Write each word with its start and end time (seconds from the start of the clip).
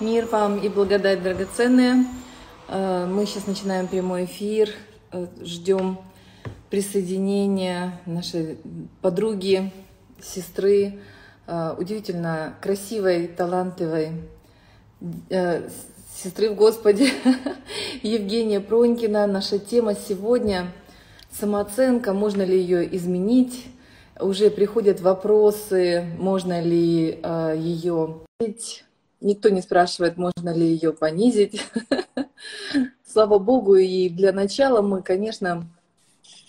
Мир 0.00 0.26
вам 0.26 0.58
и 0.58 0.68
благодать 0.68 1.22
драгоценные. 1.22 2.04
Э, 2.66 3.06
мы 3.06 3.26
сейчас 3.26 3.46
начинаем 3.46 3.86
прямой 3.86 4.24
эфир, 4.24 4.70
э, 5.12 5.28
ждем 5.42 6.00
присоединения 6.68 8.00
нашей 8.04 8.58
подруги, 9.02 9.72
сестры, 10.20 10.98
э, 11.46 11.74
удивительно 11.78 12.56
красивой, 12.60 13.28
талантливой 13.28 14.22
сестры 16.16 16.50
в 16.50 16.56
Господе 16.56 17.10
Евгения 18.02 18.58
Пронькина. 18.58 19.28
Наша 19.28 19.60
тема 19.60 19.94
сегодня– 19.94 20.72
самооценка, 21.30 22.12
можно 22.12 22.42
ли 22.42 22.58
ее 22.58 22.96
изменить? 22.96 23.66
Уже 24.18 24.50
приходят 24.50 25.00
вопросы, 25.00 26.04
можно 26.18 26.60
ли 26.60 27.20
ее 27.56 28.22
Никто 29.24 29.48
не 29.48 29.62
спрашивает, 29.62 30.18
можно 30.18 30.54
ли 30.54 30.66
ее 30.66 30.92
понизить. 30.92 31.64
Слава 33.06 33.38
Богу, 33.38 33.74
и 33.76 34.10
для 34.10 34.34
начала 34.34 34.82
мы, 34.82 35.00
конечно, 35.00 35.66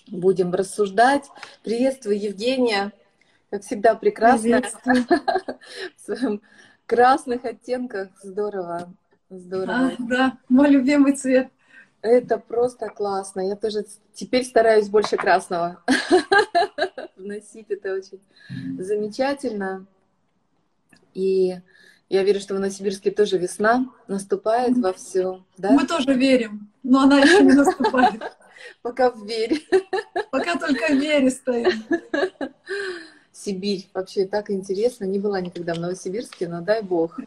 будем 0.08 0.54
рассуждать. 0.54 1.24
Приветствую, 1.64 2.20
Евгения. 2.20 2.92
Как 3.50 3.64
всегда, 3.64 3.96
прекрасно. 3.96 4.62
В 5.96 6.06
своем 6.06 6.42
красных 6.86 7.46
оттенках. 7.46 8.10
Здорово. 8.22 8.94
Здорово. 9.30 9.74
А, 9.74 9.96
да, 9.98 10.38
мой 10.50 10.70
любимый 10.70 11.14
цвет. 11.14 11.48
Это 12.02 12.38
просто 12.38 12.90
классно. 12.90 13.40
Я 13.40 13.56
тоже 13.56 13.86
теперь 14.14 14.44
стараюсь 14.44 14.90
больше 14.90 15.16
красного 15.16 15.82
вносить. 17.16 17.68
Это 17.70 17.94
очень 17.94 18.20
замечательно. 18.78 19.86
И 21.14 21.56
я 22.10 22.24
верю, 22.24 22.40
что 22.40 22.54
в 22.54 22.60
Новосибирске 22.60 23.12
тоже 23.12 23.38
весна 23.38 23.88
наступает 24.08 24.78
во 24.78 24.94
все. 24.94 25.44
Да? 25.58 25.72
Мы 25.72 25.88
тоже 25.88 26.14
верим, 26.14 26.72
но 26.84 27.02
она 27.02 27.20
еще 27.20 27.44
не 27.44 27.54
наступает. 27.54 28.22
Пока 28.82 29.12
в 29.12 29.26
вере. 29.26 29.60
Пока 30.32 30.56
только 30.56 30.88
в 30.94 31.00
вере 31.00 31.32
стоим. 31.32 31.84
Сибирь. 33.32 33.90
Вообще 33.94 34.26
так 34.26 34.50
интересно. 34.50 35.06
Не 35.06 35.20
была 35.20 35.42
никогда 35.42 35.74
в 35.74 35.80
Новосибирске, 35.80 36.48
но 36.48 36.62
дай 36.62 36.82
бог. 36.82 37.20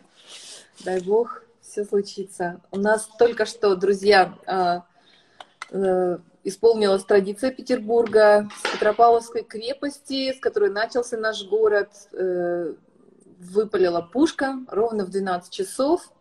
Дай 0.84 1.00
бог, 1.00 1.42
все 1.60 1.84
случится. 1.84 2.60
У 2.70 2.78
нас 2.78 3.08
только 3.18 3.46
что, 3.46 3.74
друзья, 3.74 4.34
а, 4.46 4.84
э, 5.70 6.18
исполнилась 6.44 7.04
традиция 7.04 7.50
Петербурга 7.50 8.48
с 8.64 8.72
Петропавловской 8.72 9.42
крепости, 9.42 10.32
с 10.32 10.40
которой 10.40 10.70
начался 10.70 11.16
наш 11.16 11.44
город 11.44 11.90
э, 12.12 12.74
выпалила 13.38 14.02
пушка 14.02 14.60
ровно 14.68 15.04
в 15.04 15.10
12 15.10 15.50
часов. 15.50 16.12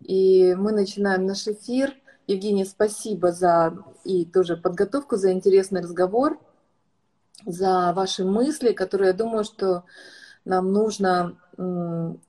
И 0.00 0.54
мы 0.54 0.72
начинаем 0.72 1.26
наш 1.26 1.46
эфир. 1.48 1.94
Евгения, 2.26 2.64
спасибо 2.64 3.32
за 3.32 3.76
и 4.04 4.24
тоже 4.24 4.56
подготовку, 4.56 5.16
за 5.16 5.32
интересный 5.32 5.82
разговор, 5.82 6.38
за 7.44 7.92
ваши 7.94 8.24
мысли, 8.24 8.72
которые, 8.72 9.08
я 9.08 9.14
думаю, 9.14 9.44
что 9.44 9.84
нам 10.44 10.72
нужно 10.72 11.36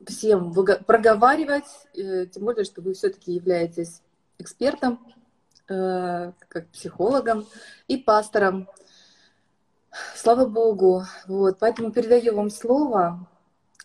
всем 0.05 0.53
проговаривать, 0.85 1.65
э, 1.93 2.27
тем 2.27 2.43
более, 2.43 2.63
что 2.63 2.81
вы 2.81 2.93
все-таки 2.93 3.33
являетесь 3.33 4.01
экспертом, 4.37 4.99
э, 5.67 6.31
как 6.47 6.67
психологом 6.69 7.45
и 7.87 7.97
пастором. 7.97 8.69
Слава 10.15 10.45
Богу. 10.45 11.03
Вот, 11.27 11.57
поэтому 11.59 11.91
передаю 11.91 12.35
вам 12.35 12.49
слово. 12.49 13.27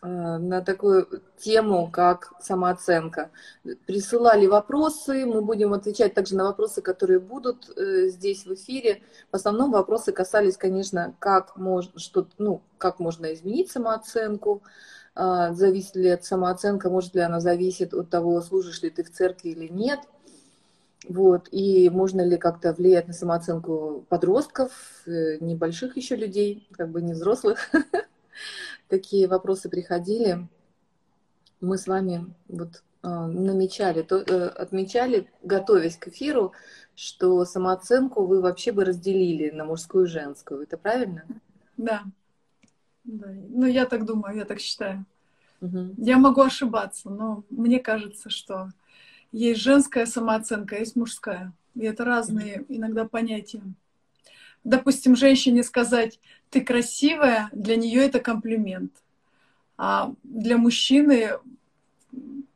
Э, 0.03 0.39
на 0.39 0.63
такую 0.63 1.23
тему, 1.39 1.91
как 1.93 2.33
самооценка. 2.41 3.31
Присылали 3.87 4.47
вопросы, 4.47 5.27
мы 5.27 5.43
будем 5.43 5.75
отвечать 5.75 6.15
также 6.15 6.37
на 6.37 6.45
вопросы, 6.45 6.81
которые 6.81 7.21
будут 7.21 7.69
э, 7.77 8.09
здесь 8.09 8.47
в 8.47 8.55
эфире. 8.55 9.03
В 9.31 9.37
основном 9.37 9.73
вопросы 9.73 10.13
касались, 10.13 10.57
конечно, 10.57 11.15
как, 11.19 11.57
можно, 11.57 11.99
что, 11.99 12.27
ну, 12.39 12.63
как 12.79 12.99
можно 12.99 13.33
изменить 13.35 13.71
самооценку, 13.71 14.63
э, 15.17 15.49
зависит 15.53 15.97
ли 15.97 16.09
от 16.09 16.25
самооценка, 16.25 16.89
может 16.89 17.15
ли 17.15 17.21
она 17.21 17.41
зависеть 17.41 17.93
от 17.93 18.09
того, 18.09 18.41
служишь 18.41 18.81
ли 18.83 18.89
ты 18.89 19.05
в 19.05 19.11
церкви 19.11 19.51
или 19.51 19.69
нет. 19.69 20.01
Вот, 21.09 21.49
и 21.51 21.91
можно 21.91 22.23
ли 22.23 22.37
как-то 22.39 22.73
влиять 22.73 23.09
на 23.09 23.15
самооценку 23.15 24.05
подростков, 24.09 24.71
небольших 25.07 25.97
еще 25.97 26.15
людей, 26.15 26.69
как 26.73 26.91
бы 26.91 27.03
не 27.03 27.15
взрослых. 27.15 27.71
такие 28.91 29.29
вопросы 29.29 29.71
приходили, 29.71 30.47
мы 31.61 31.79
с 31.79 31.87
вами 31.87 32.35
вот 32.49 32.83
а, 33.03 33.27
намечали, 33.27 34.03
то, 34.03 34.17
э, 34.17 34.49
отмечали, 34.49 35.31
готовясь 35.43 35.97
к 35.97 36.09
эфиру, 36.09 36.53
что 36.95 37.45
самооценку 37.45 38.27
вы 38.27 38.43
вообще 38.43 38.73
бы 38.73 38.85
разделили 38.85 39.51
на 39.51 39.65
мужскую 39.65 40.05
и 40.05 40.09
женскую. 40.09 40.63
Это 40.63 40.77
правильно? 40.77 41.25
Да. 41.77 42.03
да. 43.05 43.29
Ну, 43.49 43.67
я 43.67 43.87
так 43.87 44.05
думаю, 44.05 44.37
я 44.37 44.45
так 44.45 44.61
считаю. 44.61 45.07
Угу. 45.63 45.95
Я 45.99 46.19
могу 46.19 46.43
ошибаться, 46.43 47.09
но 47.09 47.45
мне 47.49 47.79
кажется, 47.79 48.29
что 48.29 48.69
есть 49.33 49.61
женская 49.61 50.07
самооценка, 50.07 50.77
есть 50.77 50.97
мужская. 50.97 51.53
И 51.75 51.85
это 51.85 52.05
разные 52.05 52.65
иногда 52.69 53.07
понятия 53.07 53.63
допустим, 54.65 55.17
женщине 55.17 55.63
сказать 55.63 56.19
«ты 56.51 56.61
красивая», 56.61 57.49
для 57.53 57.77
нее 57.77 58.03
это 58.03 58.21
комплимент. 58.21 58.93
А 59.77 60.13
для 60.23 60.59
мужчины 60.59 61.31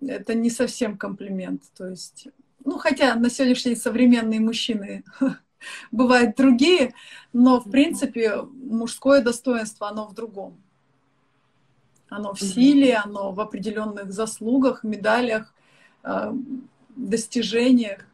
это 0.00 0.34
не 0.34 0.50
совсем 0.50 0.96
комплимент. 0.96 1.62
То 1.76 1.88
есть, 1.88 2.28
ну, 2.64 2.78
хотя 2.78 3.14
на 3.14 3.30
сегодняшний 3.30 3.72
день 3.72 3.80
современные 3.80 4.40
мужчины 4.40 5.04
бывают 5.90 6.36
другие, 6.36 6.94
но, 7.32 7.60
в 7.60 7.70
принципе, 7.70 8.42
мужское 8.42 9.22
достоинство, 9.22 9.88
оно 9.88 10.06
в 10.06 10.14
другом. 10.14 10.60
Оно 12.08 12.34
в 12.34 12.40
силе, 12.40 12.96
оно 12.96 13.32
в 13.32 13.40
определенных 13.40 14.12
заслугах, 14.12 14.84
медалях, 14.84 15.52
э, 16.04 16.32
достижениях. 16.94 18.06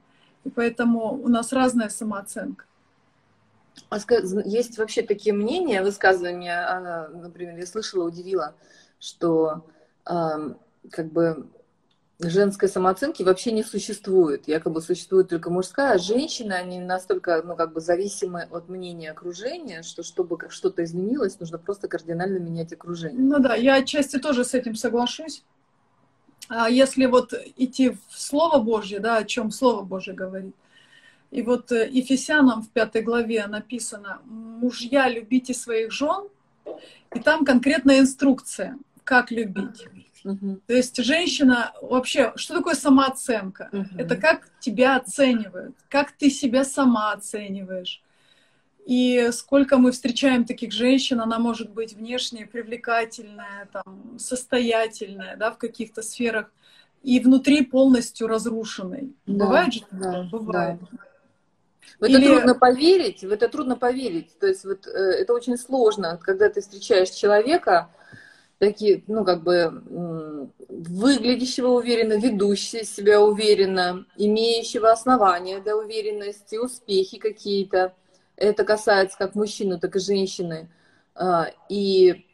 И 0.44 0.48
поэтому 0.48 1.12
у 1.12 1.28
нас 1.28 1.52
разная 1.52 1.90
самооценка. 1.90 2.64
А 3.90 3.98
есть 4.44 4.78
вообще 4.78 5.02
такие 5.02 5.34
мнения, 5.34 5.82
высказывания, 5.82 6.58
а, 6.58 7.08
например, 7.08 7.58
я 7.58 7.66
слышала, 7.66 8.04
удивила, 8.04 8.54
что 8.98 9.66
как 10.04 11.12
бы 11.12 11.46
женской 12.20 12.68
самооценки 12.68 13.22
вообще 13.22 13.52
не 13.52 13.62
существует. 13.62 14.46
Якобы 14.46 14.80
существует 14.82 15.28
только 15.28 15.50
мужская, 15.50 15.94
а 15.94 15.98
женщины, 15.98 16.52
они 16.52 16.78
настолько, 16.78 17.42
ну, 17.42 17.56
как 17.56 17.72
бы 17.72 17.80
зависимы 17.80 18.46
от 18.50 18.68
мнения 18.68 19.10
окружения, 19.10 19.82
что 19.82 20.02
чтобы 20.02 20.38
что-то 20.50 20.84
изменилось, 20.84 21.40
нужно 21.40 21.58
просто 21.58 21.88
кардинально 21.88 22.38
менять 22.38 22.72
окружение. 22.72 23.20
Ну 23.20 23.38
да, 23.38 23.54
я 23.54 23.76
отчасти 23.76 24.18
тоже 24.18 24.44
с 24.44 24.54
этим 24.54 24.74
соглашусь. 24.74 25.44
А 26.48 26.68
если 26.68 27.06
вот 27.06 27.32
идти 27.56 27.90
в 27.90 27.98
Слово 28.10 28.62
Божье, 28.62 28.98
да, 28.98 29.18
о 29.18 29.24
чем 29.24 29.50
Слово 29.50 29.82
Божье 29.82 30.12
говорит, 30.12 30.54
и 31.30 31.42
вот 31.42 31.70
э, 31.70 31.88
Ефесянам 31.90 32.62
в 32.62 32.70
пятой 32.70 33.02
главе 33.02 33.46
написано, 33.46 34.20
мужья, 34.24 35.08
любите 35.08 35.54
своих 35.54 35.92
жен, 35.92 36.28
и 37.14 37.20
там 37.20 37.44
конкретная 37.44 38.00
инструкция, 38.00 38.78
как 39.04 39.30
любить. 39.30 39.86
Угу. 40.24 40.60
То 40.66 40.74
есть 40.74 41.02
женщина 41.02 41.72
вообще, 41.80 42.32
что 42.36 42.54
такое 42.54 42.74
самооценка? 42.74 43.68
Угу. 43.72 43.86
Это 43.98 44.16
как 44.16 44.48
тебя 44.60 44.96
оценивают, 44.96 45.76
как 45.88 46.12
ты 46.12 46.30
себя 46.30 46.64
сама 46.64 47.12
оцениваешь. 47.12 48.02
И 48.86 49.28
сколько 49.32 49.78
мы 49.78 49.92
встречаем 49.92 50.44
таких 50.44 50.72
женщин, 50.72 51.20
она 51.20 51.38
может 51.38 51.70
быть 51.70 51.92
внешне 51.92 52.46
привлекательная, 52.46 53.68
там, 53.72 54.18
состоятельная, 54.18 55.36
да, 55.36 55.52
в 55.52 55.58
каких-то 55.58 56.02
сферах, 56.02 56.50
и 57.02 57.20
внутри 57.20 57.64
полностью 57.64 58.26
разрушенной. 58.26 59.14
Да, 59.26 59.44
Бывает 59.44 59.74
же? 59.74 59.80
Да, 59.90 60.28
Бывает. 60.30 60.80
Да. 60.90 60.98
В 61.98 62.04
это 62.04 62.12
Или... 62.12 62.26
трудно 62.26 62.54
поверить, 62.54 63.22
в 63.22 63.32
это 63.32 63.48
трудно 63.48 63.76
поверить. 63.76 64.38
То 64.38 64.46
есть 64.46 64.64
вот 64.64 64.86
э, 64.86 64.90
это 64.90 65.32
очень 65.34 65.56
сложно, 65.58 66.18
когда 66.22 66.48
ты 66.48 66.60
встречаешь 66.60 67.10
человека, 67.10 67.90
такие, 68.58 69.02
ну, 69.06 69.24
как 69.24 69.42
бы, 69.42 70.50
выглядящего 70.68 71.68
уверенно, 71.68 72.12
ведущего 72.12 72.84
себя 72.84 73.20
уверенно, 73.22 74.04
имеющего 74.16 74.90
основания 74.92 75.60
для 75.60 75.76
уверенности, 75.76 76.56
успехи 76.56 77.18
какие-то. 77.18 77.94
Это 78.36 78.64
касается 78.64 79.16
как 79.16 79.34
мужчины, 79.34 79.80
так 79.80 79.96
и 79.96 80.00
женщины. 80.00 80.68
А, 81.14 81.48
и 81.70 82.26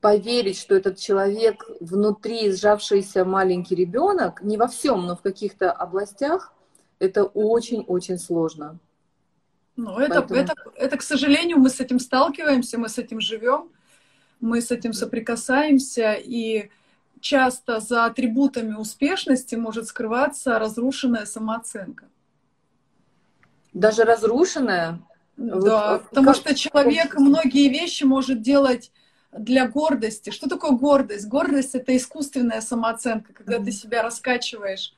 поверить, 0.00 0.58
что 0.58 0.74
этот 0.74 0.98
человек 0.98 1.64
внутри 1.80 2.52
сжавшийся 2.52 3.24
маленький 3.24 3.74
ребенок, 3.74 4.42
не 4.42 4.56
во 4.56 4.68
всем, 4.68 5.06
но 5.06 5.16
в 5.16 5.22
каких-то 5.22 5.72
областях, 5.72 6.52
это 6.98 7.24
очень-очень 7.24 8.18
сложно. 8.18 8.78
Ну, 9.82 9.98
это, 9.98 10.20
Поэтому... 10.20 10.40
это, 10.40 10.54
это, 10.76 10.96
к 10.98 11.02
сожалению, 11.02 11.56
мы 11.56 11.70
с 11.70 11.80
этим 11.80 11.98
сталкиваемся, 11.98 12.76
мы 12.76 12.90
с 12.90 12.98
этим 12.98 13.18
живем, 13.18 13.70
мы 14.38 14.60
с 14.60 14.70
этим 14.70 14.92
соприкасаемся, 14.92 16.12
и 16.12 16.70
часто 17.20 17.80
за 17.80 18.04
атрибутами 18.04 18.74
успешности 18.74 19.54
может 19.54 19.86
скрываться 19.86 20.58
разрушенная 20.58 21.24
самооценка. 21.24 22.04
Даже 23.72 24.04
разрушенная? 24.04 25.00
Да, 25.38 25.92
вот, 25.92 26.08
потому 26.10 26.26
как... 26.26 26.36
что 26.36 26.54
человек 26.54 27.18
многие 27.18 27.70
вещи 27.70 28.04
может 28.04 28.42
делать 28.42 28.92
для 29.32 29.66
гордости. 29.66 30.28
Что 30.28 30.46
такое 30.46 30.72
гордость? 30.72 31.26
Гордость— 31.26 31.74
это 31.74 31.96
искусственная 31.96 32.60
самооценка, 32.60 33.32
когда 33.32 33.56
mm-hmm. 33.56 33.64
ты 33.64 33.72
себя 33.72 34.02
раскачиваешь. 34.02 34.92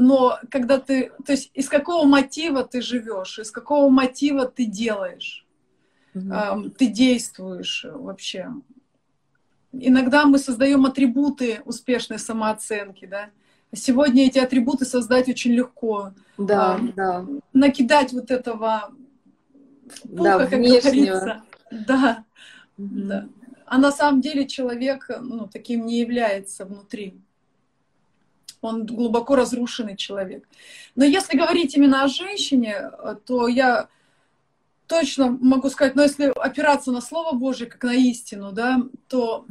Но 0.00 0.38
когда 0.48 0.78
ты... 0.78 1.10
То 1.26 1.32
есть 1.32 1.50
из 1.54 1.68
какого 1.68 2.06
мотива 2.06 2.62
ты 2.62 2.80
живешь, 2.80 3.40
из 3.40 3.50
какого 3.50 3.90
мотива 3.90 4.46
ты 4.46 4.64
делаешь, 4.64 5.44
mm-hmm. 6.14 6.70
ты 6.78 6.86
действуешь 6.86 7.84
вообще. 7.84 8.48
Иногда 9.72 10.24
мы 10.24 10.38
создаем 10.38 10.86
атрибуты 10.86 11.62
успешной 11.64 12.20
самооценки, 12.20 13.06
да. 13.06 13.30
Сегодня 13.74 14.26
эти 14.26 14.38
атрибуты 14.38 14.84
создать 14.84 15.28
очень 15.28 15.50
легко. 15.50 16.12
Да, 16.38 16.76
а, 16.76 16.80
да. 16.94 17.26
Накидать 17.52 18.12
вот 18.12 18.30
этого 18.30 18.94
пуха, 20.02 20.22
да, 20.22 20.46
как 20.46 20.60
говорится. 20.60 21.42
Да, 21.72 22.24
угу. 22.76 22.88
да. 22.88 23.28
А 23.66 23.78
на 23.78 23.90
самом 23.90 24.20
деле 24.20 24.46
человек 24.46 25.10
ну, 25.20 25.48
таким 25.52 25.86
не 25.86 25.98
является 25.98 26.64
внутри. 26.66 27.20
Он 28.60 28.86
глубоко 28.86 29.36
разрушенный 29.36 29.96
человек. 29.96 30.48
Но 30.96 31.04
если 31.04 31.36
говорить 31.36 31.76
именно 31.76 32.02
о 32.02 32.08
женщине, 32.08 32.90
то 33.26 33.48
я 33.48 33.88
точно 34.86 35.36
могу 35.40 35.68
сказать, 35.70 35.94
но 35.94 36.02
если 36.02 36.32
опираться 36.40 36.90
на 36.90 37.00
Слово 37.00 37.36
Божье 37.36 37.66
как 37.66 37.84
на 37.84 37.94
истину, 37.94 38.52
да, 38.52 38.82
то 39.06 39.46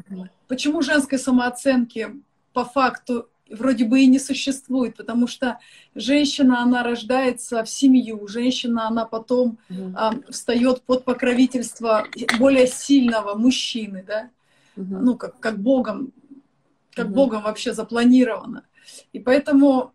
почему 0.47 0.81
женской 0.81 1.19
самооценки 1.19 2.09
по 2.53 2.65
факту 2.65 3.29
вроде 3.49 3.85
бы 3.85 4.01
и 4.01 4.07
не 4.07 4.19
существует, 4.19 4.97
потому 4.97 5.27
что 5.27 5.59
женщина, 5.95 6.61
она 6.61 6.83
рождается 6.83 7.63
в 7.63 7.69
семью, 7.69 8.27
женщина, 8.27 8.87
она 8.87 9.05
потом 9.05 9.57
mm 9.69 9.93
а, 9.95 10.13
встает 10.29 10.81
под 10.81 11.05
покровительство 11.05 12.05
более 12.39 12.67
сильного 12.67 13.35
мужчины, 13.35 14.03
да, 14.05 14.29
ну, 14.75 15.15
как, 15.15 15.39
как 15.39 15.59
Богом, 15.59 16.11
как 16.93 17.11
Богом 17.11 17.43
вообще 17.43 17.73
запланировано. 17.73 18.63
И 19.13 19.19
поэтому 19.19 19.93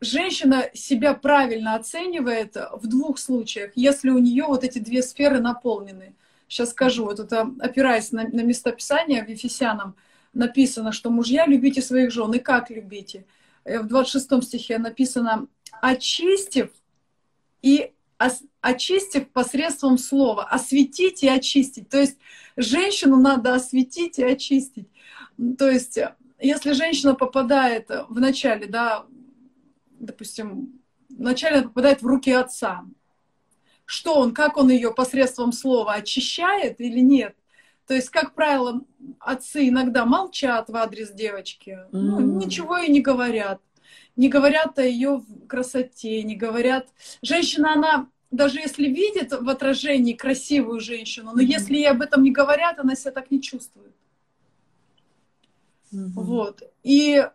женщина 0.00 0.70
себя 0.74 1.14
правильно 1.14 1.74
оценивает 1.74 2.56
в 2.72 2.86
двух 2.86 3.18
случаях, 3.18 3.72
если 3.74 4.10
у 4.10 4.18
нее 4.18 4.44
вот 4.44 4.64
эти 4.64 4.78
две 4.78 5.02
сферы 5.02 5.40
наполнены. 5.40 6.14
Сейчас 6.48 6.70
скажу, 6.70 7.04
вот 7.04 7.20
это 7.20 7.50
опираясь 7.60 8.12
на, 8.12 8.24
на 8.24 8.42
местописание 8.42 9.24
в 9.24 9.28
Ефесянам, 9.28 9.96
написано, 10.32 10.92
что 10.92 11.10
мужья 11.10 11.46
любите 11.46 11.80
своих 11.80 12.10
жен. 12.10 12.32
И 12.32 12.38
как 12.38 12.70
любите? 12.70 13.24
Э, 13.64 13.80
в 13.80 13.86
26 13.86 14.44
стихе 14.44 14.78
написано, 14.78 15.46
очистив 15.80 16.70
и 17.62 17.92
очистив 18.60 19.28
посредством 19.30 19.98
слова, 19.98 20.44
осветить 20.44 21.22
и 21.22 21.28
очистить. 21.28 21.88
То 21.88 22.00
есть 22.00 22.18
женщину 22.56 23.16
надо 23.16 23.54
осветить 23.54 24.18
и 24.18 24.24
очистить. 24.24 24.88
То 25.58 25.68
есть 25.68 25.98
если 26.46 26.72
женщина 26.72 27.14
попадает 27.14 27.90
в 28.08 28.20
начале, 28.20 28.66
да, 28.66 29.06
допустим, 29.98 30.80
вначале 31.08 31.62
попадает 31.62 32.02
в 32.02 32.06
руки 32.06 32.30
отца, 32.30 32.84
что 33.86 34.14
он, 34.14 34.32
как 34.32 34.56
он 34.56 34.70
ее 34.70 34.92
посредством 34.92 35.52
слова 35.52 35.94
очищает 35.94 36.80
или 36.80 37.00
нет? 37.00 37.36
То 37.86 37.94
есть, 37.94 38.08
как 38.08 38.34
правило, 38.34 38.80
отцы 39.20 39.68
иногда 39.68 40.06
молчат 40.06 40.70
в 40.70 40.76
адрес 40.76 41.10
девочки, 41.10 41.70
mm. 41.70 41.88
ну, 41.92 42.20
ничего 42.20 42.78
и 42.78 42.90
не 42.90 43.00
говорят. 43.00 43.60
Не 44.16 44.28
говорят 44.28 44.78
о 44.78 44.82
ее 44.82 45.22
красоте, 45.48 46.22
не 46.22 46.36
говорят. 46.36 46.88
Женщина, 47.20 47.74
она 47.74 48.08
даже 48.30 48.58
если 48.58 48.86
видит 48.86 49.32
в 49.32 49.48
отражении 49.48 50.14
красивую 50.14 50.80
женщину, 50.80 51.32
но 51.34 51.42
mm 51.42 51.44
если 51.44 51.74
ей 51.74 51.90
об 51.90 52.00
этом 52.00 52.22
не 52.22 52.30
говорят, 52.30 52.78
она 52.78 52.94
себя 52.94 53.12
так 53.12 53.30
не 53.30 53.40
чувствует. 53.40 53.94
Mm 55.94 56.10
Вот. 56.14 56.62
И 56.82 57.26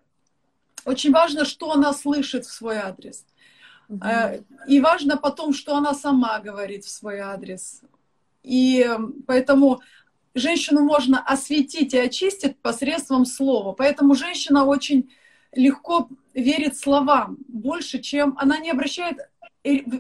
очень 0.86 1.12
важно, 1.12 1.46
что 1.46 1.72
она 1.72 1.94
слышит 1.94 2.46
в 2.46 2.52
свой 2.52 2.78
адрес. 2.78 3.26
mm 3.90 4.44
И 4.68 4.80
важно 4.80 5.18
потом, 5.18 5.54
что 5.54 5.76
она 5.76 5.94
сама 5.94 6.40
говорит 6.40 6.86
в 6.86 6.90
свой 6.90 7.20
адрес. 7.20 7.82
И 8.44 8.88
поэтому 9.28 9.82
женщину 10.34 10.82
можно 10.82 11.20
осветить 11.20 11.94
и 11.94 11.98
очистить 11.98 12.58
посредством 12.60 13.26
слова. 13.26 13.74
Поэтому 13.74 14.16
женщина 14.16 14.66
очень 14.66 15.10
легко 15.54 16.10
верит 16.34 16.78
словам 16.78 17.38
больше, 17.48 18.00
чем 18.00 18.36
она 18.38 18.58
не 18.60 18.72
обращает... 18.72 19.18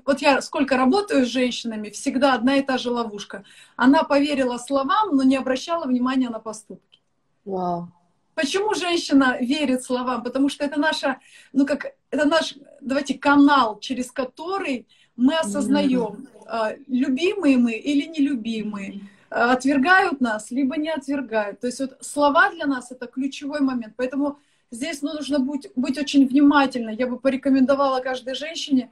Вот 0.06 0.22
я 0.22 0.42
сколько 0.42 0.78
работаю 0.78 1.26
с 1.26 1.30
женщинами, 1.30 1.90
всегда 1.90 2.34
одна 2.34 2.56
и 2.56 2.62
та 2.62 2.78
же 2.78 2.92
ловушка. 2.92 3.44
Она 3.76 4.04
поверила 4.04 4.58
словам, 4.58 5.16
но 5.16 5.24
не 5.24 5.36
обращала 5.36 5.86
внимания 5.86 6.30
на 6.30 6.40
поступки. 6.40 7.00
Вау. 7.44 7.92
Почему 8.40 8.74
женщина 8.74 9.38
верит 9.42 9.84
словам? 9.84 10.24
Потому 10.24 10.48
что 10.48 10.64
это 10.64 10.80
наша, 10.80 11.20
ну 11.52 11.66
как, 11.66 11.88
это 12.10 12.24
наш, 12.24 12.56
давайте, 12.80 13.16
канал, 13.16 13.80
через 13.82 14.12
который 14.14 14.88
мы 15.18 15.36
осознаем, 15.36 16.30
mm-hmm. 16.46 16.86
любимые 16.88 17.58
мы 17.58 17.74
или 17.74 18.06
нелюбимые 18.06 19.02
отвергают 19.30 20.22
нас, 20.22 20.52
либо 20.52 20.78
не 20.78 20.90
отвергают. 20.90 21.60
То 21.60 21.68
есть 21.68 21.82
вот 21.82 21.98
слова 22.00 22.50
для 22.52 22.66
нас 22.66 22.94
это 22.94 23.08
ключевой 23.08 23.60
момент. 23.60 23.96
Поэтому 23.98 24.40
здесь 24.72 25.02
нужно 25.02 25.40
быть, 25.40 25.70
быть 25.76 25.98
очень 25.98 26.26
внимательной. 26.26 26.96
Я 26.96 27.08
бы 27.08 27.20
порекомендовала 27.20 28.00
каждой 28.00 28.36
женщине 28.36 28.90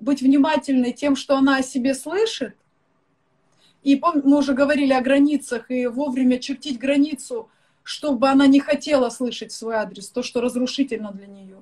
быть 0.00 0.22
внимательной 0.22 0.92
тем, 0.92 1.14
что 1.14 1.36
она 1.36 1.58
о 1.58 1.62
себе 1.62 1.94
слышит. 1.94 2.56
И 3.84 4.02
мы 4.24 4.38
уже 4.38 4.54
говорили 4.54 4.92
о 4.92 5.00
границах, 5.00 5.70
и 5.70 5.86
вовремя 5.86 6.40
чертить 6.40 6.80
границу, 6.80 7.48
чтобы 7.88 8.28
она 8.28 8.46
не 8.46 8.60
хотела 8.60 9.08
слышать 9.08 9.50
свой 9.50 9.76
адрес, 9.76 10.10
то, 10.10 10.22
что 10.22 10.42
разрушительно 10.42 11.10
для 11.10 11.26
нее. 11.26 11.56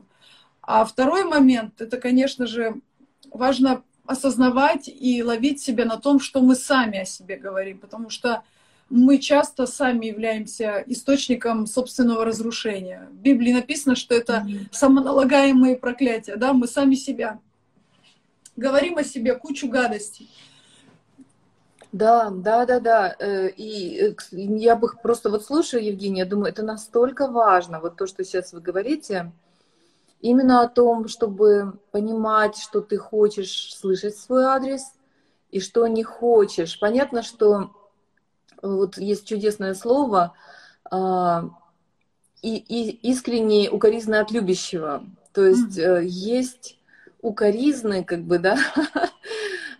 А 0.60 0.84
второй 0.84 1.22
момент, 1.22 1.80
это, 1.80 1.98
конечно 1.98 2.48
же, 2.48 2.80
важно 3.30 3.84
осознавать 4.06 4.88
и 4.88 5.22
ловить 5.22 5.62
себя 5.62 5.84
на 5.84 5.98
том, 5.98 6.18
что 6.18 6.40
мы 6.40 6.56
сами 6.56 6.98
о 6.98 7.04
себе 7.04 7.36
говорим, 7.36 7.78
потому 7.78 8.10
что 8.10 8.42
мы 8.90 9.18
часто 9.18 9.66
сами 9.66 10.06
являемся 10.06 10.82
источником 10.88 11.68
собственного 11.68 12.24
разрушения. 12.24 13.08
В 13.12 13.18
Библии 13.18 13.52
написано, 13.52 13.94
что 13.94 14.12
это 14.12 14.44
самоналагаемые 14.72 15.76
проклятия, 15.76 16.34
да, 16.34 16.52
мы 16.52 16.66
сами 16.66 16.96
себя 16.96 17.38
говорим 18.56 18.98
о 18.98 19.04
себе 19.04 19.36
кучу 19.36 19.68
гадостей. 19.68 20.28
Да, 21.92 22.30
да, 22.30 22.66
да, 22.66 22.80
да. 22.80 23.16
Э, 23.18 23.48
и 23.48 23.98
э, 23.98 24.14
я 24.32 24.76
бы 24.76 24.88
просто 25.02 25.30
вот 25.30 25.44
слушаю, 25.44 25.84
Евгения, 25.84 26.24
думаю, 26.24 26.50
это 26.50 26.62
настолько 26.62 27.28
важно, 27.28 27.80
вот 27.80 27.96
то, 27.96 28.06
что 28.06 28.24
сейчас 28.24 28.52
вы 28.52 28.60
говорите, 28.60 29.32
именно 30.20 30.62
о 30.62 30.68
том, 30.68 31.08
чтобы 31.08 31.78
понимать, 31.92 32.56
что 32.58 32.80
ты 32.80 32.96
хочешь 32.96 33.74
слышать 33.74 34.16
свой 34.16 34.44
адрес 34.44 34.92
и 35.50 35.60
что 35.60 35.86
не 35.86 36.02
хочешь. 36.02 36.78
Понятно, 36.78 37.22
что 37.22 37.70
вот 38.62 38.98
есть 38.98 39.26
чудесное 39.26 39.74
слово 39.74 40.32
а, 40.90 41.50
и, 42.42 42.56
и 42.56 42.90
искренне 43.10 43.70
укоризна 43.70 44.20
от 44.20 44.30
любящего. 44.30 45.04
То 45.32 45.44
есть 45.44 45.78
mm-hmm. 45.78 46.04
есть 46.04 46.78
укоризны, 47.20 48.04
как 48.04 48.22
бы, 48.22 48.38
да, 48.38 48.58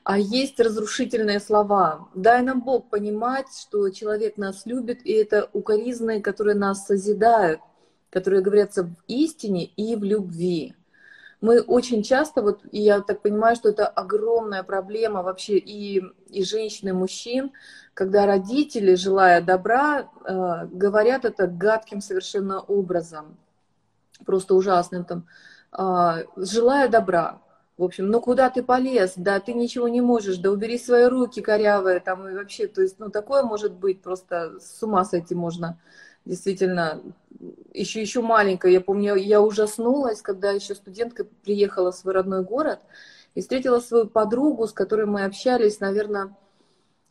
а 0.06 0.18
есть 0.18 0.60
разрушительные 0.60 1.40
слова. 1.40 2.08
Дай 2.14 2.42
нам 2.42 2.62
Бог 2.62 2.90
понимать, 2.90 3.46
что 3.52 3.90
человек 3.90 4.36
нас 4.36 4.66
любит, 4.66 5.04
и 5.04 5.12
это 5.12 5.48
укоризны, 5.52 6.20
которые 6.20 6.54
нас 6.54 6.86
созидают 6.86 7.60
которые 8.16 8.40
говорятся 8.40 8.84
в 8.84 8.94
истине 9.08 9.66
и 9.76 9.94
в 9.94 10.02
любви. 10.02 10.74
Мы 11.42 11.60
очень 11.60 12.02
часто, 12.02 12.40
вот, 12.40 12.60
и 12.72 12.80
я 12.80 13.00
так 13.02 13.20
понимаю, 13.20 13.56
что 13.56 13.68
это 13.68 13.86
огромная 13.86 14.62
проблема 14.62 15.22
вообще 15.22 15.58
и, 15.58 16.02
и 16.30 16.42
женщин, 16.42 16.88
и 16.88 16.92
мужчин, 16.92 17.52
когда 17.92 18.24
родители, 18.24 18.94
желая 18.94 19.42
добра, 19.42 20.08
э, 20.24 20.66
говорят 20.72 21.26
это 21.26 21.46
гадким 21.46 22.00
совершенно 22.00 22.60
образом, 22.60 23.36
просто 24.24 24.54
ужасным 24.54 25.04
там, 25.04 25.26
э, 25.78 26.24
желая 26.36 26.88
добра. 26.88 27.42
В 27.76 27.84
общем, 27.84 28.08
ну 28.08 28.22
куда 28.22 28.48
ты 28.48 28.62
полез, 28.62 29.12
да 29.16 29.38
ты 29.38 29.52
ничего 29.52 29.86
не 29.88 30.00
можешь, 30.00 30.38
да 30.38 30.50
убери 30.50 30.78
свои 30.78 31.04
руки 31.04 31.42
корявые 31.42 32.00
там 32.00 32.26
и 32.26 32.34
вообще, 32.34 32.68
то 32.68 32.80
есть, 32.80 32.98
ну 32.98 33.10
такое 33.10 33.42
может 33.42 33.74
быть, 33.74 34.00
просто 34.00 34.58
с 34.60 34.82
ума 34.82 35.04
сойти 35.04 35.34
можно 35.34 35.78
действительно 36.24 37.02
еще, 37.74 38.00
еще 38.00 38.22
маленькая. 38.22 38.72
Я 38.72 38.80
помню, 38.80 39.14
я 39.14 39.42
ужаснулась, 39.42 40.22
когда 40.22 40.52
еще 40.52 40.74
студентка 40.74 41.24
приехала 41.24 41.92
в 41.92 41.96
свой 41.96 42.14
родной 42.14 42.42
город 42.42 42.80
и 43.34 43.42
встретила 43.42 43.80
свою 43.80 44.06
подругу, 44.06 44.66
с 44.66 44.72
которой 44.72 45.04
мы 45.04 45.24
общались, 45.24 45.78
наверное, 45.78 46.34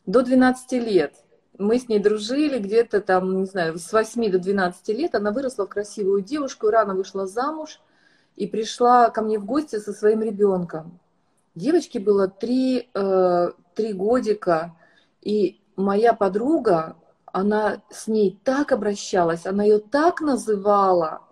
до 0.04 0.22
12 0.22 0.72
лет. 0.72 1.14
мы 1.58 1.78
с 1.78 1.88
ней 1.88 2.00
дружили 2.00 2.58
где-то 2.58 3.00
там, 3.00 3.38
не 3.38 3.46
знаю, 3.46 3.78
с 3.78 3.92
8 3.92 4.30
до 4.30 4.38
12 4.40 4.88
лет. 4.88 5.14
Она 5.14 5.30
выросла 5.30 5.66
в 5.66 5.70
красивую 5.70 6.22
девушку, 6.22 6.70
рано 6.70 6.94
вышла 6.94 7.26
замуж 7.26 7.80
и 8.36 8.46
пришла 8.46 9.10
ко 9.10 9.22
мне 9.22 9.38
в 9.38 9.44
гости 9.44 9.78
со 9.78 9.92
своим 9.92 10.22
ребенком. 10.22 10.98
Девочке 11.54 11.98
было 11.98 12.28
три, 12.28 12.90
э, 12.92 13.50
три 13.74 13.92
годика, 13.92 14.76
и 15.22 15.60
моя 15.74 16.12
подруга, 16.12 16.96
она 17.32 17.82
с 17.90 18.06
ней 18.06 18.38
так 18.44 18.72
обращалась, 18.72 19.46
она 19.46 19.64
ее 19.64 19.78
так 19.78 20.20
называла, 20.20 21.22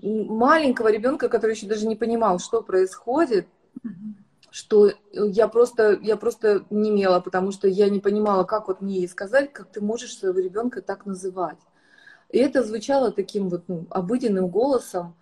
маленького 0.00 0.90
ребенка, 0.90 1.28
который 1.28 1.54
еще 1.54 1.66
даже 1.66 1.86
не 1.86 1.96
понимал, 1.96 2.38
что 2.38 2.62
происходит, 2.62 3.46
что 4.50 4.90
я 5.12 5.48
просто, 5.48 5.98
я 6.02 6.16
просто 6.16 6.64
не 6.70 6.90
имела, 6.90 7.20
потому 7.20 7.52
что 7.52 7.68
я 7.68 7.88
не 7.88 8.00
понимала, 8.00 8.44
как 8.44 8.68
вот 8.68 8.80
мне 8.80 8.96
ей 8.96 9.08
сказать, 9.08 9.52
как 9.52 9.70
ты 9.70 9.80
можешь 9.80 10.16
своего 10.16 10.40
ребенка 10.40 10.82
так 10.82 11.06
называть. 11.06 11.58
И 12.30 12.38
это 12.38 12.62
звучало 12.62 13.12
таким 13.12 13.48
вот 13.48 13.64
ну, 13.68 13.86
обыденным 13.90 14.48
голосом, 14.48 15.14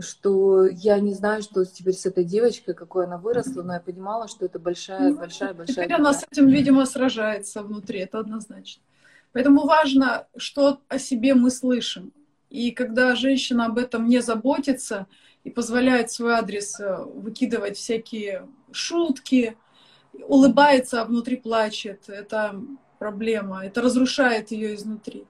что 0.00 0.66
я 0.66 0.98
не 1.00 1.14
знаю, 1.14 1.42
что 1.42 1.64
теперь 1.64 1.94
с 1.94 2.06
этой 2.06 2.24
девочкой, 2.24 2.74
какой 2.74 3.06
она 3.06 3.18
выросла, 3.18 3.62
но 3.62 3.74
я 3.74 3.80
понимала, 3.80 4.28
что 4.28 4.44
это 4.44 4.58
большая, 4.58 5.10
ну, 5.10 5.16
большая, 5.16 5.54
большая. 5.54 5.84
Теперь 5.84 5.94
она 5.94 6.12
с 6.12 6.26
этим, 6.30 6.48
видимо, 6.48 6.86
сражается 6.86 7.62
внутри, 7.62 8.00
это 8.00 8.18
однозначно. 8.18 8.82
Поэтому 9.32 9.64
важно, 9.66 10.26
что 10.36 10.80
о 10.88 10.98
себе 10.98 11.34
мы 11.34 11.50
слышим. 11.50 12.12
И 12.48 12.72
когда 12.72 13.14
женщина 13.14 13.66
об 13.66 13.78
этом 13.78 14.08
не 14.08 14.20
заботится 14.20 15.06
и 15.44 15.50
позволяет 15.50 16.10
свой 16.10 16.32
адрес 16.32 16.80
э, 16.80 17.04
выкидывать 17.04 17.76
всякие 17.76 18.48
шутки, 18.72 19.56
улыбается, 20.26 21.00
а 21.00 21.04
внутри 21.04 21.36
плачет, 21.36 22.08
это 22.08 22.60
проблема, 22.98 23.64
это 23.64 23.80
разрушает 23.80 24.50
ее 24.50 24.74
изнутри. 24.74 25.24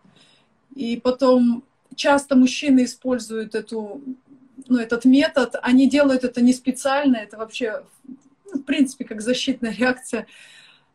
И 0.75 0.97
потом 0.97 1.65
часто 1.95 2.37
мужчины 2.37 2.85
используют 2.85 3.55
эту 3.55 4.01
ну, 4.71 4.79
этот 4.79 5.05
метод, 5.05 5.57
они 5.63 5.91
делают 5.91 6.23
это 6.23 6.41
не 6.41 6.53
специально, 6.53 7.17
это 7.17 7.37
вообще, 7.37 7.83
ну, 8.07 8.61
в 8.61 8.63
принципе, 8.63 9.05
как 9.05 9.21
защитная 9.21 9.75
реакция. 9.75 10.27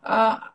А, 0.02 0.52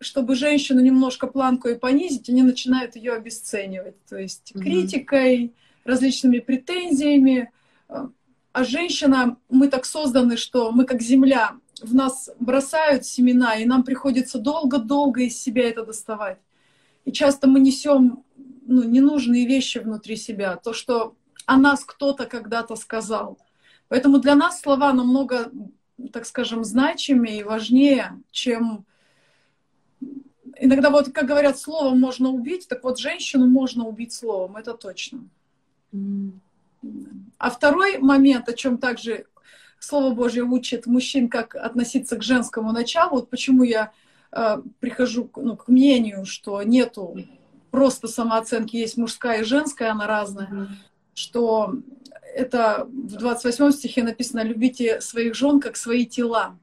чтобы 0.00 0.36
женщину 0.36 0.80
немножко 0.80 1.26
планку 1.26 1.68
и 1.68 1.74
понизить, 1.74 2.28
они 2.28 2.44
начинают 2.44 2.94
ее 2.94 3.14
обесценивать. 3.14 3.96
То 4.08 4.16
есть 4.16 4.52
mm-hmm. 4.52 4.62
критикой, 4.62 5.52
различными 5.84 6.38
претензиями. 6.38 7.50
А 7.88 8.64
женщина, 8.64 9.36
мы 9.48 9.66
так 9.68 9.84
созданы, 9.84 10.36
что 10.36 10.70
мы 10.70 10.84
как 10.84 11.02
земля, 11.02 11.56
в 11.82 11.92
нас 11.92 12.30
бросают 12.38 13.04
семена, 13.04 13.56
и 13.56 13.64
нам 13.64 13.82
приходится 13.82 14.38
долго-долго 14.38 15.22
из 15.22 15.36
себя 15.36 15.68
это 15.68 15.84
доставать. 15.84 16.38
И 17.04 17.10
часто 17.10 17.48
мы 17.48 17.58
несем 17.58 18.22
ну, 18.66 18.84
ненужные 18.84 19.46
вещи 19.46 19.78
внутри 19.78 20.14
себя. 20.16 20.56
То, 20.56 20.72
что 20.72 21.14
о 21.48 21.56
нас 21.56 21.82
кто-то 21.82 22.26
когда-то 22.26 22.76
сказал. 22.76 23.38
Поэтому 23.88 24.18
для 24.18 24.34
нас 24.34 24.60
слова 24.60 24.92
намного, 24.92 25.50
так 26.12 26.26
скажем, 26.26 26.62
значимее 26.62 27.40
и 27.40 27.42
важнее, 27.42 28.20
чем 28.30 28.84
иногда 30.58 30.90
вот, 30.90 31.10
как 31.10 31.24
говорят, 31.24 31.58
словом 31.58 31.98
можно 31.98 32.28
убить, 32.28 32.68
так 32.68 32.84
вот 32.84 32.98
женщину 32.98 33.46
можно 33.46 33.86
убить 33.86 34.12
словом, 34.12 34.58
это 34.58 34.74
точно. 34.74 35.20
Mm. 35.94 36.32
А 37.38 37.50
второй 37.50 37.96
момент, 37.96 38.46
о 38.50 38.52
чем 38.52 38.76
также 38.76 39.24
Слово 39.78 40.14
Божье 40.14 40.42
учит 40.42 40.84
мужчин, 40.86 41.30
как 41.30 41.54
относиться 41.54 42.16
к 42.16 42.22
женскому 42.22 42.72
началу, 42.72 43.12
вот 43.12 43.30
почему 43.30 43.62
я 43.62 43.92
э, 44.32 44.58
прихожу 44.80 45.30
ну, 45.34 45.56
к 45.56 45.68
мнению, 45.68 46.26
что 46.26 46.62
нету 46.62 47.16
просто 47.70 48.06
самооценки, 48.06 48.76
есть 48.76 48.98
мужская 48.98 49.40
и 49.40 49.44
женская, 49.44 49.92
она 49.92 50.06
разная. 50.06 50.48
Mm-hmm 50.48 50.68
что 51.18 51.74
это 52.34 52.86
в 52.90 53.16
28 53.16 53.72
стихе 53.72 54.02
написано 54.02 54.42
«любите 54.42 55.00
своих 55.00 55.34
жен, 55.34 55.60
как 55.60 55.76
свои 55.76 56.06
тела». 56.06 56.56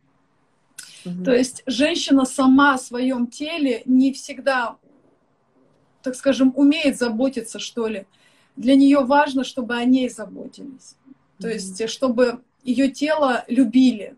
Угу. 1.06 1.24
То 1.24 1.36
есть 1.36 1.64
женщина 1.66 2.26
сама 2.26 2.76
о 2.76 2.78
своем 2.80 3.28
теле 3.28 3.84
не 3.86 4.14
всегда, 4.14 4.78
так 6.02 6.16
скажем, 6.16 6.54
умеет 6.56 6.98
заботиться, 6.98 7.60
что 7.60 7.88
ли. 7.88 8.06
Для 8.56 8.76
нее 8.76 9.00
важно, 9.00 9.44
чтобы 9.44 9.76
о 9.76 9.84
ней 9.84 10.10
заботились. 10.10 10.96
То 11.40 11.50
есть, 11.50 11.90
чтобы 11.90 12.42
ее 12.64 12.90
тело 12.90 13.44
любили. 13.48 14.16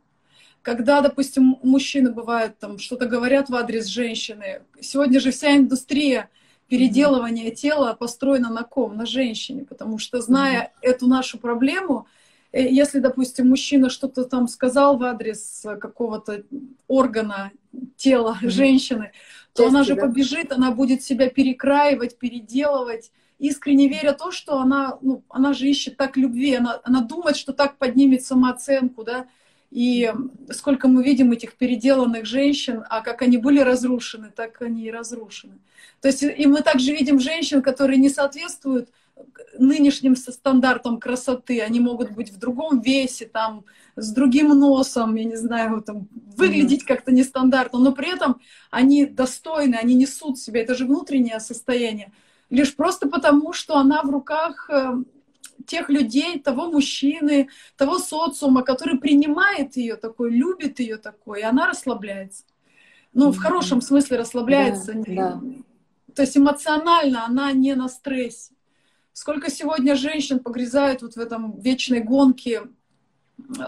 Когда, 0.61 1.01
допустим, 1.01 1.57
мужчины 1.63 2.11
бывают 2.11 2.59
там 2.59 2.77
что-то 2.77 3.07
говорят 3.07 3.49
в 3.49 3.55
адрес 3.55 3.85
женщины, 3.85 4.61
сегодня 4.79 5.19
же 5.19 5.31
вся 5.31 5.55
индустрия 5.55 6.29
переделывание 6.67 7.51
тела 7.51 7.93
построено 7.93 8.49
на 8.49 8.63
ком? 8.63 8.95
На 8.97 9.05
женщине, 9.05 9.65
потому 9.65 9.97
что 9.97 10.21
зная 10.21 10.61
mm-hmm. 10.61 10.89
эту 10.89 11.07
нашу 11.07 11.37
проблему, 11.37 12.07
э, 12.51 12.67
если, 12.67 12.99
допустим, 12.99 13.49
мужчина 13.49 13.89
что-то 13.89 14.25
там 14.25 14.47
сказал 14.47 14.97
в 14.97 15.03
адрес 15.03 15.65
какого-то 15.79 16.43
органа 16.87 17.51
тела 17.95 18.37
mm-hmm. 18.41 18.49
женщины, 18.49 19.11
то 19.53 19.63
Части, 19.63 19.75
она 19.75 19.83
же 19.83 19.95
да? 19.95 20.01
побежит, 20.01 20.51
она 20.51 20.71
будет 20.71 21.03
себя 21.03 21.29
перекраивать, 21.29 22.17
переделывать, 22.17 23.11
искренне 23.39 23.87
веря 23.87 24.13
то, 24.13 24.31
что 24.31 24.59
она, 24.59 24.97
ну, 25.01 25.23
она 25.29 25.53
же 25.53 25.67
ищет 25.67 25.97
так 25.97 26.17
любви, 26.17 26.55
она, 26.55 26.79
она 26.83 27.01
думает, 27.01 27.37
что 27.37 27.53
так 27.53 27.77
поднимет 27.77 28.23
самооценку, 28.23 29.03
да, 29.03 29.27
и 29.69 30.13
сколько 30.51 30.87
мы 30.87 31.03
видим 31.03 31.31
этих 31.31 31.55
переделанных 31.55 32.25
женщин, 32.25 32.83
а 32.89 33.01
как 33.01 33.21
они 33.21 33.37
были 33.37 33.59
разрушены, 33.59 34.31
так 34.35 34.61
они 34.61 34.85
и 34.85 34.91
разрушены. 34.91 35.59
То 36.01 36.07
есть 36.07 36.23
и 36.23 36.45
мы 36.45 36.61
также 36.61 36.93
видим 36.93 37.19
женщин, 37.19 37.61
которые 37.61 37.97
не 37.97 38.09
соответствуют 38.09 38.89
нынешним 39.57 40.15
стандартам 40.15 40.99
красоты. 40.99 41.61
Они 41.61 41.79
могут 41.79 42.11
быть 42.11 42.31
в 42.31 42.37
другом 42.37 42.81
весе, 42.81 43.25
там, 43.25 43.65
с 43.95 44.11
другим 44.11 44.49
носом, 44.49 45.15
я 45.15 45.23
не 45.23 45.35
знаю, 45.35 45.81
там, 45.81 46.07
выглядеть 46.35 46.83
как-то 46.83 47.11
нестандартно, 47.11 47.79
но 47.79 47.91
при 47.91 48.13
этом 48.13 48.39
они 48.69 49.05
достойны, 49.05 49.75
они 49.75 49.95
несут 49.95 50.37
себя. 50.37 50.61
Это 50.61 50.75
же 50.75 50.85
внутреннее 50.85 51.39
состояние. 51.39 52.11
Лишь 52.49 52.75
просто 52.75 53.09
потому, 53.09 53.53
что 53.53 53.77
она 53.77 54.03
в 54.03 54.09
руках 54.09 54.69
э, 54.69 55.03
тех 55.67 55.89
людей, 55.89 56.39
того 56.39 56.71
мужчины, 56.71 57.49
того 57.75 57.99
социума, 57.99 58.63
который 58.63 58.97
принимает 58.97 59.77
ее 59.77 59.95
такой, 59.95 60.31
любит 60.31 60.79
ее 60.79 60.97
такой, 60.97 61.41
и 61.41 61.43
она 61.43 61.67
расслабляется. 61.67 62.45
Ну, 63.13 63.31
в 63.31 63.37
хорошем 63.37 63.81
смысле 63.81 64.17
расслабляется. 64.17 64.93
Да, 64.93 65.03
да. 65.05 65.41
То 66.15 66.23
есть 66.23 66.37
эмоционально 66.37 67.25
она 67.25 67.51
не 67.51 67.75
на 67.75 67.89
стрессе. 67.89 68.53
Сколько 69.13 69.51
сегодня 69.51 69.95
женщин 69.95 70.39
погрязают 70.39 71.01
вот 71.01 71.15
в 71.15 71.19
этом 71.19 71.59
вечной 71.59 72.01
гонке. 72.01 72.63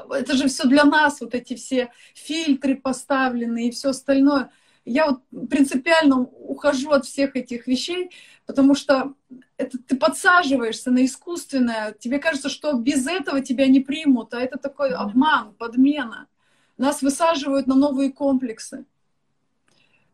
Это 0.09 0.33
же 0.35 0.47
все 0.47 0.67
для 0.67 0.83
нас, 0.83 1.21
вот 1.21 1.35
эти 1.35 1.55
все 1.55 1.91
фильтры 2.15 2.75
поставлены 2.75 3.67
и 3.67 3.71
все 3.71 3.89
остальное. 3.89 4.51
Я 4.85 5.07
вот 5.07 5.49
принципиально 5.49 6.21
ухожу 6.21 6.91
от 6.91 7.05
всех 7.05 7.35
этих 7.35 7.67
вещей, 7.67 8.11
потому 8.45 8.75
что 8.75 9.13
это 9.57 9.77
ты 9.77 9.95
подсаживаешься 9.95 10.91
на 10.91 11.05
искусственное. 11.05 11.93
Тебе 11.93 12.19
кажется, 12.19 12.49
что 12.49 12.73
без 12.73 13.05
этого 13.07 13.41
тебя 13.41 13.67
не 13.67 13.79
примут, 13.79 14.33
а 14.33 14.39
это 14.39 14.57
такой 14.57 14.91
обман, 14.91 15.53
подмена. 15.53 16.27
Нас 16.77 17.01
высаживают 17.01 17.67
на 17.67 17.75
новые 17.75 18.11
комплексы. 18.11 18.85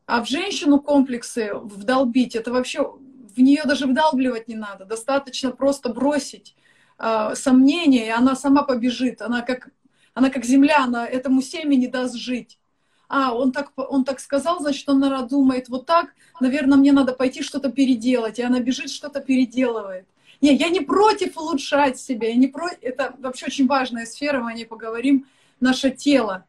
А 0.05 0.23
в 0.23 0.27
женщину 0.27 0.79
комплексы 0.79 1.51
вдолбить, 1.53 2.35
это 2.35 2.51
вообще 2.51 2.83
в 2.83 3.39
нее 3.39 3.63
даже 3.65 3.87
вдалбливать 3.87 4.47
не 4.47 4.55
надо. 4.55 4.85
Достаточно 4.85 5.51
просто 5.51 5.89
бросить 5.89 6.55
э, 6.97 7.33
сомнения, 7.35 8.07
и 8.07 8.09
она 8.09 8.35
сама 8.35 8.63
побежит. 8.63 9.21
Она 9.21 9.41
как, 9.41 9.69
она 10.13 10.29
как 10.29 10.45
земля, 10.45 10.83
она 10.83 11.07
этому 11.07 11.41
семени 11.41 11.87
даст 11.87 12.15
жить. 12.15 12.59
А, 13.07 13.33
он 13.33 13.51
так, 13.51 13.71
он 13.75 14.03
так 14.03 14.19
сказал, 14.19 14.59
значит, 14.59 14.87
он, 14.89 14.99
наверное, 14.99 15.27
думает 15.27 15.69
вот 15.69 15.85
так, 15.85 16.13
наверное, 16.39 16.77
мне 16.77 16.91
надо 16.91 17.13
пойти 17.13 17.41
что-то 17.41 17.71
переделать. 17.71 18.39
И 18.39 18.43
она 18.43 18.59
бежит, 18.59 18.89
что-то 18.89 19.21
переделывает. 19.21 20.05
Не, 20.41 20.55
я 20.55 20.69
не 20.69 20.81
против 20.81 21.37
улучшать 21.37 21.99
себя, 21.99 22.29
я 22.29 22.35
не 22.35 22.47
про... 22.47 22.69
это 22.81 23.15
вообще 23.19 23.45
очень 23.47 23.67
важная 23.67 24.05
сфера, 24.05 24.41
мы 24.41 24.51
о 24.51 24.53
ней 24.53 24.65
поговорим, 24.65 25.25
наше 25.59 25.91
тело. 25.91 26.45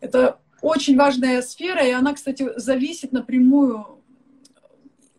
Это 0.00 0.38
очень 0.60 0.96
важная 0.96 1.42
сфера, 1.42 1.86
и 1.86 1.90
она, 1.90 2.14
кстати, 2.14 2.50
зависит 2.56 3.12
напрямую, 3.12 4.00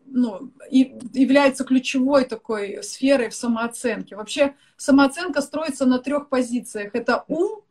ну, 0.06 0.52
и 0.70 0.96
является 1.14 1.64
ключевой 1.64 2.26
такой 2.26 2.84
сферой 2.84 3.30
в 3.30 3.36
самооценке. 3.36 4.16
Вообще 4.16 4.56
самооценка 4.78 5.42
строится 5.42 5.86
на 5.86 6.00
трех 6.00 6.30
позициях. 6.30 6.92
Это 6.94 7.26
ум, 7.28 7.62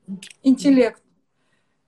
интеллект, 0.43 1.01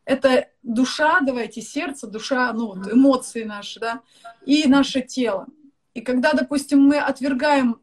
это 0.06 0.48
душа, 0.62 1.20
давайте, 1.20 1.60
сердце, 1.60 2.06
душа, 2.06 2.52
ну, 2.52 2.68
вот, 2.68 2.90
эмоции 2.90 3.42
наши, 3.42 3.80
да, 3.80 4.00
и 4.46 4.66
наше 4.66 5.02
тело. 5.02 5.46
И 5.92 6.00
когда, 6.00 6.32
допустим, 6.32 6.80
мы 6.80 6.98
отвергаем 6.98 7.80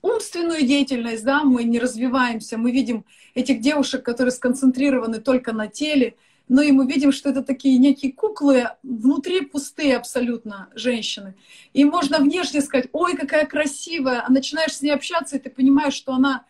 умственную 0.00 0.62
деятельность, 0.62 1.24
да, 1.24 1.42
мы 1.42 1.64
не 1.64 1.80
развиваемся, 1.80 2.56
мы 2.56 2.70
видим 2.70 3.04
этих 3.34 3.60
девушек, 3.60 4.04
которые 4.04 4.32
сконцентрированы 4.32 5.20
только 5.20 5.52
на 5.52 5.66
теле, 5.66 6.14
но 6.48 6.62
и 6.62 6.70
мы 6.70 6.86
видим, 6.86 7.10
что 7.10 7.30
это 7.30 7.42
такие 7.42 7.78
некие 7.78 8.12
куклы, 8.12 8.68
внутри 8.82 9.40
пустые 9.40 9.96
абсолютно 9.96 10.68
женщины. 10.74 11.34
И 11.72 11.84
можно 11.84 12.18
внешне 12.18 12.60
сказать, 12.60 12.88
ой, 12.92 13.16
какая 13.16 13.46
красивая, 13.46 14.24
а 14.24 14.30
начинаешь 14.30 14.74
с 14.74 14.82
ней 14.82 14.90
общаться, 14.90 15.36
и 15.36 15.40
ты 15.40 15.50
понимаешь, 15.50 15.94
что 15.94 16.12
она, 16.12 16.44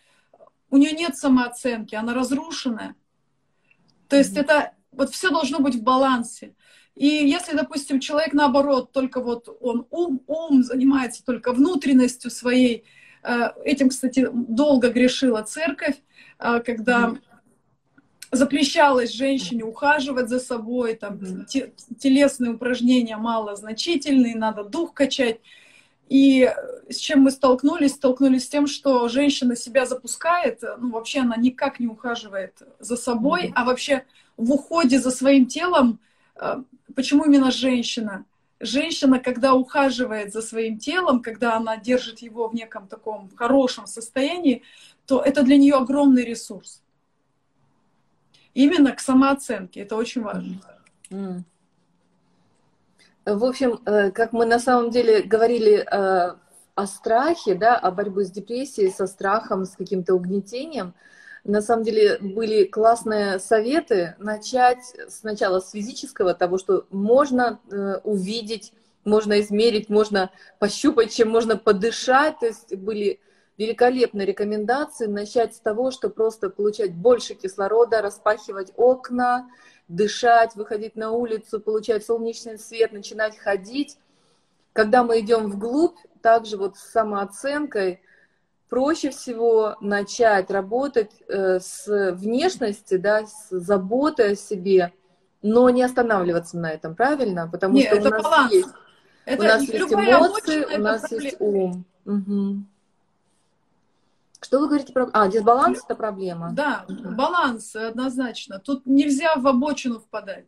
у 0.70 0.76
нее 0.76 0.92
нет 0.92 1.16
самооценки, 1.16 1.94
она 1.94 2.12
разрушенная. 2.14 2.94
То 4.08 4.16
есть 4.16 4.36
mm-hmm. 4.36 4.42
это 4.42 4.74
вот 4.92 5.10
все 5.10 5.30
должно 5.30 5.58
быть 5.58 5.74
в 5.74 5.82
балансе. 5.82 6.54
И 6.94 7.06
если, 7.06 7.56
допустим, 7.56 8.00
человек 8.00 8.34
наоборот, 8.34 8.92
только 8.92 9.20
вот 9.20 9.48
он 9.60 9.86
ум, 9.90 10.20
ум 10.26 10.62
занимается 10.62 11.24
только 11.24 11.52
внутренностью 11.52 12.30
своей, 12.30 12.84
э, 13.22 13.50
этим, 13.64 13.88
кстати, 13.88 14.28
долго 14.32 14.90
грешила 14.90 15.42
церковь, 15.42 15.96
э, 16.38 16.60
когда 16.60 17.16
запрещалось 18.30 19.12
женщине 19.12 19.64
ухаживать 19.64 20.28
за 20.28 20.40
собой, 20.40 20.94
там 20.94 21.20
телесные 21.98 22.52
упражнения 22.52 23.16
малозначительные, 23.16 24.34
надо 24.34 24.64
дух 24.64 24.94
качать. 24.94 25.40
И 26.08 26.50
с 26.88 26.96
чем 26.96 27.20
мы 27.20 27.30
столкнулись? 27.30 27.92
Столкнулись 27.92 28.44
с 28.44 28.48
тем, 28.48 28.66
что 28.66 29.08
женщина 29.08 29.56
себя 29.56 29.86
запускает, 29.86 30.62
ну 30.78 30.90
вообще 30.90 31.20
она 31.20 31.36
никак 31.36 31.80
не 31.80 31.86
ухаживает 31.86 32.62
за 32.78 32.96
собой, 32.96 33.46
mm-hmm. 33.46 33.52
а 33.54 33.64
вообще 33.64 34.04
в 34.36 34.52
уходе 34.52 35.00
за 35.00 35.10
своим 35.10 35.46
телом, 35.46 36.00
э, 36.36 36.62
почему 36.94 37.24
именно 37.24 37.50
женщина? 37.50 38.24
Женщина, 38.60 39.18
когда 39.18 39.54
ухаживает 39.54 40.32
за 40.32 40.42
своим 40.42 40.78
телом, 40.78 41.22
когда 41.22 41.56
она 41.56 41.76
держит 41.76 42.20
его 42.20 42.48
в 42.48 42.54
неком 42.54 42.86
таком 42.88 43.30
хорошем 43.34 43.86
состоянии, 43.86 44.62
то 45.06 45.20
это 45.20 45.42
для 45.42 45.56
нее 45.56 45.74
огромный 45.74 46.24
ресурс 46.24 46.82
именно 48.54 48.92
к 48.92 49.00
самооценке. 49.00 49.80
Это 49.80 49.96
очень 49.96 50.22
важно. 50.22 50.60
В 53.24 53.44
общем, 53.44 53.80
э, 53.86 54.10
как 54.10 54.32
мы 54.32 54.46
на 54.46 54.58
самом 54.58 54.90
деле 54.90 55.22
говорили 55.22 55.76
э, 55.76 56.34
о 56.74 56.86
страхе, 56.86 57.54
да, 57.54 57.76
о 57.76 57.92
борьбе 57.92 58.24
с 58.24 58.32
депрессией, 58.32 58.90
со 58.90 59.06
страхом, 59.06 59.64
с 59.64 59.76
каким-то 59.76 60.14
угнетением, 60.14 60.94
на 61.44 61.60
самом 61.60 61.84
деле 61.84 62.18
были 62.20 62.64
классные 62.64 63.38
советы 63.38 64.14
начать 64.18 64.94
сначала 65.08 65.60
с 65.60 65.70
физического, 65.70 66.34
того, 66.34 66.58
что 66.58 66.86
можно 66.90 67.60
э, 67.70 67.98
увидеть, 68.04 68.72
можно 69.04 69.40
измерить, 69.40 69.88
можно 69.88 70.30
пощупать, 70.58 71.12
чем 71.12 71.30
можно 71.30 71.56
подышать. 71.56 72.38
То 72.40 72.46
есть 72.46 72.74
были 72.76 73.20
великолепные 73.56 74.26
рекомендации 74.26 75.06
начать 75.06 75.54
с 75.54 75.60
того, 75.60 75.90
что 75.90 76.10
просто 76.10 76.50
получать 76.50 76.94
больше 76.94 77.34
кислорода, 77.34 78.02
распахивать 78.02 78.72
окна, 78.76 79.48
дышать, 79.92 80.56
выходить 80.56 80.96
на 80.96 81.12
улицу, 81.12 81.60
получать 81.60 82.04
солнечный 82.04 82.58
свет, 82.58 82.92
начинать 82.92 83.36
ходить. 83.36 83.98
Когда 84.72 85.04
мы 85.04 85.20
идем 85.20 85.50
вглубь, 85.50 85.96
также 86.22 86.56
вот 86.56 86.76
с 86.76 86.80
самооценкой, 86.92 88.00
проще 88.70 89.10
всего 89.10 89.76
начать 89.80 90.50
работать 90.50 91.10
э, 91.28 91.60
с 91.60 92.12
внешности, 92.12 92.96
да, 92.96 93.26
с 93.26 93.50
заботой 93.50 94.32
о 94.32 94.36
себе, 94.36 94.92
но 95.42 95.68
не 95.68 95.82
останавливаться 95.82 96.56
на 96.56 96.70
этом, 96.70 96.94
правильно? 96.94 97.48
Потому 97.50 97.74
Нет, 97.74 97.88
что 97.88 98.08
у 98.08 98.10
нас 98.10 98.22
баланс. 98.22 98.52
есть, 98.52 98.68
это 99.26 99.42
у 99.42 99.46
нас 99.46 99.62
есть 99.62 99.92
эмоции, 99.92 100.64
у 100.64 100.78
нас 100.78 101.00
проблема. 101.00 101.24
есть 101.24 101.36
ум. 101.38 101.84
Угу. 102.06 102.64
Что 104.42 104.58
вы 104.58 104.66
говорите 104.66 104.92
про... 104.92 105.08
А, 105.12 105.28
дисбаланс— 105.28 105.84
это 105.84 105.94
проблема. 105.94 106.50
Да, 106.52 106.84
баланс 106.88 107.76
однозначно. 107.76 108.58
Тут 108.58 108.86
нельзя 108.86 109.36
в 109.36 109.46
обочину 109.46 110.00
впадать. 110.00 110.46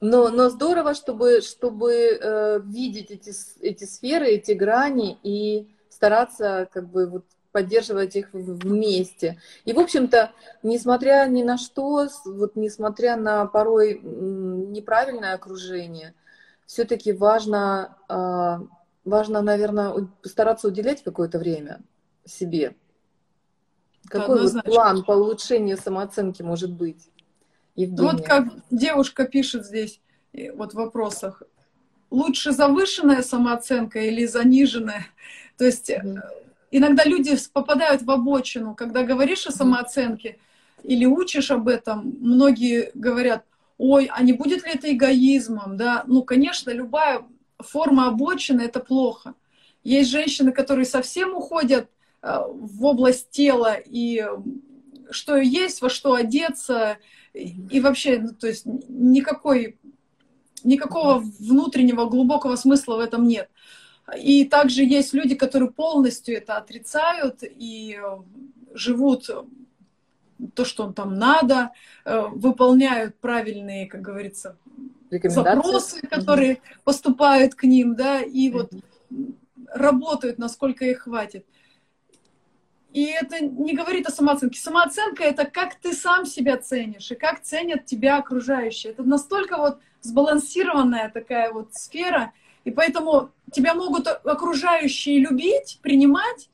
Но, 0.00 0.28
но 0.28 0.48
здорово, 0.48 0.94
чтобы, 0.94 1.40
чтобы 1.40 1.92
э, 1.92 2.60
видеть 2.64 3.10
эти, 3.10 3.32
эти 3.60 3.84
сферы, 3.84 4.26
эти 4.28 4.52
грани 4.52 5.18
и 5.22 5.74
стараться 5.90 6.68
как 6.72 6.88
бы 6.88 7.08
вот 7.08 7.24
поддерживать 7.50 8.16
их 8.16 8.30
вместе. 8.32 9.40
И, 9.64 9.72
в 9.72 9.78
общем-то, 9.78 10.32
несмотря 10.62 11.26
ни 11.28 11.42
на 11.42 11.58
что, 11.58 12.08
вот 12.24 12.56
несмотря 12.56 13.16
на 13.16 13.44
порой 13.46 14.00
неправильное 14.00 15.34
окружение, 15.34 16.14
все-таки 16.66 17.12
важно, 17.12 17.96
э, 18.08 18.58
важно, 19.04 19.42
наверное, 19.42 20.08
стараться 20.22 20.68
уделять 20.68 21.02
какое-то 21.02 21.38
время 21.38 21.80
себе? 22.24 22.74
Какой 24.08 24.42
вот 24.42 24.64
план 24.64 25.04
по 25.04 25.12
улучшению 25.12 25.76
самооценки 25.76 26.42
может 26.42 26.72
быть? 26.72 27.08
Евгения? 27.76 28.02
Вот 28.02 28.24
как 28.24 28.48
девушка 28.70 29.24
пишет 29.24 29.64
здесь, 29.64 30.00
вот 30.54 30.72
в 30.72 30.76
вопросах, 30.76 31.42
лучше 32.10 32.52
завышенная 32.52 33.22
самооценка 33.22 34.00
или 34.00 34.26
заниженная? 34.26 35.06
То 35.56 35.64
есть 35.64 35.90
mm 35.90 36.20
иногда 36.74 37.04
люди 37.04 37.36
попадают 37.52 38.00
в 38.00 38.10
обочину, 38.10 38.74
когда 38.74 39.02
говоришь 39.02 39.46
о 39.46 39.52
самооценке 39.52 40.38
или 40.82 41.04
учишь 41.04 41.50
об 41.50 41.68
этом, 41.68 42.16
многие 42.18 42.90
говорят, 42.94 43.44
ой, 43.76 44.08
а 44.10 44.22
не 44.22 44.32
будет 44.32 44.64
ли 44.64 44.72
это 44.72 44.90
эгоизмом, 44.90 45.76
да? 45.76 46.02
Ну, 46.06 46.22
конечно, 46.22 46.70
любая 46.70 47.26
форма 47.58 48.08
обочины— 48.08 48.62
это 48.62 48.80
плохо. 48.80 49.34
Есть 49.84 50.08
женщины, 50.08 50.50
которые 50.50 50.86
совсем 50.86 51.34
уходят 51.34 51.90
Э, 51.90 52.01
в 52.22 52.84
область 52.84 53.30
тела 53.30 53.74
и 53.74 54.24
что 55.10 55.36
есть, 55.36 55.82
во 55.82 55.90
что 55.90 56.14
одеться, 56.14 56.98
и 57.34 57.80
вообще, 57.80 58.18
ну, 58.18 58.32
то 58.32 58.46
есть 58.46 58.64
никакой, 58.64 59.78
никакого 60.64 61.18
внутреннего 61.18 62.06
глубокого 62.06 62.56
смысла 62.56 62.96
в 62.96 63.00
этом 63.00 63.26
нет. 63.26 63.50
И 64.18 64.44
также 64.44 64.84
есть 64.84 65.12
люди, 65.12 65.34
которые 65.34 65.70
полностью 65.70 66.36
это 66.36 66.56
отрицают 66.56 67.40
и 67.42 67.98
живут 68.74 69.28
то, 70.54 70.64
что 70.64 70.84
он 70.84 70.94
там 70.94 71.14
надо, 71.14 71.70
э, 72.04 72.20
выполняют 72.32 73.16
правильные, 73.18 73.86
как 73.86 74.02
говорится, 74.02 74.56
запросы, 75.10 76.00
которые 76.06 76.54
mm-hmm. 76.54 76.78
поступают 76.84 77.54
к 77.54 77.64
ним, 77.64 77.94
да, 77.94 78.22
и 78.22 78.48
mm-hmm. 78.48 78.52
вот 78.52 78.72
работают, 79.68 80.38
насколько 80.38 80.84
их 80.84 81.02
хватит. 81.02 81.46
И 82.92 83.06
это 83.06 83.40
не 83.40 83.74
говорит 83.74 84.06
о 84.06 84.10
самооценке. 84.10 84.60
Самооценка— 84.60 85.24
это 85.24 85.46
как 85.46 85.76
ты 85.76 85.94
сам 85.94 86.26
себя 86.26 86.58
ценишь 86.58 87.10
и 87.10 87.14
как 87.14 87.42
ценят 87.42 87.86
тебя 87.86 88.18
окружающие. 88.18 88.92
Это 88.92 89.02
настолько 89.02 89.56
вот 89.56 89.78
сбалансированная 90.02 91.10
такая 91.10 91.52
вот 91.52 91.74
сфера, 91.74 92.32
и 92.64 92.70
поэтому 92.70 93.30
тебя 93.50 93.74
могут 93.74 94.06
окружающие 94.08 95.18
любить, 95.18 95.78
принимать, 95.82 96.50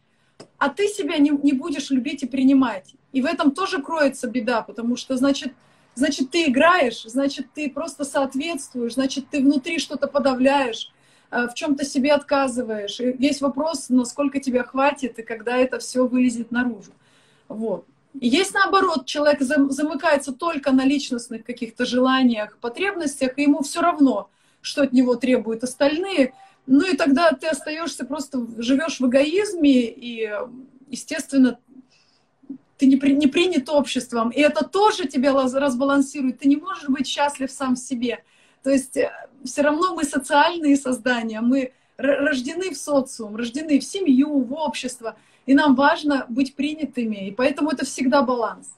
а 0.59 0.68
ты 0.68 0.87
себя 0.87 1.18
не, 1.18 1.31
не 1.31 1.53
будешь 1.53 1.90
любить 1.90 2.22
и 2.22 2.27
принимать. 2.27 2.94
И 3.12 3.20
в 3.20 3.27
этом 3.27 3.51
тоже 3.51 3.83
кроется 3.83 4.29
беда, 4.29 4.62
потому 4.62 4.96
что, 4.96 5.16
значит, 5.16 5.55
значит, 5.94 6.31
ты 6.31 6.46
играешь, 6.46 7.03
значит, 7.03 7.46
ты 7.53 7.68
просто 7.70 8.05
соответствуешь, 8.05 8.94
значит, 8.94 9.29
ты 9.31 9.40
внутри 9.40 9.79
что-то 9.79 10.07
подавляешь, 10.07 10.92
в 11.31 11.55
чем-то 11.55 11.85
себе 11.85 12.12
отказываешь. 12.12 13.01
И 13.01 13.12
весь 13.12 13.41
вопрос, 13.41 13.88
насколько 13.88 14.41
тебя 14.41 14.64
хватит 14.64 15.19
и 15.19 15.23
когда 15.23 15.57
это 15.57 15.79
все 15.79 16.07
вылезет 16.07 16.51
наружу. 16.51 16.93
Вот. 17.49 17.85
Есть 18.14 18.55
наоборот, 18.55 19.07
человек 19.07 19.41
замыкается 19.41 20.33
только 20.33 20.73
на 20.73 20.85
личностных 20.85 21.45
каких-то 21.45 21.85
желаниях, 21.85 22.59
потребностях, 22.59 23.38
и 23.38 23.43
ему 23.43 23.62
все 23.62 23.81
равно, 23.81 24.31
что 24.61 24.83
от 24.83 24.93
него 24.93 25.14
требуют 25.14 25.62
остальные. 25.62 26.33
Ну 26.67 26.85
и 26.87 26.97
тогда 26.97 27.31
ты 27.33 27.47
остаешься 27.47 28.05
просто, 28.05 28.47
живешь 28.59 29.01
в 29.01 29.07
эгоизме, 29.07 29.87
и, 29.87 30.31
естественно, 30.88 31.59
ты 32.77 32.87
не, 32.87 32.97
при, 32.97 33.12
не 33.12 33.27
принят 33.27 33.69
обществом. 33.69 34.31
И 34.31 34.41
это 34.41 34.64
тоже 34.64 35.07
тебя 35.07 35.33
разбалансирует. 35.33 36.38
Ты 36.38 36.49
не 36.49 36.57
можешь 36.57 36.88
быть 36.88 37.07
счастлив 37.07 37.51
сам 37.51 37.75
в 37.75 37.79
себе. 37.79 38.25
То 38.62 38.71
есть 38.71 38.97
э, 38.97 39.11
все 39.44 39.62
равно 39.62 39.94
мы 39.94 40.05
социальные 40.05 40.77
создания, 40.77 41.40
мы 41.40 41.72
рождены 41.96 42.70
в 42.70 42.77
социум, 42.77 43.37
рождены 43.37 43.81
в 43.81 43.85
семью, 43.85 44.40
в 44.40 44.53
общество, 44.53 45.16
и 45.46 45.55
нам 45.55 45.74
важно 45.74 46.27
быть 46.29 46.55
принятыми, 46.55 47.29
и 47.29 47.31
поэтому 47.31 47.70
это 47.70 47.85
всегда 47.85 48.22
баланс. 48.22 48.68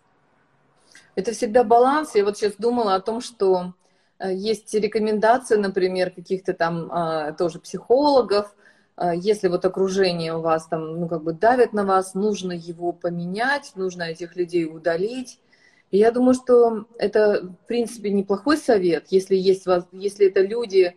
Это 1.15 1.33
всегда 1.33 1.65
баланс. 1.65 2.15
Я 2.15 2.25
вот 2.25 2.39
сейчас 2.39 2.55
думала 2.57 2.95
о 2.95 3.01
том, 3.01 3.21
что 3.21 3.75
э, 4.19 4.33
есть 4.35 4.73
рекомендации, 4.73 5.57
например, 5.57 6.11
каких-то 6.13 6.55
там 6.55 6.89
а, 6.91 7.33
тоже 7.33 7.59
психологов, 7.59 8.55
а, 8.97 9.15
если 9.15 9.49
вот 9.49 9.65
окружение 9.65 10.35
у 10.35 10.43
вас 10.43 10.67
там, 10.67 11.01
ну, 11.01 11.09
как 11.09 11.23
бы 11.23 11.33
давит 11.33 11.73
на 11.73 11.85
вас, 11.85 12.15
нужно 12.15 12.53
его 12.53 12.93
поменять, 12.93 13.73
нужно 13.75 14.03
этих 14.05 14.37
людей 14.37 14.67
удалить. 14.67 15.41
Я 15.91 16.13
думаю, 16.13 16.35
что 16.35 16.87
это, 16.99 17.43
в 17.43 17.67
принципе, 17.67 18.11
неплохой 18.11 18.57
совет, 18.57 19.07
если, 19.11 19.35
есть, 19.35 19.67
если 19.93 20.29
это 20.29 20.41
люди, 20.41 20.97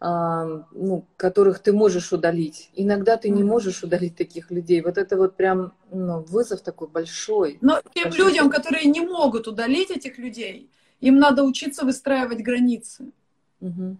а, 0.00 0.66
ну, 0.72 1.06
которых 1.16 1.60
ты 1.60 1.72
можешь 1.72 2.12
удалить. 2.12 2.70
Иногда 2.74 3.16
ты 3.16 3.30
не 3.30 3.42
можешь 3.42 3.82
удалить 3.82 4.16
таких 4.16 4.50
людей. 4.50 4.82
Вот 4.82 4.98
это 4.98 5.16
вот 5.16 5.34
прям 5.34 5.72
ну, 5.90 6.20
вызов 6.20 6.60
такой 6.60 6.88
большой. 6.88 7.58
Но 7.62 7.80
тем 7.94 8.04
большой. 8.04 8.26
людям, 8.26 8.50
которые 8.50 8.84
не 8.84 9.00
могут 9.00 9.48
удалить 9.48 9.90
этих 9.90 10.18
людей, 10.18 10.70
Им 11.00 11.18
надо 11.18 11.42
учиться 11.42 11.86
выстраивать 11.86 12.42
границы. 12.42 13.12
Угу. 13.60 13.96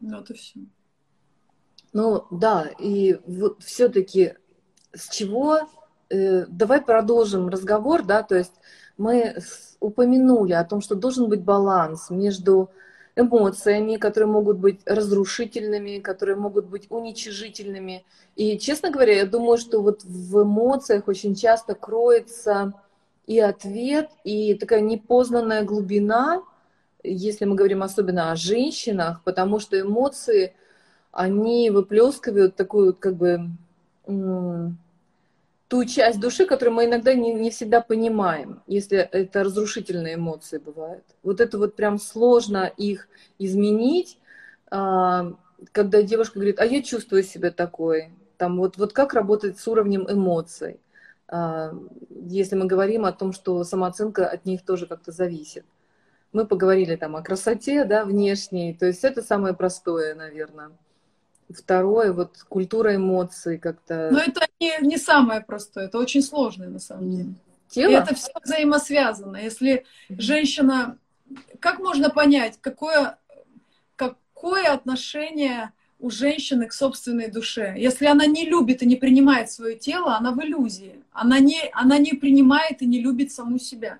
Вот 0.00 0.30
и 0.30 0.34
все. 0.34 0.60
Ну 1.92 2.26
да, 2.30 2.70
и 2.78 3.18
вот 3.26 3.62
все-таки 3.62 4.34
с 4.92 5.08
чего 5.10 5.68
давай 6.48 6.80
продолжим 6.80 7.48
разговор, 7.48 8.02
да, 8.02 8.22
то 8.22 8.36
есть 8.36 8.54
мы 8.96 9.36
упомянули 9.80 10.52
о 10.52 10.64
том, 10.64 10.80
что 10.80 10.94
должен 10.94 11.28
быть 11.28 11.42
баланс 11.42 12.10
между 12.10 12.70
эмоциями, 13.16 13.96
которые 13.96 14.28
могут 14.28 14.58
быть 14.58 14.80
разрушительными, 14.86 15.98
которые 15.98 16.36
могут 16.36 16.66
быть 16.66 16.86
уничижительными. 16.90 18.04
И, 18.34 18.58
честно 18.58 18.90
говоря, 18.90 19.16
я 19.16 19.26
думаю, 19.26 19.58
что 19.58 19.82
вот 19.82 20.02
в 20.04 20.42
эмоциях 20.42 21.06
очень 21.06 21.34
часто 21.34 21.74
кроется 21.74 22.72
и 23.26 23.38
ответ, 23.38 24.10
и 24.24 24.54
такая 24.54 24.80
непознанная 24.80 25.62
глубина, 25.62 26.42
если 27.02 27.44
мы 27.44 27.54
говорим 27.54 27.82
особенно 27.82 28.32
о 28.32 28.36
женщинах, 28.36 29.22
потому 29.24 29.60
что 29.60 29.80
эмоции, 29.80 30.54
они 31.12 31.70
выплескивают 31.70 32.56
такую 32.56 32.94
как 32.94 33.14
бы 33.14 33.50
ту 35.74 35.84
часть 35.86 36.20
души, 36.20 36.46
которую 36.46 36.76
мы 36.76 36.84
иногда 36.84 37.14
не, 37.14 37.34
не 37.34 37.50
всегда 37.50 37.80
понимаем, 37.80 38.62
если 38.68 38.96
это 38.98 39.42
разрушительные 39.42 40.14
эмоции 40.14 40.58
бывают. 40.58 41.02
Вот 41.24 41.40
это 41.40 41.58
вот 41.58 41.74
прям 41.74 41.98
сложно 41.98 42.72
их 42.76 43.08
изменить, 43.40 44.20
а, 44.70 45.32
когда 45.72 46.02
девушка 46.02 46.34
говорит, 46.34 46.60
а 46.60 46.64
я 46.64 46.80
чувствую 46.80 47.24
себя 47.24 47.50
такой. 47.50 48.12
Там 48.36 48.58
вот, 48.58 48.76
вот 48.76 48.92
как 48.92 49.14
работать 49.14 49.58
с 49.58 49.66
уровнем 49.66 50.06
эмоций, 50.08 50.78
а, 51.26 51.74
если 52.24 52.54
мы 52.54 52.66
говорим 52.66 53.04
о 53.04 53.10
том, 53.10 53.32
что 53.32 53.64
самооценка 53.64 54.28
от 54.28 54.46
них 54.46 54.64
тоже 54.64 54.86
как-то 54.86 55.10
зависит. 55.10 55.64
Мы 56.32 56.46
поговорили 56.46 56.94
там 56.94 57.16
о 57.16 57.22
красоте, 57.22 57.84
да, 57.84 58.04
внешней, 58.04 58.74
то 58.74 58.86
есть 58.86 59.02
это 59.02 59.22
самое 59.22 59.54
простое, 59.54 60.14
наверное. 60.14 60.70
Второе, 61.50 62.12
вот 62.12 62.44
культура 62.48 62.94
эмоций 62.94 63.58
как-то. 63.58 64.10
Но 64.12 64.20
это 64.20 64.40
не, 64.60 64.72
не 64.80 64.96
самое 64.98 65.40
простое, 65.40 65.86
это 65.86 65.98
очень 65.98 66.22
сложное 66.22 66.68
на 66.68 66.78
самом 66.78 67.10
деле. 67.10 67.34
Тело? 67.68 67.90
И 67.90 67.94
это 67.94 68.14
все 68.14 68.30
взаимосвязано. 68.42 69.36
Если 69.36 69.84
женщина, 70.08 70.98
как 71.60 71.80
можно 71.80 72.10
понять, 72.10 72.58
какое, 72.60 73.18
какое 73.96 74.72
отношение 74.72 75.72
у 75.98 76.10
женщины 76.10 76.66
к 76.66 76.72
собственной 76.72 77.30
душе? 77.30 77.74
Если 77.76 78.06
она 78.06 78.26
не 78.26 78.44
любит 78.44 78.82
и 78.82 78.86
не 78.86 78.96
принимает 78.96 79.50
свое 79.50 79.76
тело, 79.76 80.16
она 80.16 80.32
в 80.32 80.40
иллюзии. 80.40 81.02
Она 81.12 81.38
не, 81.40 81.60
она 81.72 81.98
не 81.98 82.12
принимает 82.12 82.82
и 82.82 82.86
не 82.86 83.00
любит 83.00 83.32
саму 83.32 83.58
себя. 83.58 83.98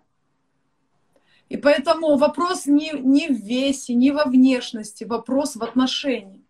И 1.49 1.57
поэтому 1.57 2.17
вопрос 2.17 2.67
не, 2.67 2.91
не 2.93 3.29
в 3.29 3.39
весе, 3.39 3.95
не 3.95 4.13
во 4.13 4.25
внешности, 4.25 5.05
вопрос 5.05 5.57
в 5.57 5.63
отношении. 5.63 6.43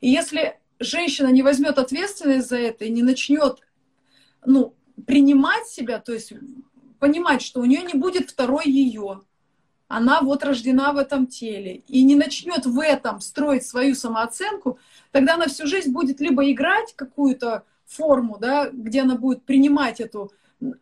И 0.00 0.08
если 0.08 0.58
женщина 0.82 1.28
не 1.28 1.42
возьмет 1.42 1.78
ответственность 1.78 2.48
за 2.48 2.56
это 2.56 2.84
и 2.84 2.90
не 2.90 3.02
начнет 3.02 3.60
ну, 4.44 4.74
принимать 5.06 5.66
себя, 5.66 5.98
то 5.98 6.12
есть 6.12 6.32
понимать, 6.98 7.42
что 7.42 7.60
у 7.60 7.64
нее 7.64 7.82
не 7.82 7.94
будет 7.94 8.30
второй 8.30 8.66
ее, 8.66 9.22
она 9.88 10.22
вот 10.22 10.42
рождена 10.42 10.92
в 10.92 10.96
этом 10.96 11.26
теле, 11.26 11.82
и 11.86 12.02
не 12.02 12.14
начнет 12.14 12.64
в 12.64 12.80
этом 12.80 13.20
строить 13.20 13.66
свою 13.66 13.94
самооценку, 13.94 14.78
тогда 15.10 15.34
она 15.34 15.48
всю 15.48 15.66
жизнь 15.66 15.92
будет 15.92 16.20
либо 16.20 16.50
играть 16.50 16.94
какую-то 16.96 17.64
форму, 17.84 18.38
да, 18.40 18.70
где 18.70 19.02
она 19.02 19.16
будет 19.16 19.44
принимать 19.44 20.00
эту 20.00 20.32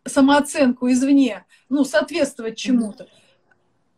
самооценку 0.04 0.90
извне, 0.90 1.44
ну, 1.68 1.84
соответствовать 1.84 2.56
чему-то, 2.56 3.08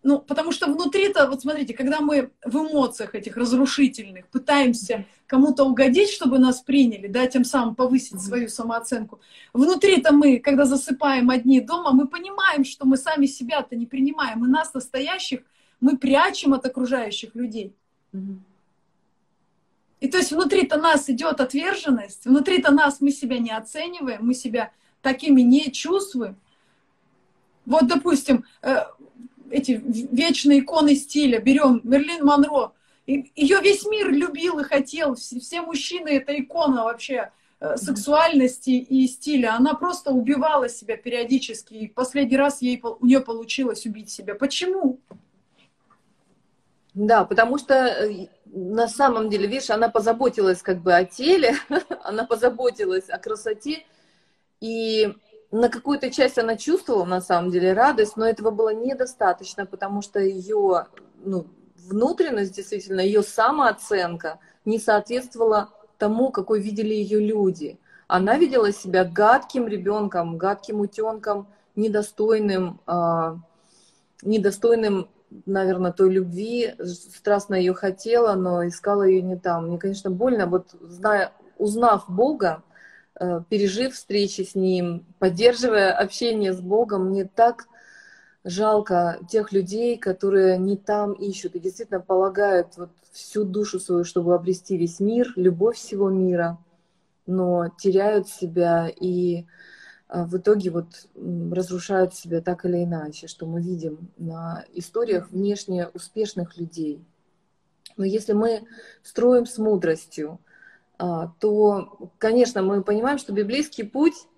ну, 0.03 0.19
потому 0.19 0.51
что 0.51 0.67
внутри-то, 0.67 1.29
вот 1.29 1.43
смотрите, 1.43 1.75
когда 1.75 2.01
мы 2.01 2.33
в 2.45 2.57
эмоциях 2.57 3.15
этих 3.15 3.37
разрушительных 3.37 4.27
пытаемся 4.29 5.07
кому-то 5.27 5.65
угодить, 5.65 6.11
чтобы 6.11 6.38
нас 6.38 6.61
приняли, 6.61 7.07
да, 7.07 7.27
тем 7.27 7.45
самым 7.45 7.77
повысить 7.77 8.21
свою 8.21 8.49
самооценку, 8.49 9.21
внутри-то 9.53 10.12
мы, 10.12 10.41
когда 10.41 10.65
засыпаем 10.65 11.31
одни 11.31 11.61
дома, 11.61 11.93
мы 11.93 12.09
понимаем, 12.09 12.65
что 12.65 12.85
мы 12.85 12.97
сами 12.97 13.27
себя-то 13.27 13.77
не 13.77 13.87
принимаем, 13.87 14.45
и 14.45 14.49
нас 14.49 14.75
настоящих 14.75 15.41
мы 15.81 15.97
прячем 15.97 16.53
от 16.53 16.67
окружающих 16.67 17.35
людей. 17.35 17.73
И 20.01 20.09
то 20.09 20.19
есть 20.19 20.33
внутри-то 20.33 20.79
нас 20.79 21.09
идет 21.09 21.41
отверженность, 21.41 22.25
внутри-то 22.25 22.73
нас 22.73 23.01
мы 23.01 23.12
себя 23.12 23.38
не 23.38 23.53
оцениваем, 23.53 24.27
мы 24.27 24.35
себя 24.35 24.73
такими 25.01 25.43
не 25.43 25.71
чувствуем. 25.71 26.37
Вот, 27.65 27.87
допустим, 27.87 28.45
э, 28.62 28.83
эти 29.53 29.81
вечные 29.83 30.61
иконы 30.61 30.97
стиля, 30.97 31.41
берем 31.41 31.81
Мерлин 31.85 32.25
Монро, 32.25 32.73
ее 33.07 33.61
весь 33.61 33.85
мир 33.87 34.11
любил 34.11 34.59
и 34.61 34.65
хотел, 34.65 35.15
все 35.15 35.61
мужчины 35.62 36.09
это 36.09 36.38
икона 36.38 36.85
вообще 36.85 37.31
э, 37.61 37.77
сексуальности 37.77 38.71
и 38.71 39.07
стиля. 39.07 39.55
Она 39.57 39.75
просто 39.75 40.12
убивала 40.12 40.69
себя 40.69 40.97
периодически, 40.97 41.75
и 41.75 41.88
последний 41.88 42.37
раз 42.37 42.62
ей, 42.62 42.81
у 42.83 43.05
нее 43.05 43.21
получилось 43.21 43.85
убить 43.87 44.11
себя. 44.11 44.35
Почему? 44.35 45.01
Да, 46.95 47.25
потому 47.25 47.59
что 47.59 47.75
э, 47.75 48.29
на 48.47 48.87
самом 48.87 49.31
деле, 49.31 49.47
видишь, 49.49 49.71
она 49.71 49.88
позаботилась 49.88 50.62
как 50.62 50.81
бы 50.81 50.95
о 50.95 51.05
теле, 51.05 51.57
она 52.05 52.25
позаботилась 52.25 53.09
о 53.09 53.19
красоте, 53.19 53.85
и 54.61 55.12
на 55.53 55.69
какую-то 55.69 56.11
часть 56.11 56.38
она 56.38 56.57
чувствовала, 56.57 57.05
на 57.05 57.21
самом 57.21 57.51
деле, 57.51 57.75
радость, 57.75 58.17
но 58.17 58.27
этого 58.27 58.51
было 58.51 58.75
недостаточно, 58.75 59.67
потому 59.67 60.01
что 60.01 60.19
ее 60.19 60.87
ну, 61.23 61.47
внутренность, 61.77 62.57
действительно, 62.57 63.01
ее 63.01 63.23
самооценка 63.23 64.38
не 64.65 64.79
соответствовала 64.79 65.69
тому, 65.99 66.31
какой 66.31 66.61
видели 66.61 66.95
ее 66.95 67.21
люди. 67.21 67.79
Она 68.09 68.38
видела 68.38 68.73
себя 68.73 69.05
гадким 69.05 69.69
ребенком, 69.69 70.38
гадким 70.38 70.81
утенком, 70.81 71.49
недостойным, 71.77 72.81
э, 72.87 73.37
недостойным, 74.23 75.09
наверное, 75.45 75.93
той 75.93 76.11
любви, 76.11 76.75
страстно 76.83 77.55
ее 77.55 77.75
хотела, 77.75 78.35
но 78.35 78.67
искала 78.67 79.03
ее 79.03 79.21
не 79.21 79.37
там. 79.37 79.67
Мне, 79.67 79.79
конечно, 79.79 80.11
больно, 80.11 80.47
вот 80.47 80.75
зная, 80.81 81.33
узнав 81.59 82.09
Бога, 82.09 82.62
пережив 83.48 83.94
встречи 83.94 84.42
с 84.42 84.54
Ним, 84.54 85.04
поддерживая 85.18 85.92
общение 85.92 86.52
с 86.52 86.61
Богом, 86.61 87.11
мне 87.11 87.24
так 87.24 87.66
жалко 88.44 89.20
тех 89.28 89.52
людей, 89.52 89.96
которые 89.96 90.58
не 90.58 90.76
там 90.76 91.12
ищут 91.12 91.54
и 91.54 91.61
действительно 91.61 92.00
полагают 92.00 92.76
вот 92.76 92.90
всю 93.12 93.44
душу 93.44 93.78
свою, 93.78 94.04
чтобы 94.04 94.35
обрести 94.35 94.76
весь 94.76 95.00
мир, 95.00 95.32
любовь 95.37 95.76
всего 95.76 96.11
мира, 96.11 96.58
но 97.26 97.68
теряют 97.78 98.28
себя 98.28 98.88
и 98.88 99.44
э, 100.08 100.24
в 100.24 100.37
итоге 100.38 100.70
вот 100.70 101.06
разрушают 101.14 102.14
себя 102.14 102.40
так 102.40 102.64
или 102.64 102.82
иначе, 102.82 103.28
что 103.28 103.46
мы 103.46 103.61
видим 103.61 104.11
на 104.16 104.64
историях 104.72 105.30
внешне 105.30 105.88
успешных 105.88 106.56
людей. 106.56 107.04
Но 107.96 108.04
если 108.04 108.32
мы 108.32 108.64
строим 109.02 109.46
с 109.46 109.58
мудростью, 109.58 110.40
то, 111.41 112.11
конечно, 112.19 112.62
мы 112.62 112.83
понимаем, 112.83 113.19
что 113.19 113.33
библейский 113.33 113.85
путь, 113.85 114.29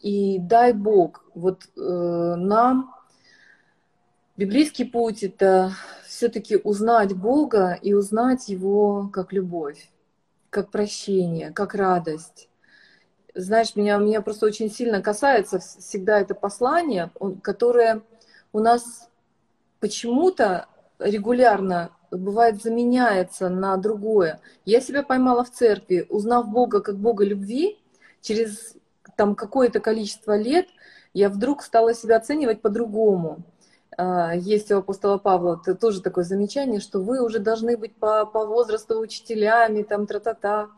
и 0.00 0.38
дай 0.38 0.72
Бог, 0.72 1.24
вот 1.34 1.68
э, 1.76 1.80
нам 1.80 2.94
библейский 4.36 4.86
путь 4.86 5.22
это 5.22 5.72
все-таки 6.06 6.56
узнать 6.56 7.14
Бога 7.14 7.78
и 7.80 7.94
узнать 7.94 8.48
Его 8.48 9.10
как 9.12 9.32
любовь, 9.32 9.90
как 10.50 10.70
прощение, 10.70 11.50
как 11.50 11.74
радость. 11.74 12.48
Знаешь, 13.34 13.76
меня, 13.76 13.96
меня 13.98 14.22
просто 14.22 14.46
очень 14.46 14.70
сильно 14.70 15.02
касается 15.02 15.60
всегда 15.60 16.20
это 16.20 16.34
послание, 16.34 17.10
которое 17.42 18.02
у 18.52 18.58
нас 18.58 19.08
почему-то 19.78 20.66
регулярно 20.98 21.90
бывает 22.10 22.62
заменяется 22.62 23.48
на 23.48 23.76
другое. 23.76 24.40
Я 24.64 24.80
себя 24.80 25.02
поймала 25.02 25.44
в 25.44 25.50
церкви, 25.50 26.06
узнав 26.08 26.48
Бога 26.48 26.80
как 26.80 26.96
Бога 26.96 27.24
любви, 27.24 27.78
через 28.20 28.74
там 29.16 29.34
какое-то 29.34 29.80
количество 29.80 30.36
лет 30.36 30.66
я 31.12 31.28
вдруг 31.28 31.62
стала 31.62 31.94
себя 31.94 32.16
оценивать 32.16 32.62
по-другому. 32.62 33.44
А, 33.96 34.34
есть 34.34 34.70
у 34.70 34.78
апостола 34.78 35.18
Павла 35.18 35.56
тоже 35.58 36.00
такое 36.00 36.24
замечание, 36.24 36.80
что 36.80 37.00
вы 37.00 37.22
уже 37.22 37.38
должны 37.38 37.76
быть 37.76 37.94
по, 37.96 38.24
по 38.26 38.46
возрасту 38.46 38.98
учителями, 38.98 39.82
там, 39.82 40.06
тра-та-та. 40.06 40.68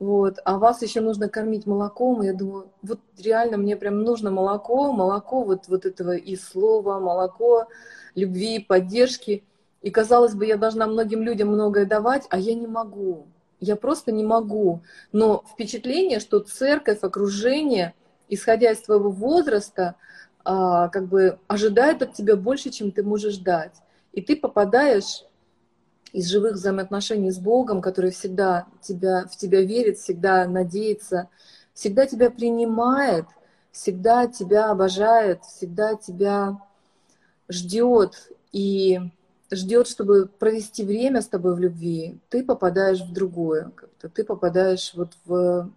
Вот, 0.00 0.38
а 0.44 0.58
вас 0.58 0.82
еще 0.82 1.00
нужно 1.00 1.28
кормить 1.28 1.66
молоком. 1.66 2.22
И 2.22 2.26
я 2.26 2.32
думаю, 2.32 2.68
вот 2.82 3.00
реально 3.18 3.58
мне 3.58 3.76
прям 3.76 4.02
нужно 4.02 4.30
молоко, 4.30 4.92
молоко 4.92 5.44
вот, 5.44 5.68
вот 5.68 5.86
этого 5.86 6.16
и 6.16 6.36
слова, 6.36 6.98
молоко 6.98 7.68
любви, 8.14 8.58
поддержки. 8.58 9.44
И 9.84 9.90
казалось 9.90 10.32
бы, 10.32 10.46
я 10.46 10.56
должна 10.56 10.86
многим 10.86 11.22
людям 11.22 11.48
многое 11.48 11.84
давать, 11.84 12.24
а 12.30 12.38
я 12.38 12.54
не 12.54 12.66
могу. 12.66 13.26
Я 13.60 13.76
просто 13.76 14.12
не 14.12 14.24
могу. 14.24 14.80
Но 15.12 15.44
впечатление, 15.52 16.20
что 16.20 16.40
церковь, 16.40 17.00
окружение, 17.02 17.92
исходя 18.30 18.72
из 18.72 18.80
твоего 18.80 19.10
возраста, 19.10 19.96
а, 20.42 20.88
как 20.88 21.06
бы 21.08 21.38
ожидает 21.48 22.00
от 22.00 22.14
тебя 22.14 22.34
больше, 22.34 22.70
чем 22.70 22.92
ты 22.92 23.02
можешь 23.02 23.36
дать. 23.36 23.74
И 24.12 24.22
ты 24.22 24.36
попадаешь 24.36 25.26
из 26.14 26.30
живых 26.30 26.54
взаимоотношений 26.54 27.30
с 27.30 27.38
Богом, 27.38 27.82
который 27.82 28.10
всегда 28.10 28.66
тебя, 28.80 29.26
в 29.26 29.36
тебя 29.36 29.60
верит, 29.60 29.98
всегда 29.98 30.46
надеется, 30.46 31.28
всегда 31.74 32.06
тебя 32.06 32.30
принимает, 32.30 33.26
всегда 33.70 34.28
тебя 34.28 34.70
обожает, 34.70 35.44
всегда 35.44 35.94
тебя 35.94 36.58
ждет 37.50 38.30
и 38.50 38.98
ждет, 39.54 39.88
чтобы 39.88 40.26
провести 40.26 40.84
время 40.84 41.22
с 41.22 41.28
тобой 41.28 41.54
в 41.54 41.58
любви, 41.58 42.18
ты 42.28 42.44
попадаешь 42.44 43.00
в 43.00 43.12
другое, 43.12 43.70
как-то 43.74 44.08
ты 44.08 44.24
попадаешь 44.24 44.92
вот 44.94 45.12
в 45.24 45.70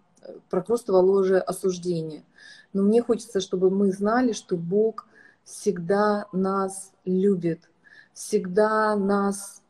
прокрустово 0.50 0.98
ложе 0.98 1.38
осуждения. 1.38 2.24
Но 2.72 2.82
мне 2.82 3.02
хочется, 3.02 3.40
чтобы 3.40 3.70
мы 3.70 3.92
знали, 3.92 4.32
что 4.32 4.56
Бог 4.56 5.06
всегда 5.44 6.26
нас 6.32 6.92
любит, 7.04 7.70
всегда 8.12 8.94
нас 8.96 9.62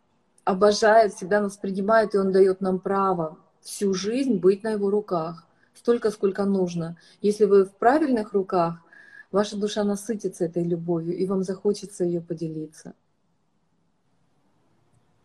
обожает, 0.45 1.15
всегда 1.15 1.41
нас 1.41 1.57
принимает, 1.57 2.15
и 2.15 2.19
Он 2.19 2.33
дает 2.33 2.61
нам 2.61 2.81
право 2.81 3.39
всю 3.61 3.95
жизнь 3.95 4.39
быть 4.39 4.63
на 4.63 4.71
Его 4.71 4.91
руках, 4.91 5.47
столько, 5.75 6.11
сколько 6.11 6.45
нужно. 6.45 6.97
Если 7.21 7.45
вы 7.45 7.65
в 7.65 7.73
правильных 7.73 8.33
руках, 8.33 8.81
ваша 9.31 9.57
душа 9.57 9.85
насытится 9.85 10.45
этой 10.45 10.65
любовью, 10.65 11.17
и 11.17 11.27
вам 11.27 11.43
захочется 11.43 12.05
ее 12.05 12.21
поделиться. 12.21 12.95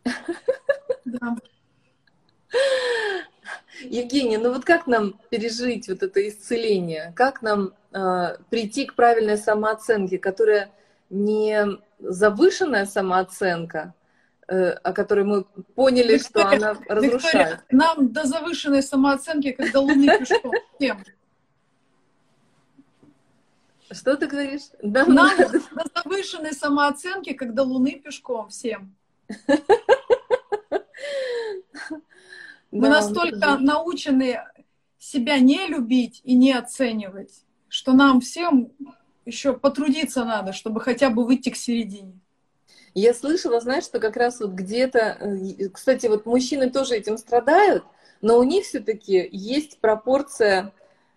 Да. 1.06 1.36
Евгения, 3.82 4.38
ну 4.38 4.54
вот 4.54 4.64
как 4.64 4.88
нам 4.88 5.20
пережить 5.30 5.90
вот 5.90 6.04
это 6.04 6.28
исцеление? 6.28 7.14
Как 7.16 7.42
нам 7.42 7.74
э, 7.92 8.38
прийти 8.50 8.86
к 8.86 8.96
правильной 8.96 9.38
самооценке, 9.38 10.18
которая 10.18 10.72
не 11.10 11.80
завышенная 12.00 12.86
самооценка, 12.86 13.94
э, 14.48 14.70
о 14.70 14.94
которой 14.94 15.26
мы 15.26 15.44
поняли, 15.76 16.14
Виктория, 16.14 16.20
что 16.20 16.48
она 16.48 16.78
разрушает? 16.88 17.24
Виктория, 17.24 17.64
нам 17.72 18.14
до 18.14 18.26
завышенной 18.26 18.84
самооценки, 18.84 19.52
когда 19.52 19.80
луны 19.80 20.20
пешком 20.20 20.54
всем. 20.78 21.04
Что 23.92 24.16
ты 24.16 24.28
говоришь? 24.28 24.70
Да, 24.82 25.06
нам 25.06 25.38
до 25.38 25.86
завышенной 25.96 26.54
самооценки, 26.54 27.34
когда 27.34 27.64
луны 27.64 28.00
пешком 28.00 28.50
всем. 28.50 28.96
Мы 32.72 32.90
настолько 32.90 33.58
научены 33.58 34.40
себя 34.98 35.38
не 35.40 35.68
любить 35.68 36.22
и 36.24 36.34
не 36.34 36.54
оценивать, 36.54 37.44
что 37.68 37.94
нам 37.94 38.20
всем 38.22 38.72
еще 39.26 39.54
потрудиться 39.54 40.26
надо, 40.26 40.54
чтобы 40.54 40.82
хотя 40.82 41.10
бы 41.10 41.26
выйти 41.26 41.50
к 41.50 41.56
середине. 41.56 42.20
Я 42.94 43.14
слышала, 43.14 43.60
знаешь, 43.60 43.86
что 43.86 44.00
как 44.00 44.18
раз 44.18 44.40
вот 44.40 44.52
где-то, 44.52 45.00
э, 45.00 45.70
кстати, 45.70 46.08
вот 46.08 46.26
мужчины 46.26 46.70
тоже 46.70 46.96
этим 46.96 47.18
страдают, 47.18 47.84
но 48.22 48.38
у 48.38 48.44
них 48.44 48.66
все-таки 48.66 49.28
есть 49.32 49.80
пропорция 49.80 50.74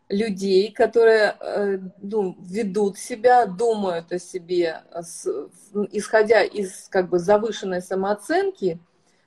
людей, 0.08 0.72
которые 0.72 1.36
э, 1.40 1.78
ну, 2.00 2.36
ведут 2.40 2.98
себя, 2.98 3.46
думают 3.46 4.12
о 4.12 4.18
себе, 4.18 4.82
исходя 5.90 6.42
из 6.42 6.88
как 6.88 7.08
бы 7.08 7.18
завышенной 7.18 7.82
самооценки, 7.82 8.78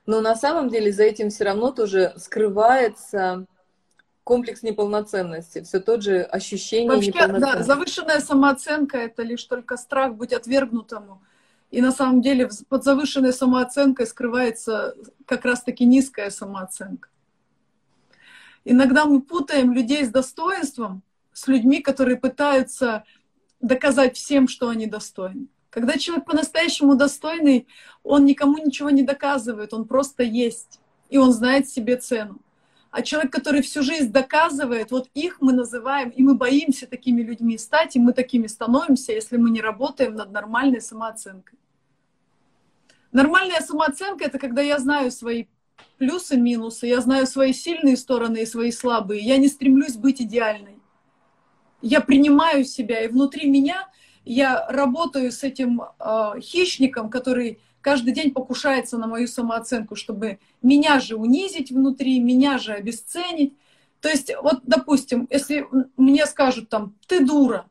но 0.06 0.22
на 0.22 0.36
самом 0.36 0.70
деле 0.70 0.92
за 0.92 1.04
этим 1.04 1.30
все 1.30 1.44
равно 1.44 1.72
тоже 1.72 2.14
скрывается 2.18 3.46
комплекс 4.24 4.64
неполноценности, 4.64 5.64
все 5.64 5.80
тот 5.80 6.04
же 6.04 6.22
ощущение 6.22 6.92
Вообще, 6.92 7.08
неполноценности. 7.08 7.58
Да, 7.58 7.64
завышенная 7.64 8.20
самооценка– 8.20 8.98
это 9.00 9.24
лишь 9.24 9.44
только 9.44 9.76
страх 9.76 10.16
быть 10.16 10.34
отвергнутому. 10.34 11.22
И 11.72 11.82
на 11.82 11.92
самом 11.92 12.22
деле 12.22 12.50
под 12.70 12.84
завышенной 12.84 13.34
самооценкой 13.34 14.08
скрывается 14.08 14.96
как 15.26 15.46
раз-таки 15.46 15.86
низкая 15.86 16.30
самооценка. 16.30 17.10
Иногда 18.72 19.06
мы 19.06 19.20
путаем 19.20 19.74
людей 19.74 20.06
с 20.06 20.10
достоинством 20.10 21.02
с 21.34 21.48
людьми, 21.48 21.82
которые 21.82 22.18
пытаются 22.18 23.04
доказать 23.60 24.16
всем, 24.16 24.48
что 24.48 24.70
они 24.70 24.86
достойны. 24.86 25.48
Когда 25.72 25.98
человек 25.98 26.26
по-настоящему 26.26 26.94
достойный, 26.94 27.68
он 28.04 28.26
никому 28.26 28.60
ничего 28.64 28.92
не 28.92 29.02
доказывает, 29.02 29.74
он 29.74 29.88
просто 29.88 30.22
есть, 30.22 30.80
и 31.10 31.18
он 31.18 31.34
знает 31.34 31.68
себе 31.68 31.98
цену. 31.98 32.42
А 32.92 33.02
человек, 33.02 33.32
который 33.34 33.64
всю 33.64 33.82
жизнь 33.82 34.12
доказывает, 34.12 34.92
вот 34.92 35.10
их 35.16 35.42
мы 35.42 35.52
называем, 35.52 36.10
и 36.10 36.22
мы 36.22 36.36
боимся 36.36 36.86
такими 36.86 37.24
людьми 37.24 37.58
стать, 37.58 37.96
и 37.96 38.00
мы 38.00 38.14
такими 38.14 38.46
становимся, 38.46 39.14
если 39.14 39.38
мы 39.38 39.50
не 39.50 39.62
работаем 39.62 40.14
над 40.14 40.32
нормальной 40.32 40.82
самооценкой. 40.82 41.58
Нормальная 43.12 43.62
самооценка— 43.62 44.26
это 44.26 44.38
когда 44.38 44.62
я 44.62 44.78
знаю 44.78 45.10
свои 45.10 45.46
плюсы, 45.98 46.38
минусы, 46.38 46.88
я 46.88 47.02
знаю 47.02 47.28
свои 47.28 47.54
сильные 47.54 47.98
стороны 47.98 48.44
и 48.44 48.46
свои 48.46 48.72
слабые. 48.72 49.22
Я 49.22 49.38
не 49.38 49.48
стремлюсь 49.48 49.96
быть 49.96 50.22
идеальной. 50.22 50.80
Я 51.82 52.02
принимаю 52.02 52.66
себя, 52.66 53.02
и 53.02 53.08
внутри 53.08 53.50
меня 53.50 53.90
я 54.26 54.68
работаю 54.68 55.32
с 55.32 55.44
этим 55.44 55.82
э, 55.82 56.40
хищником, 56.42 57.10
который 57.10 57.60
каждый 57.82 58.14
день 58.14 58.32
покушается 58.32 58.98
на 58.98 59.08
мою 59.08 59.28
самооценку, 59.28 59.96
чтобы 59.96 60.40
меня 60.62 61.00
же 61.00 61.16
унизить 61.16 61.72
внутри, 61.72 62.20
меня 62.20 62.58
же 62.58 62.74
обесценить. 62.74 63.58
То 64.02 64.10
есть, 64.10 64.32
вот, 64.42 64.62
допустим, 64.64 65.28
если 65.30 65.66
мне 65.98 66.26
скажут 66.26 66.70
там, 66.70 66.96
ты 67.08 67.26
дура, 67.26 67.70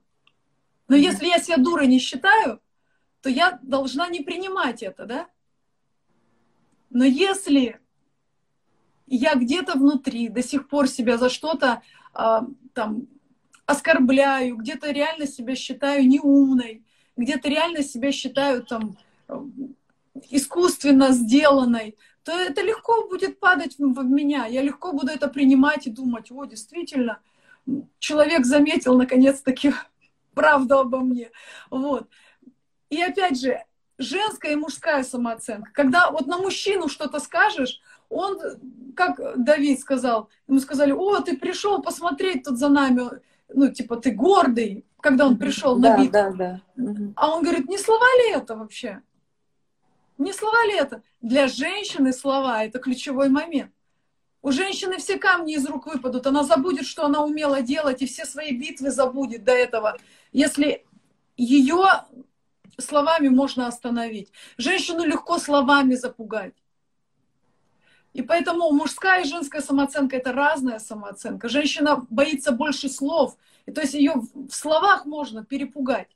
но 0.89 0.97
если 0.97 1.27
я 1.27 1.39
себя 1.39 1.59
дурой 1.59 1.87
не 1.87 1.99
считаю, 1.99 2.61
то 3.23 3.29
я 3.29 3.59
должна 3.63 4.09
не 4.09 4.21
принимать 4.21 4.83
это, 4.83 5.05
да? 5.05 5.29
Но 6.91 7.05
если 7.05 7.79
я 9.17 9.35
где-то 9.35 9.79
внутри 9.79 10.29
до 10.29 10.43
сих 10.43 10.69
пор 10.69 10.89
себя 10.89 11.19
за 11.19 11.29
что-то 11.29 11.83
э, 12.15 12.41
там 12.75 13.07
оскорбляю, 13.67 14.57
где-то 14.57 14.91
реально 14.91 15.27
себя 15.27 15.55
считаю 15.55 16.07
неумной, 16.09 16.83
где-то 17.17 17.49
реально 17.49 17.83
себя 17.83 18.13
считаю 18.13 18.63
там 18.63 18.97
искусственно 20.31 21.13
сделанной, 21.13 21.97
то 22.25 22.33
это 22.33 22.63
легко 22.63 23.09
будет 23.09 23.41
падать 23.41 23.77
в 23.79 24.05
меня. 24.05 24.47
Я 24.47 24.63
легко 24.63 24.93
буду 24.93 25.09
это 25.09 25.29
принимать 25.29 25.87
и 25.87 25.91
думать, 25.91 26.31
о, 26.31 26.45
действительно, 26.45 27.21
человек 27.99 28.45
заметил 28.45 28.97
наконец-таки 28.97 29.73
правду 30.35 30.79
обо 30.79 31.01
мне. 31.01 31.31
Вот. 31.71 32.09
И 32.91 33.01
опять 33.01 33.41
же, 33.41 33.63
женская 33.99 34.53
и 34.53 34.57
мужская 34.57 35.03
самооценка. 35.03 35.71
Когда 35.73 36.11
вот 36.11 36.27
на 36.27 36.39
мужчину 36.39 36.89
что-то 36.89 37.21
скажешь, 37.21 37.81
он, 38.09 38.39
как 38.97 39.21
Давид 39.37 39.81
сказал, 39.81 40.31
ему 40.47 40.61
сказали, 40.61 40.93
о, 40.93 41.21
ты 41.21 41.37
пришел 41.37 41.83
посмотреть 41.83 42.45
тут 42.45 42.59
за 42.59 42.69
нами, 42.69 43.03
ну, 43.53 43.71
типа, 43.71 43.97
ты 43.97 44.13
гордый, 44.13 44.85
когда 45.01 45.27
он 45.27 45.37
пришел 45.37 45.77
на 45.77 45.97
битву. 45.97 46.13
Да, 46.13 46.31
да, 46.31 46.61
да. 46.77 47.13
А 47.17 47.35
он 47.35 47.43
говорит, 47.43 47.69
не 47.69 47.79
слова 47.79 48.07
ли 48.23 48.33
это 48.33 48.57
вообще? 48.57 49.03
Не 50.17 50.33
слова 50.33 50.65
ли 50.67 50.75
это? 50.75 51.03
Для 51.21 51.47
женщины 51.47 52.13
слова— 52.13 52.65
это 52.65 52.79
ключевой 52.79 53.29
момент. 53.29 53.73
У 54.41 54.53
женщины 54.53 54.99
все 54.99 55.19
камни 55.19 55.55
из 55.55 55.67
рук 55.67 55.87
выпадут, 55.87 56.27
она 56.27 56.45
забудет, 56.45 56.87
что 56.87 57.05
она 57.05 57.25
умела 57.25 57.61
делать, 57.61 58.03
и 58.03 58.07
все 58.07 58.25
свои 58.25 58.57
битвы 58.57 58.91
забудет 58.91 59.45
до 59.45 59.53
этого. 59.53 59.99
Если 60.33 60.87
ее 61.37 61.85
словами 62.79 63.29
можно 63.29 63.67
остановить. 63.67 64.33
Женщину 64.57 65.05
легко 65.05 65.39
словами 65.39 65.95
запугать. 65.95 66.55
И 68.15 68.23
поэтому 68.23 68.71
мужская 68.73 69.23
и 69.23 69.29
женская 69.29 69.61
самооценка 69.61 70.17
это 70.17 70.33
разная 70.33 70.79
самооценка. 70.79 71.49
Женщина 71.49 72.07
боится 72.11 72.53
больше 72.53 72.89
слов. 72.89 73.37
И 73.67 73.73
то 73.73 73.83
есть 73.83 73.95
ее 73.95 74.15
в 74.35 74.51
словах 74.51 75.05
можно 75.05 75.45
перепугать. 75.45 76.09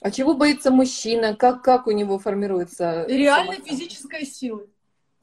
А 0.00 0.10
чего 0.10 0.34
боится 0.34 0.70
мужчина? 0.70 1.34
Как, 1.34 1.62
как 1.62 1.86
у 1.86 1.90
него 1.90 2.18
формируется? 2.18 3.06
Реальной 3.08 3.60
физической 3.62 4.26
силы. 4.26 4.68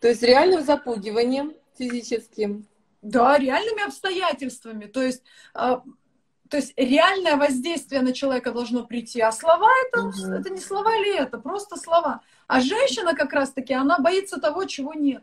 То 0.00 0.08
есть 0.08 0.22
реальным 0.22 0.64
запугиванием 0.64 1.52
физическим. 1.76 2.66
Да, 3.02 3.38
реальными 3.38 3.86
обстоятельствами. 3.86 4.86
То 4.86 5.02
есть, 5.02 5.22
а, 5.54 5.82
то 6.48 6.56
есть 6.56 6.72
реальное 6.76 7.36
воздействие 7.36 8.00
на 8.02 8.12
человека 8.12 8.52
должно 8.52 8.84
прийти. 8.84 9.20
А 9.20 9.32
слова 9.32 9.68
это, 9.86 10.02
угу. 10.04 10.32
это 10.32 10.50
не 10.50 10.60
слова 10.60 10.96
ли 10.96 11.14
это? 11.14 11.38
Просто 11.38 11.76
слова. 11.76 12.22
А 12.46 12.60
женщина 12.60 13.14
как 13.14 13.32
раз-таки, 13.32 13.74
она 13.74 13.98
боится 13.98 14.40
того, 14.40 14.64
чего 14.64 14.94
нет. 14.94 15.22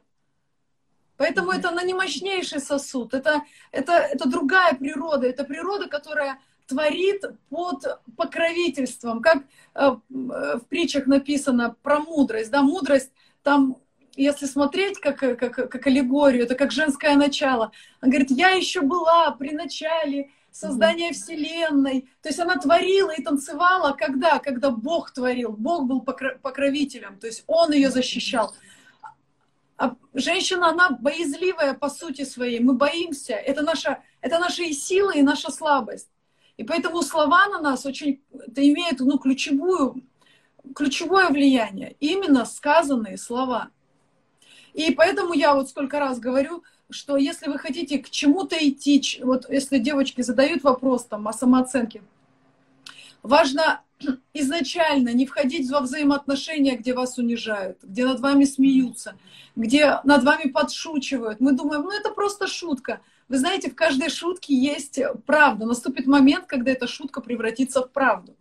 Поэтому 1.18 1.50
угу. 1.50 1.58
это 1.58 1.70
она 1.70 1.84
не 1.84 1.94
мощнейший 1.94 2.60
сосуд. 2.60 3.14
Это, 3.14 3.44
это, 3.72 3.94
это 3.94 4.30
другая 4.30 4.76
природа. 4.76 5.28
Это 5.28 5.44
природа, 5.44 5.88
которая 5.88 6.40
творит 6.68 7.24
под 7.50 8.00
покровительством, 8.18 9.22
как 9.22 9.44
э, 9.76 9.96
в 10.10 10.62
притчах 10.70 11.08
написано 11.08 11.76
про 11.82 12.00
мудрость. 12.00 12.52
Да, 12.52 12.62
мудрость 12.62 13.12
там, 13.44 13.78
если 14.16 14.46
смотреть 14.46 15.00
как, 15.00 15.20
как, 15.20 15.40
как 15.40 15.88
аллегорию, 15.88 16.44
это 16.44 16.56
как 16.56 16.72
женское 16.72 17.16
начало. 17.16 17.72
Она 18.02 18.12
говорит, 18.12 18.32
я 18.32 18.50
еще 18.50 18.82
была 18.82 19.32
при 19.32 19.52
начале 19.52 20.32
создание 20.56 21.12
Вселенной. 21.12 22.08
То 22.22 22.30
есть 22.30 22.40
она 22.40 22.56
творила 22.56 23.12
и 23.12 23.22
танцевала 23.22 23.92
когда? 23.92 24.40
Когда 24.40 24.72
Бог 24.72 25.12
творил. 25.12 25.52
Бог 25.52 25.86
был 25.86 26.02
покровителем, 26.02 27.20
то 27.20 27.28
есть 27.28 27.44
Он 27.46 27.74
ее 27.74 27.92
защищал. 27.92 28.56
А 29.78 29.96
женщина, 30.14 30.70
она 30.70 30.92
боязливая 30.92 31.74
по 31.74 31.90
сути 31.90 32.24
своей. 32.24 32.62
Мы 32.62 32.74
боимся. 32.74 33.34
Это 33.34 33.62
наша, 33.64 34.02
это 34.22 34.40
наша 34.40 34.64
и 34.64 34.72
сила, 34.72 35.12
и 35.12 35.22
наша 35.22 35.52
слабость. 35.52 36.10
И 36.56 36.64
поэтому 36.64 37.02
слова 37.02 37.48
на 37.48 37.60
нас 37.60 37.86
очень, 37.86 38.24
это 38.34 38.66
имеет 38.66 39.02
ну, 39.02 39.18
ключевую, 39.18 40.06
ключевое 40.74 41.28
влияние. 41.28 41.98
Именно 42.00 42.46
сказанные 42.46 43.18
слова. 43.18 43.72
И 44.74 44.94
поэтому 44.94 45.34
я 45.34 45.54
вот 45.54 45.70
сколько 45.70 46.00
раз 46.00 46.20
говорю, 46.20 46.64
что 46.90 47.18
если 47.18 47.50
вы 47.50 47.58
хотите 47.58 48.00
к 48.00 48.10
чему-то 48.10 48.56
идти, 48.58 49.02
вот 49.24 49.50
если 49.50 49.78
девочки 49.78 50.22
задают 50.22 50.64
вопрос 50.64 51.06
там 51.06 51.28
о 51.28 51.34
самооценке, 51.34 52.02
важно 53.24 53.82
изначально 54.34 55.10
не 55.14 55.26
входить 55.26 55.70
во 55.70 55.82
взаимоотношения, 55.82 56.76
где 56.78 56.94
вас 56.94 57.18
унижают, 57.18 57.80
где 57.84 58.06
над 58.06 58.20
вами 58.20 58.46
смеются, 58.46 59.18
где 59.56 60.00
над 60.04 60.24
вами 60.24 60.50
подшучивают. 60.50 61.40
Мы 61.40 61.54
думаем, 61.54 61.84
ну 61.84 61.92
это 61.92 62.12
просто 62.12 62.48
шутка. 62.48 63.02
Вы 63.28 63.40
знаете, 63.40 63.72
в 63.72 63.76
каждой 63.76 64.10
шутке 64.10 64.54
есть 64.54 65.00
правда. 65.26 65.66
Наступит 65.66 66.06
момент, 66.06 66.46
когда 66.46 66.72
эта 66.72 66.88
шутка 66.88 67.22
превратится 67.22 67.82
в 67.82 67.92
правду. 67.92 68.36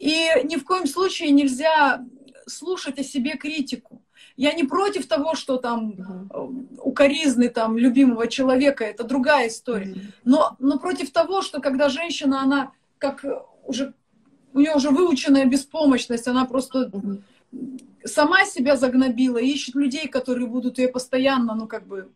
И 0.00 0.28
ни 0.44 0.56
в 0.56 0.64
коем 0.64 0.86
случае 0.86 1.30
нельзя 1.30 2.04
слушать 2.46 2.98
о 2.98 3.04
себе 3.04 3.36
критику. 3.36 4.02
Я 4.36 4.52
не 4.52 4.64
против 4.64 5.06
того, 5.06 5.34
что 5.34 5.56
там 5.56 5.92
uh-huh. 5.92 6.78
укоризны 6.78 7.48
там 7.48 7.76
любимого 7.76 8.26
человека, 8.26 8.84
это 8.84 9.04
другая 9.04 9.48
история. 9.48 9.92
Uh-huh. 9.92 10.12
Но, 10.24 10.56
но 10.58 10.78
против 10.78 11.10
того, 11.10 11.42
что 11.42 11.60
когда 11.60 11.88
женщина, 11.88 12.42
она 12.42 12.72
как 12.98 13.24
уже, 13.64 13.92
у 14.52 14.60
нее 14.60 14.74
уже 14.74 14.90
выученная 14.90 15.44
беспомощность, 15.44 16.28
она 16.28 16.44
просто 16.44 16.90
uh-huh. 16.92 17.22
сама 18.04 18.44
себя 18.44 18.76
загнобила, 18.76 19.38
ищет 19.38 19.74
людей, 19.74 20.08
которые 20.08 20.46
будут 20.46 20.78
ее 20.78 20.88
постоянно, 20.88 21.54
ну 21.54 21.66
как 21.66 21.86
бы 21.86 22.10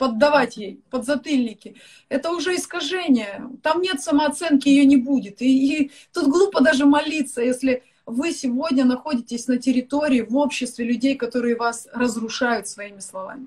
поддавать 0.00 0.56
ей 0.56 0.80
подзатыльники. 0.90 1.76
Это 2.08 2.30
уже 2.30 2.56
искажение. 2.56 3.50
Там 3.62 3.82
нет 3.82 4.00
самооценки, 4.00 4.66
ее 4.66 4.86
не 4.86 4.96
будет. 4.96 5.42
И, 5.42 5.82
и 5.84 5.90
тут 6.14 6.28
глупо 6.28 6.62
даже 6.62 6.86
молиться, 6.86 7.42
если 7.42 7.82
вы 8.10 8.32
сегодня 8.32 8.84
находитесь 8.84 9.48
на 9.48 9.58
территории, 9.58 10.22
в 10.22 10.36
обществе 10.36 10.84
людей, 10.84 11.16
которые 11.16 11.56
вас 11.56 11.88
разрушают 11.92 12.68
своими 12.68 13.00
словами. 13.00 13.46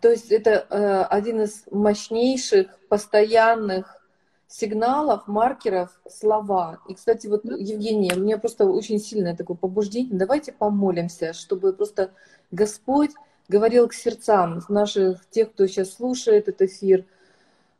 То 0.00 0.10
есть 0.10 0.32
это 0.32 0.66
э, 0.68 1.02
один 1.02 1.42
из 1.42 1.64
мощнейших, 1.70 2.76
постоянных 2.88 4.02
сигналов, 4.48 5.26
маркеров 5.26 6.00
слова. 6.08 6.78
И, 6.88 6.94
кстати, 6.94 7.26
вот, 7.26 7.44
Евгения, 7.44 8.14
у 8.14 8.20
меня 8.20 8.38
просто 8.38 8.64
очень 8.64 8.98
сильное 8.98 9.36
такое 9.36 9.56
побуждение. 9.56 10.18
Давайте 10.18 10.52
помолимся, 10.52 11.32
чтобы 11.32 11.72
просто 11.72 12.10
Господь 12.50 13.10
говорил 13.48 13.88
к 13.88 13.94
сердцам 13.94 14.60
наших, 14.68 15.24
тех, 15.30 15.52
кто 15.52 15.66
сейчас 15.66 15.94
слушает 15.94 16.48
этот 16.48 16.62
эфир, 16.62 17.04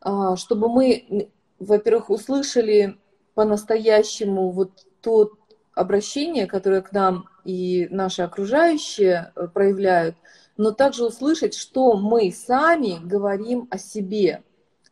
э, 0.05 0.37
чтобы 0.37 0.69
мы, 0.69 1.29
во-первых, 1.59 2.11
услышали 2.11 2.99
по-настоящему 3.37 4.51
вот 4.51 4.87
то 5.03 5.31
обращение, 5.75 6.47
которое 6.47 6.81
к 6.81 6.91
нам 6.91 7.29
и 7.45 7.87
наши 7.91 8.23
окружающие 8.23 9.31
э, 9.37 9.47
проявляют, 9.49 10.17
но 10.57 10.71
также 10.73 11.05
услышать, 11.05 11.55
что 11.55 11.99
мы 11.99 12.33
сами 12.33 12.99
говорим 13.07 13.69
о 13.71 13.77
себе, 13.77 14.43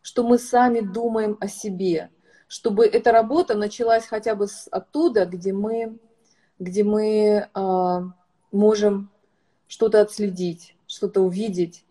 что 0.03 0.23
мы 0.23 0.37
сами 0.37 0.81
думаем 0.81 1.37
о 1.41 1.47
себе, 1.47 2.11
чтобы 2.47 2.85
эта 2.85 3.11
работа 3.11 3.55
началась 3.55 4.05
хотя 4.05 4.35
бы 4.35 4.47
с 4.47 4.67
оттуда, 4.69 5.25
где 5.25 5.51
мы, 5.51 5.97
где 6.59 6.83
мы 6.83 7.49
э, 7.51 7.99
можем 8.51 9.09
что-то 9.67 10.01
отследить, 10.01 10.75
что-то 10.85 11.21
увидеть 11.21 11.83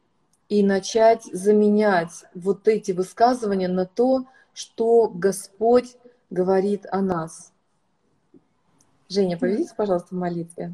и 0.49 0.63
начать 0.63 1.25
заменять 1.25 2.27
вот 2.33 2.69
эти 2.69 2.93
высказывания 2.93 3.67
на 3.67 3.87
то, 3.87 4.27
что 4.53 5.09
Господь 5.13 5.97
говорит 6.31 6.87
о 6.91 7.01
нас. 7.01 7.53
Женя, 9.09 9.39
поведите, 9.39 9.75
пожалуйста, 9.77 10.15
в 10.15 10.19
молитве. 10.19 10.73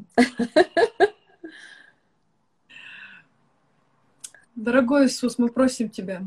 Дорогой 4.55 5.07
Иисус, 5.07 5.37
мы 5.37 5.49
просим 5.49 5.89
Тебя, 5.89 6.23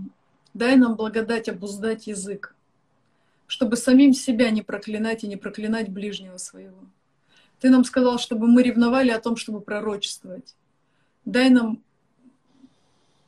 дай 0.54 0.76
нам 0.76 0.96
благодать 0.96 1.48
обуздать 1.48 2.06
язык, 2.06 2.54
чтобы 3.46 3.76
самим 3.76 4.12
себя 4.12 4.50
не 4.50 4.62
проклинать 4.62 5.24
и 5.24 5.28
не 5.28 5.36
проклинать 5.36 5.88
ближнего 5.88 6.36
своего. 6.36 6.78
Ты 7.60 7.70
нам 7.70 7.84
сказал, 7.84 8.18
чтобы 8.18 8.46
мы 8.46 8.62
ревновали 8.62 9.10
о 9.10 9.20
том, 9.20 9.36
чтобы 9.36 9.60
пророчествовать. 9.60 10.54
Дай 11.24 11.48
нам 11.48 11.82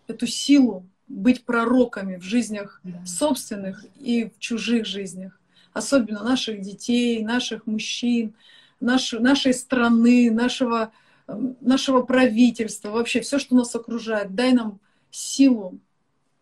эту 0.06 0.26
силу 0.26 0.84
быть 1.08 1.44
пророками 1.44 2.16
в 2.16 2.22
жизнях 2.22 2.80
собственных 3.04 3.84
и 4.00 4.28
в 4.28 4.38
чужих 4.38 4.86
жизнях 4.86 5.38
особенно 5.76 6.24
наших 6.24 6.62
детей, 6.62 7.22
наших 7.22 7.66
мужчин, 7.66 8.34
наш, 8.80 9.12
нашей 9.12 9.52
страны, 9.52 10.30
нашего, 10.30 10.90
эм, 11.26 11.56
нашего 11.60 12.00
правительства, 12.00 12.90
вообще 12.90 13.20
все, 13.20 13.38
что 13.38 13.54
нас 13.54 13.74
окружает. 13.74 14.34
Дай 14.34 14.52
нам 14.52 14.80
силу 15.10 15.78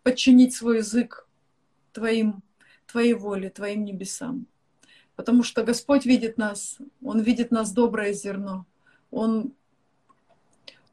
подчинить 0.03 0.53
свой 0.53 0.77
язык 0.77 1.27
твоим, 1.91 2.43
твоей 2.87 3.13
воле, 3.13 3.49
твоим 3.49 3.83
небесам. 3.83 4.47
Потому 5.17 5.43
что 5.43 5.63
Господь 5.63 6.05
видит 6.05 6.37
нас, 6.37 6.77
Он 7.03 7.19
видит 7.19 7.51
нас 7.51 7.73
доброе 7.73 8.13
зерно. 8.13 8.65
Он, 9.11 9.51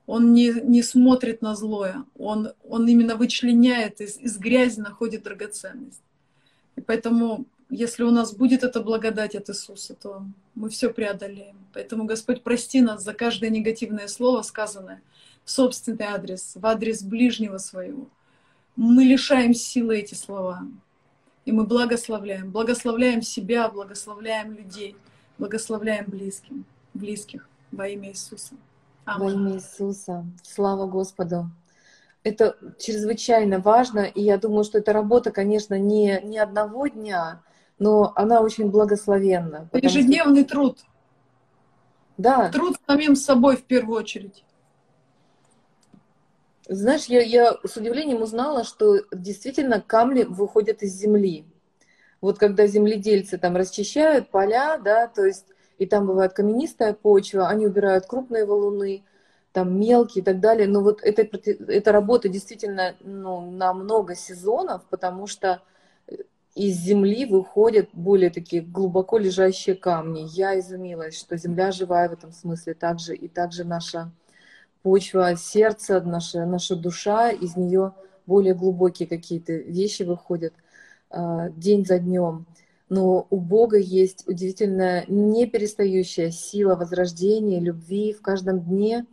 он 0.06 0.32
не, 0.32 0.50
не 0.50 0.82
смотрит 0.82 1.42
на 1.42 1.54
злое, 1.54 2.04
он, 2.16 2.52
он 2.64 2.88
именно 2.88 3.14
вычленяет, 3.14 4.00
из, 4.00 4.18
из 4.18 4.36
грязи 4.36 4.80
находит 4.80 5.22
драгоценность. 5.22 6.02
И 6.74 6.80
поэтому 6.80 7.46
если 7.74 8.02
у 8.02 8.10
нас 8.10 8.34
будет 8.34 8.64
эта 8.64 8.82
благодать 8.82 9.34
от 9.34 9.48
Иисуса, 9.48 9.94
то 9.94 10.22
мы 10.54 10.68
все 10.68 10.90
преодолеем. 10.92 11.56
Поэтому, 11.72 12.04
Господь, 12.04 12.42
прости 12.42 12.82
нас 12.82 13.02
за 13.02 13.14
каждое 13.14 13.48
негативное 13.48 14.08
слово, 14.08 14.42
сказанное 14.42 15.00
в 15.46 15.50
собственный 15.50 16.04
адрес, 16.04 16.52
в 16.54 16.66
адрес 16.66 17.02
ближнего 17.02 17.56
своего. 17.56 18.08
Мы 18.76 19.04
лишаем 19.04 19.54
силы 19.54 20.00
эти 20.00 20.14
слова. 20.14 20.64
И 21.46 21.52
мы 21.52 21.64
благословляем. 21.64 22.50
Благословляем 22.50 23.22
себя, 23.22 23.68
благословляем 23.70 24.52
людей, 24.52 24.94
благословляем 25.38 26.04
близким, 26.08 26.66
близких 26.92 27.48
во 27.72 27.88
имя 27.88 28.10
Иисуса. 28.10 28.54
Аминь. 29.06 29.24
Во 29.24 29.32
имя 29.32 29.54
Иисуса. 29.54 30.26
Слава 30.42 30.86
Господу. 30.86 31.50
Это 32.22 32.54
чрезвычайно 32.78 33.60
важно, 33.60 34.00
и 34.00 34.22
я 34.22 34.36
думаю, 34.36 34.62
что 34.62 34.76
эта 34.76 34.92
работа, 34.92 35.30
конечно, 35.30 35.78
не, 35.78 36.20
не 36.22 36.38
одного 36.38 36.86
дня, 36.86 37.40
но 37.82 38.12
она 38.14 38.40
очень 38.40 38.70
благословенна. 38.70 39.68
Ежедневный 39.72 40.42
что... 40.42 40.50
труд. 40.50 40.78
Да. 42.16 42.48
Труд 42.50 42.76
самим 42.86 43.16
собой 43.16 43.56
в 43.56 43.64
первую 43.64 43.98
очередь. 43.98 44.44
Знаешь, 46.68 47.06
я, 47.06 47.20
я 47.20 47.56
с 47.64 47.76
удивлением 47.76 48.22
узнала, 48.22 48.62
что 48.62 49.00
действительно 49.10 49.80
камни 49.80 50.22
выходят 50.22 50.82
из 50.82 50.92
земли. 50.92 51.44
Вот 52.20 52.38
когда 52.38 52.68
земледельцы 52.68 53.36
там 53.36 53.56
расчищают 53.56 54.30
поля, 54.30 54.78
да, 54.78 55.08
то 55.08 55.24
есть 55.26 55.46
и 55.78 55.86
там 55.86 56.06
бывает 56.06 56.34
каменистая 56.34 56.92
почва, 56.94 57.48
они 57.48 57.66
убирают 57.66 58.06
крупные 58.06 58.46
валуны, 58.46 59.02
там 59.50 59.76
мелкие 59.80 60.22
и 60.22 60.24
так 60.24 60.38
далее. 60.38 60.68
Но 60.68 60.82
вот 60.82 61.02
эта, 61.02 61.22
эта 61.66 61.90
работа 61.90 62.28
действительно 62.28 62.94
ну, 63.00 63.50
на 63.50 63.74
много 63.74 64.14
сезонов, 64.14 64.84
потому 64.88 65.26
что 65.26 65.62
из 66.54 66.76
земли 66.76 67.24
выходят 67.24 67.88
более 67.92 68.30
такие 68.30 68.62
глубоко 68.62 69.18
лежащие 69.18 69.74
камни. 69.74 70.26
Я 70.28 70.58
изумилась, 70.58 71.18
что 71.18 71.36
земля 71.36 71.72
живая 71.72 72.08
в 72.08 72.12
этом 72.12 72.32
смысле 72.32 72.74
также, 72.74 73.14
и 73.14 73.26
также 73.26 73.64
наша 73.64 74.12
почва, 74.82 75.34
сердце, 75.36 76.00
наша, 76.02 76.44
наша 76.44 76.76
душа, 76.76 77.30
из 77.30 77.56
нее 77.56 77.94
более 78.26 78.54
глубокие 78.54 79.08
какие-то 79.08 79.52
вещи 79.52 80.02
выходят 80.02 80.52
э, 81.10 81.50
день 81.56 81.86
за 81.86 81.98
днем. 81.98 82.46
Но 82.90 83.26
у 83.30 83.36
Бога 83.38 83.78
есть 83.78 84.28
удивительная, 84.28 85.06
неперестающая 85.08 86.30
сила 86.30 86.74
возрождения, 86.74 87.58
любви 87.60 88.12
в 88.12 88.20
каждом 88.20 88.60
дне 88.60 89.06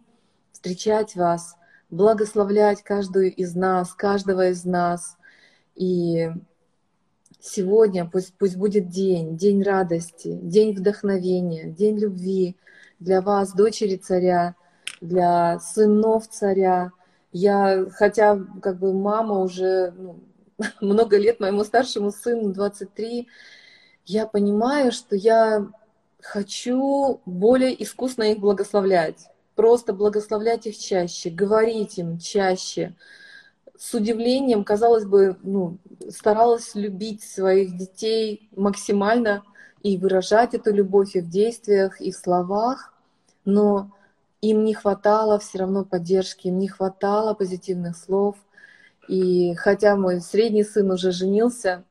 встречать 0.52 1.16
вас, 1.16 1.56
благословлять 1.90 2.84
каждую 2.84 3.34
из 3.34 3.56
нас, 3.56 3.94
каждого 3.94 4.50
из 4.50 4.66
нас. 4.66 5.18
И 5.76 6.30
сегодня 7.40 8.06
пусть, 8.06 8.34
пусть 8.38 8.58
будет 8.58 8.90
день, 8.90 9.38
день 9.38 9.64
радости, 9.64 10.40
день 10.42 10.76
вдохновения, 10.76 11.66
день 11.66 11.98
любви 11.98 12.58
для 13.00 13.22
вас, 13.22 13.54
дочери 13.54 13.96
царя, 13.96 14.56
для 15.02 15.60
сынов 15.60 16.28
царя. 16.28 16.92
Я, 17.32 17.86
хотя 17.92 18.40
как 18.62 18.80
бы 18.80 18.94
мама 18.94 19.40
уже 19.40 19.94
ну, 19.98 20.20
много 20.82 21.18
лет 21.18 21.40
моему 21.40 21.64
старшему 21.64 22.12
сыну 22.12 22.54
23, 22.54 23.28
я 24.06 24.26
понимаю, 24.26 24.92
что 24.92 25.16
я 25.16 25.68
хочу 26.22 27.22
более 27.26 27.82
искусно 27.82 28.24
их 28.24 28.40
благословлять. 28.40 29.28
Просто 29.56 29.94
благословлять 29.94 30.68
их 30.68 30.78
чаще, 30.78 31.30
говорить 31.30 31.98
им 31.98 32.18
чаще. 32.18 32.96
С 33.80 33.94
удивлением, 33.94 34.66
казалось 34.66 35.06
бы, 35.06 35.38
ну, 35.42 35.78
старалась 36.10 36.76
любить 36.76 37.24
своих 37.24 37.78
детей 37.78 38.50
максимально 38.54 39.42
и 39.82 39.98
выражать 39.98 40.54
эту 40.54 40.74
любовь 40.74 41.16
и 41.16 41.22
в 41.22 41.30
действиях, 41.30 42.02
и 42.02 42.12
в 42.12 42.18
словах, 42.18 42.94
но 43.46 43.90
им 44.42 44.66
не 44.66 44.74
хватало 44.74 45.40
все 45.40 45.60
равно 45.60 45.86
поддержки, 45.86 46.48
им 46.48 46.60
не 46.60 46.68
хватало 46.68 47.34
позитивных 47.34 47.96
слов. 47.96 48.36
И 49.08 49.54
хотя 49.56 49.96
мой 49.96 50.20
средний 50.20 50.66
сын 50.66 50.92
уже 50.92 51.14
женился, 51.14 51.86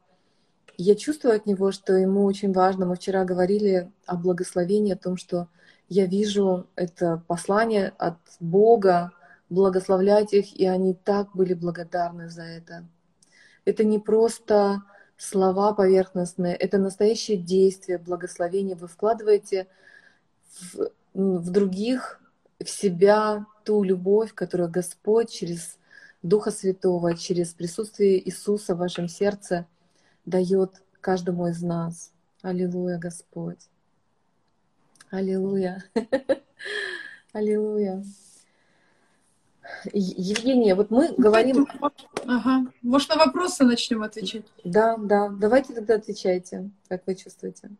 я 0.77 0.95
чувствую 0.95 1.37
от 1.37 1.47
него, 1.47 1.73
что 1.73 1.95
ему 1.95 2.25
очень 2.25 2.53
важно. 2.53 2.85
Мы 2.85 2.97
вчера 2.97 3.25
говорили 3.25 3.91
о 4.05 4.17
благословении, 4.17 4.93
о 4.93 4.99
том, 4.99 5.17
что 5.17 5.49
я 5.89 6.05
вижу 6.05 6.67
это 6.77 7.23
послание 7.27 7.95
от 7.97 8.19
Бога, 8.41 9.13
благословлять 9.51 10.33
их, 10.33 10.55
и 10.55 10.67
они 10.67 10.95
так 10.95 11.35
были 11.35 11.55
благодарны 11.55 12.29
за 12.29 12.43
это. 12.43 12.87
Это 13.65 13.85
не 13.85 13.99
просто 13.99 14.83
слова 15.17 15.73
поверхностные, 15.73 16.55
это 16.55 16.79
настоящее 16.79 17.37
действие, 17.37 17.99
благословение. 17.99 18.77
Вы 18.77 18.89
вкладываете 18.89 19.67
в, 20.61 20.91
в 21.15 21.51
других, 21.51 22.21
в 22.61 22.69
себя 22.69 23.47
ту 23.65 23.83
любовь, 23.83 24.35
которую 24.35 24.71
Господь 24.71 25.31
через 25.31 25.79
Духа 26.23 26.51
Святого, 26.51 27.17
через 27.17 27.55
присутствие 27.55 28.27
Иисуса 28.27 28.75
в 28.75 28.79
вашем 28.79 29.09
сердце– 29.09 29.67
дает 30.29 30.83
каждому 31.01 31.49
из 31.49 31.63
нас. 31.63 32.13
Аллилуйя, 32.43 32.99
Господь. 32.99 33.69
Аллилуйя. 35.11 35.83
Аллилуйя. 37.33 38.05
Евгения, 39.93 40.75
вот 40.75 40.91
мы 40.91 41.15
говорим... 41.17 41.67
Ага. 42.27 42.71
Может, 42.83 43.11
на 43.11 43.17
вопросы 43.17 43.65
начнем 43.65 44.03
отвечать? 44.03 44.45
Да, 44.65 44.97
да. 44.99 45.29
Давайте 45.29 45.75
тогда 45.75 45.95
отвечайте, 45.95 46.71
как 46.89 47.03
вы 47.07 47.15
чувствуете. 47.15 47.71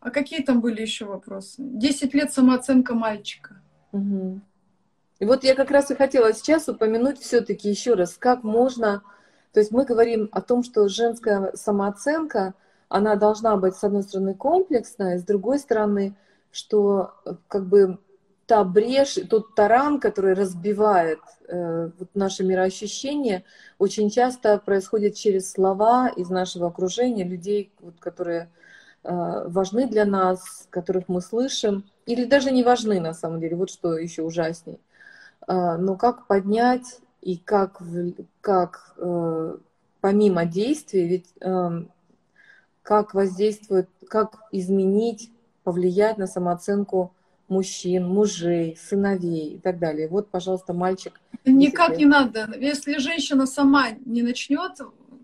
А 0.00 0.10
какие 0.10 0.42
там 0.42 0.60
были 0.60 0.82
еще 0.82 1.04
вопросы? 1.04 1.54
Десять 1.58 2.14
лет 2.14 2.32
самооценка 2.32 2.94
мальчика. 2.94 3.60
Угу. 3.92 4.40
И 5.18 5.24
вот 5.24 5.44
я 5.44 5.54
как 5.54 5.70
раз 5.70 5.90
и 5.90 5.94
хотела 5.94 6.32
сейчас 6.32 6.68
упомянуть 6.68 7.18
все-таки 7.18 7.68
еще 7.68 7.94
раз, 7.94 8.16
как 8.18 8.44
можно 8.44 9.02
то 9.56 9.60
есть 9.60 9.72
мы 9.72 9.86
говорим 9.86 10.28
о 10.32 10.42
том, 10.42 10.62
что 10.62 10.86
женская 10.86 11.52
самооценка, 11.54 12.52
она 12.90 13.16
должна 13.16 13.56
быть, 13.56 13.74
с 13.74 13.82
одной 13.82 14.02
стороны, 14.02 14.34
комплексная, 14.34 15.18
с 15.18 15.22
другой 15.22 15.58
стороны, 15.58 16.14
что 16.52 17.14
э, 17.24 17.36
как 17.48 17.66
бы 17.66 17.98
та 18.46 18.62
брешь, 18.64 19.18
тот 19.28 19.54
таран, 19.54 20.00
который 20.00 20.34
разбивает 20.34 21.18
э, 21.48 21.90
вот 21.98 22.08
наше 22.14 22.44
мироощущение, 22.44 23.44
очень 23.78 24.08
часто 24.08 24.58
происходит 24.58 25.16
через 25.16 25.50
слова 25.50 26.08
из 26.08 26.30
нашего 26.30 26.68
окружения, 26.68 27.24
людей, 27.24 27.72
вот, 27.80 27.94
которые 27.98 28.48
э, 29.02 29.48
важны 29.48 29.88
для 29.88 30.04
нас, 30.04 30.68
которых 30.70 31.08
мы 31.08 31.20
слышим, 31.20 31.84
или 32.06 32.24
даже 32.24 32.52
не 32.52 32.62
важны 32.62 33.00
на 33.00 33.14
самом 33.14 33.40
деле, 33.40 33.56
вот 33.56 33.70
что 33.70 33.98
еще 33.98 34.22
ужасней. 34.22 34.80
Э, 35.48 35.76
но 35.76 35.96
как 35.96 36.28
поднять 36.28 37.00
и 37.20 37.36
как, 37.36 37.82
как 38.40 38.94
э, 38.96 39.56
помимо 40.00 40.44
действий, 40.44 41.08
ведь 41.08 41.34
э, 41.40 41.82
как 42.82 43.12
воздействует, 43.12 43.88
как 44.08 44.38
изменить, 44.52 45.32
повлиять 45.64 46.16
на 46.16 46.28
самооценку 46.28 47.12
мужчин, 47.48 48.06
мужей, 48.08 48.76
сыновей 48.76 49.54
и 49.54 49.58
так 49.58 49.78
далее. 49.78 50.08
Вот, 50.08 50.30
пожалуйста, 50.30 50.72
мальчик. 50.72 51.20
Никак 51.44 51.96
не 51.96 52.06
надо. 52.06 52.48
Если 52.58 52.98
женщина 52.98 53.46
сама 53.46 53.90
не 54.04 54.22
начнет, 54.22 54.72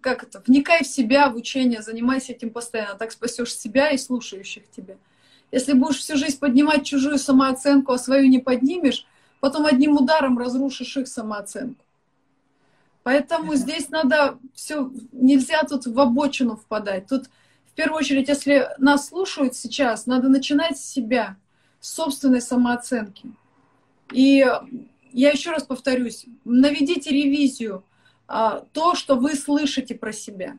как 0.01 0.23
это, 0.23 0.43
вникай 0.47 0.85
в 0.85 0.87
себя, 0.87 1.31
в 1.31 1.37
учение, 1.37 1.83
занимайся 1.83 2.33
этим 2.33 2.51
постоянно, 2.51 2.95
так 2.95 3.13
спасешь 3.13 3.57
себя 3.57 3.91
и 3.91 3.99
слушающих 3.99 4.65
тебя. 4.71 4.97
Если 5.51 5.75
будешь 5.75 5.99
всю 5.99 6.17
жизнь 6.17 6.39
поднимать 6.39 6.85
чужую 6.85 7.19
самооценку, 7.19 7.93
а 7.93 7.99
свою 7.99 8.29
не 8.29 8.39
поднимешь, 8.39 9.07
потом 9.41 9.67
одним 9.67 9.97
ударом 9.97 10.39
разрушишь 10.39 10.97
их 10.97 11.09
самооценку. 11.09 11.85
Поэтому 13.03 13.55
здесь 13.55 13.89
надо 13.89 14.39
все, 14.55 14.91
нельзя 15.11 15.63
тут 15.65 15.87
в 15.87 15.99
обочину 15.99 16.57
впадать. 16.57 17.09
Тут 17.09 17.27
в 17.67 17.75
первую 17.75 17.99
очередь, 17.99 18.29
если 18.29 18.69
нас 18.79 19.09
слушают 19.09 19.57
сейчас, 19.57 20.07
надо 20.07 20.29
начинать 20.29 20.79
с 20.79 20.85
себя, 20.85 21.37
собственной 21.83 22.41
самооценки. 22.41 23.31
И 24.13 24.47
я 25.13 25.31
еще 25.31 25.51
раз 25.51 25.65
повторюсь, 25.65 26.25
наведите 26.45 27.11
ревизию 27.11 27.85
а, 28.27 28.65
то, 28.73 28.95
что 28.95 29.17
вы 29.17 29.35
слышите 29.35 29.95
про 29.95 30.13
себя. 30.13 30.59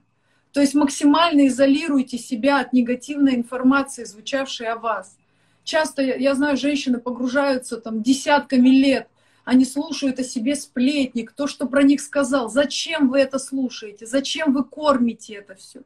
То 0.52 0.62
есть 0.62 0.76
максимально 0.76 1.48
изолируйте 1.48 2.20
себя 2.20 2.60
от 2.60 2.74
негативной 2.74 3.34
информации, 3.34 4.04
звучавшей 4.04 4.68
о 4.68 4.76
вас. 4.76 5.18
Часто, 5.64 6.04
я 6.04 6.36
знаю, 6.36 6.58
женщины 6.58 7.00
погружаются 7.00 7.78
там 7.78 8.04
десятками 8.04 8.70
лет 8.70 9.08
они 9.46 9.66
слушают 9.66 10.20
о 10.20 10.24
себе 10.24 10.56
сплетни, 10.56 11.24
кто 11.24 11.48
что 11.48 11.66
про 11.68 11.84
них 11.84 12.02
сказал. 12.02 12.50
Зачем 12.50 13.10
вы 13.10 13.20
это 13.20 13.40
слушаете? 13.40 14.06
Зачем 14.06 14.54
вы 14.54 14.64
кормите 14.64 15.36
это 15.36 15.56
все? 15.56 15.82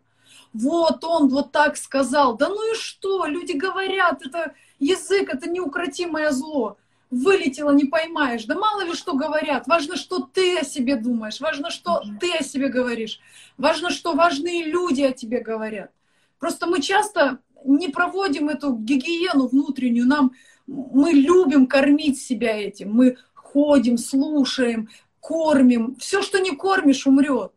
Вот 0.53 1.03
он 1.03 1.29
вот 1.29 1.51
так 1.51 1.77
сказал. 1.77 2.37
Да 2.37 2.49
ну 2.49 2.73
и 2.73 2.75
что? 2.75 3.25
Люди 3.25 3.53
говорят, 3.53 4.25
это 4.25 4.53
язык, 4.79 5.33
это 5.33 5.49
неукротимое 5.49 6.31
зло. 6.31 6.77
Вылетело, 7.09 7.71
не 7.71 7.85
поймаешь. 7.85 8.45
Да 8.45 8.55
мало 8.55 8.81
ли 8.81 8.93
что 8.93 9.13
говорят. 9.13 9.67
Важно, 9.67 9.95
что 9.95 10.19
ты 10.19 10.57
о 10.57 10.65
себе 10.65 10.97
думаешь. 10.97 11.39
Важно, 11.39 11.71
что 11.71 12.03
ты 12.19 12.33
о 12.33 12.43
себе 12.43 12.67
говоришь. 12.67 13.19
Важно, 13.57 13.91
что 13.91 14.13
важные 14.13 14.65
люди 14.65 15.03
о 15.03 15.13
тебе 15.13 15.39
говорят. 15.39 15.91
Просто 16.37 16.67
мы 16.67 16.81
часто 16.81 17.39
не 17.63 17.87
проводим 17.87 18.49
эту 18.49 18.73
гигиену 18.73 19.47
внутреннюю. 19.47 20.05
Нам 20.05 20.33
мы 20.67 21.11
любим 21.11 21.65
кормить 21.67 22.21
себя 22.21 22.57
этим. 22.57 22.91
Мы 22.91 23.17
ходим, 23.33 23.97
слушаем, 23.97 24.89
кормим. 25.21 25.95
Все, 25.95 26.21
что 26.21 26.39
не 26.39 26.51
кормишь, 26.51 27.07
умрет. 27.07 27.53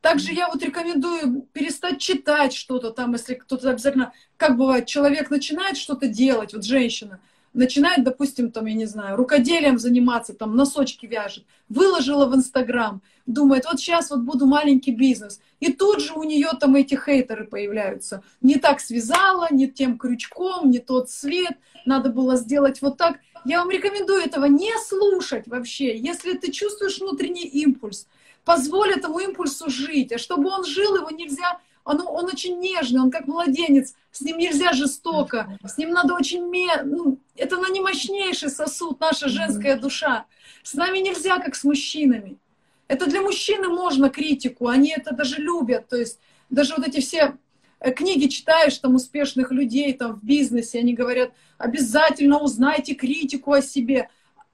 Также 0.00 0.32
я 0.32 0.48
вот 0.48 0.62
рекомендую 0.62 1.42
перестать 1.52 2.00
читать 2.00 2.54
что-то 2.54 2.90
там, 2.90 3.12
если 3.12 3.34
кто-то 3.34 3.70
обязательно, 3.70 4.12
как 4.36 4.56
бывает, 4.56 4.86
человек 4.86 5.30
начинает 5.30 5.76
что-то 5.76 6.08
делать, 6.08 6.54
вот 6.54 6.64
женщина, 6.64 7.20
начинает, 7.52 8.04
допустим, 8.04 8.50
там, 8.50 8.66
я 8.66 8.74
не 8.74 8.86
знаю, 8.86 9.16
рукоделием 9.16 9.78
заниматься, 9.78 10.34
там, 10.34 10.56
носочки 10.56 11.06
вяжет, 11.06 11.44
выложила 11.68 12.26
в 12.26 12.34
Инстаграм, 12.34 13.02
думает, 13.26 13.64
вот 13.66 13.80
сейчас 13.80 14.10
вот 14.10 14.20
буду 14.20 14.46
маленький 14.46 14.92
бизнес. 14.92 15.40
И 15.58 15.72
тут 15.72 16.00
же 16.00 16.14
у 16.14 16.22
нее 16.22 16.48
там 16.58 16.76
эти 16.76 16.94
хейтеры 16.94 17.44
появляются. 17.46 18.22
Не 18.40 18.56
так 18.56 18.80
связала, 18.80 19.48
не 19.50 19.68
тем 19.68 19.98
крючком, 19.98 20.70
не 20.70 20.78
тот 20.78 21.10
цвет, 21.10 21.58
надо 21.84 22.10
было 22.10 22.36
сделать 22.36 22.80
вот 22.82 22.96
так. 22.96 23.18
Я 23.44 23.60
вам 23.60 23.70
рекомендую 23.70 24.20
этого 24.22 24.44
не 24.44 24.72
слушать 24.86 25.46
вообще. 25.46 25.96
Если 25.96 26.34
ты 26.34 26.52
чувствуешь 26.52 27.00
внутренний 27.00 27.46
импульс, 27.46 28.06
позволь 28.44 28.92
этому 28.92 29.18
импульсу 29.18 29.70
жить. 29.70 30.12
А 30.12 30.18
чтобы 30.18 30.48
он 30.50 30.64
жил, 30.64 30.96
его 30.96 31.10
нельзя... 31.10 31.60
Он, 31.84 32.00
он 32.06 32.26
очень 32.26 32.58
нежный, 32.58 33.00
он 33.00 33.10
как 33.10 33.26
младенец. 33.26 33.94
С 34.12 34.20
ним 34.20 34.38
нельзя 34.38 34.72
жестоко. 34.72 35.58
С 35.64 35.78
ним 35.78 35.90
надо 35.90 36.14
очень... 36.14 36.46
Ме... 36.46 36.82
Ну, 36.84 37.18
это 37.36 37.56
на 37.56 37.70
не 37.70 37.80
мощнейший 37.80 38.50
сосуд, 38.50 39.00
наша 39.00 39.28
женская 39.28 39.76
душа. 39.76 40.26
С 40.62 40.74
нами 40.74 40.98
нельзя, 40.98 41.38
как 41.38 41.54
с 41.54 41.64
мужчинами. 41.64 42.38
Это 42.86 43.06
для 43.06 43.22
мужчины 43.22 43.68
можно 43.68 44.10
критику, 44.10 44.66
они 44.68 44.90
это 44.90 45.14
даже 45.14 45.36
любят. 45.36 45.88
То 45.88 45.96
есть 45.96 46.18
даже 46.50 46.74
вот 46.74 46.86
эти 46.86 47.00
все 47.00 47.38
Э, 47.80 47.92
книги 47.92 48.26
читаешь 48.26 48.78
там 48.78 48.94
успешных 48.94 49.50
людей 49.50 49.92
там 49.94 50.14
в 50.14 50.24
бизнесе, 50.24 50.78
они 50.78 50.94
говорят, 50.94 51.32
обязательно 51.58 52.38
узнайте 52.38 52.94
критику 52.94 53.52
о 53.52 53.62
себе. 53.62 54.10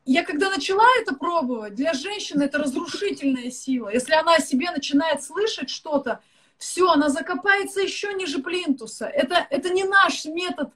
Я 0.07 0.23
когда 0.23 0.51
начала 0.51 0.87
это 1.01 1.17
пробовать, 1.17 1.75
для 1.75 1.93
женщины 1.93 2.45
это 2.45 2.59
разрушительная 2.59 3.51
сила. 3.51 3.89
Если 3.93 4.15
она 4.15 4.37
о 4.37 4.41
себе 4.41 4.71
начинает 4.71 5.25
слышать 5.25 5.69
что-то, 5.69 6.23
все, 6.59 6.89
она 6.89 7.09
закопается 7.09 7.81
еще 7.81 8.15
ниже 8.15 8.39
плинтуса. 8.39 9.07
Это, 9.07 9.45
это 9.51 9.71
не 9.71 9.83
наш 9.83 10.25
метод, 10.25 10.71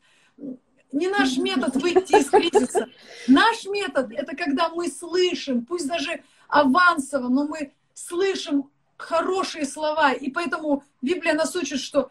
не 0.90 1.08
наш 1.08 1.36
метод 1.36 1.76
выйти 1.76 2.18
из 2.18 2.28
кризиса. 2.28 2.88
Наш 3.28 3.66
метод— 3.66 4.10
это 4.16 4.34
когда 4.34 4.68
мы 4.68 4.88
слышим, 4.88 5.64
пусть 5.64 5.86
даже 5.86 6.24
авансово, 6.48 7.28
но 7.28 7.46
мы 7.46 7.72
слышим 7.94 8.68
хорошие 8.96 9.64
слова. 9.64 10.12
И 10.12 10.28
поэтому 10.32 10.82
Библия 11.02 11.34
нас 11.34 11.54
учит, 11.54 11.78
что 11.78 12.10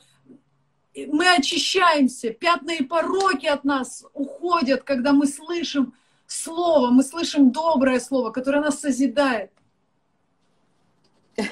мы 0.95 1.27
очищаемся, 1.27 2.29
пятна 2.29 2.71
и 2.71 2.83
пороки 2.83 3.45
от 3.45 3.65
нас 3.65 4.05
уходят, 4.13 4.83
когда 4.83 5.11
мы 5.11 5.27
слышим 5.27 5.93
Слово, 6.29 6.91
мы 6.91 7.01
слышим 7.03 7.51
доброе 7.51 7.99
Слово, 7.99 8.29
которое 8.29 8.61
нас 8.61 8.79
созидает. 8.79 9.49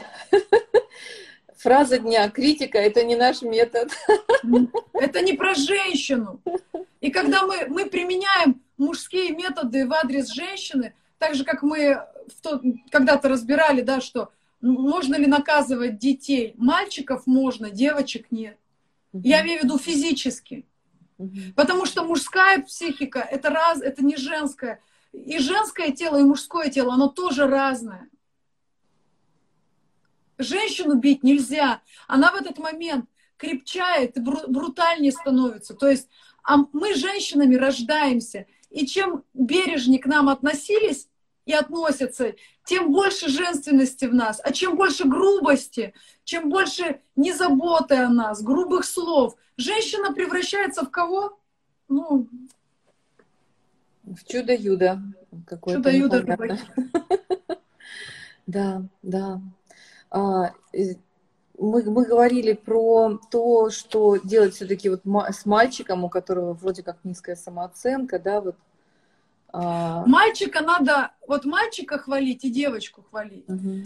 Фраза 1.57 1.97
дня 1.97 2.29
критика 2.29 2.77
это 2.77 3.03
не 3.03 3.15
наш 3.15 3.41
метод. 3.41 3.91
Это 4.93 5.21
не 5.21 5.33
про 5.33 5.55
женщину. 5.55 6.39
И 7.01 7.09
когда 7.09 7.41
мы, 7.47 7.65
мы 7.67 7.87
применяем 7.87 8.61
мужские 8.77 9.31
методы 9.31 9.87
в 9.87 9.93
адрес 9.93 10.27
женщины, 10.27 10.93
так 11.17 11.33
же, 11.33 11.43
как 11.43 11.63
мы 11.63 12.03
когда-то 12.91 13.29
разбирали, 13.29 13.81
да, 13.81 13.99
что 13.99 14.31
можно 14.61 15.15
ли 15.15 15.25
наказывать 15.25 15.97
детей. 15.97 16.53
Мальчиков 16.55 17.25
можно, 17.25 17.71
девочек 17.71 18.27
нет. 18.29 18.57
Я 19.11 19.41
имею 19.41 19.61
в 19.61 19.63
виду 19.63 19.79
физически. 19.79 20.65
Потому 21.55 21.85
что 21.85 22.03
мужская 22.03 22.61
психика 22.61 23.19
это 23.19 23.49
раз, 23.49 23.81
это 23.81 24.03
не 24.03 24.17
женская. 24.17 24.81
И 25.13 25.39
женское 25.39 25.91
тело, 25.91 26.17
и 26.19 26.23
мужское 26.23 26.69
тело, 26.69 26.93
оно 26.93 27.07
тоже 27.07 27.47
разное. 27.47 28.09
Женщину 30.37 30.95
бить 30.95 31.23
нельзя. 31.23 31.81
Она 32.07 32.31
в 32.31 32.35
этот 32.35 32.59
момент 32.59 33.09
крепчает 33.37 34.17
и 34.17 34.19
брутальнее 34.19 35.11
становится. 35.11 35.73
То 35.73 35.89
есть 35.89 36.07
а 36.47 36.59
мы 36.71 36.95
женщинами 36.95 37.55
рождаемся. 37.55 38.45
И 38.69 38.87
чем 38.87 39.23
бережнее 39.33 39.99
к 39.99 40.05
нам 40.05 40.29
относились 40.29 41.09
и 41.45 41.51
относятся, 41.51 42.35
тем 42.67 42.91
больше 42.91 43.29
женственности 43.29 44.05
в 44.05 44.13
нас. 44.13 44.41
А 44.43 44.51
чем 44.51 44.75
больше 44.75 45.07
грубости, 45.07 45.93
чем 46.25 46.49
больше 46.49 46.99
незаботы 47.15 47.95
о 47.95 48.09
нас, 48.09 48.43
грубых 48.43 48.83
слов, 48.83 49.35
женщина 49.55 50.13
превращается 50.13 50.83
в 50.83 50.91
кого? 50.91 51.39
Ну, 51.87 52.27
в 54.03 54.23
чудо-юдо. 54.25 54.99
Чудо-юдо 55.65 56.23
Да, 58.47 58.83
да. 59.01 59.41
А, 60.09 60.51
мы, 61.57 61.83
мы 61.83 62.05
говорили 62.05 62.51
про 62.51 63.17
то, 63.31 63.69
что 63.69 64.17
делать 64.17 64.55
все-таки 64.55 64.89
вот 64.89 65.03
с 65.05 65.45
мальчиком, 65.45 66.03
у 66.03 66.09
которого 66.09 66.53
вроде 66.53 66.83
как 66.83 66.97
низкая 67.05 67.37
самооценка, 67.37 68.19
да, 68.19 68.41
вот. 68.41 68.55
А... 69.53 70.05
Мальчика 70.05 70.61
надо, 70.61 71.11
вот 71.27 71.45
мальчика 71.45 71.97
хвалить 71.97 72.43
и 72.43 72.49
девочку 72.49 73.03
хвалить. 73.09 73.47
Угу. 73.47 73.83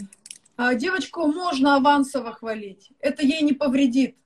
А 0.56 0.74
девочку 0.74 1.26
можно 1.26 1.76
авансово 1.76 2.32
хвалить, 2.32 2.90
это 3.00 3.22
ей 3.24 3.42
не 3.42 3.52
повредит. 3.52 4.16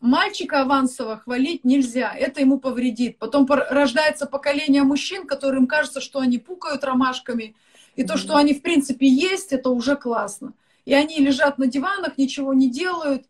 Мальчика 0.00 0.62
авансово 0.62 1.18
хвалить 1.18 1.64
нельзя, 1.64 2.12
это 2.14 2.40
ему 2.40 2.58
повредит. 2.58 3.18
Потом 3.18 3.46
рождается 3.46 4.26
поколение 4.26 4.82
мужчин, 4.82 5.26
которым 5.26 5.66
кажется, 5.66 6.00
что 6.00 6.20
они 6.20 6.38
пукают 6.38 6.84
ромашками, 6.84 7.54
и 7.96 8.04
то, 8.04 8.16
что 8.16 8.36
они 8.36 8.54
в 8.54 8.62
принципе 8.62 9.06
есть, 9.06 9.52
это 9.52 9.68
уже 9.70 9.96
классно. 9.96 10.54
И 10.86 10.94
они 10.94 11.18
лежат 11.18 11.58
на 11.58 11.66
диванах, 11.66 12.16
ничего 12.16 12.54
не 12.54 12.70
делают, 12.70 13.26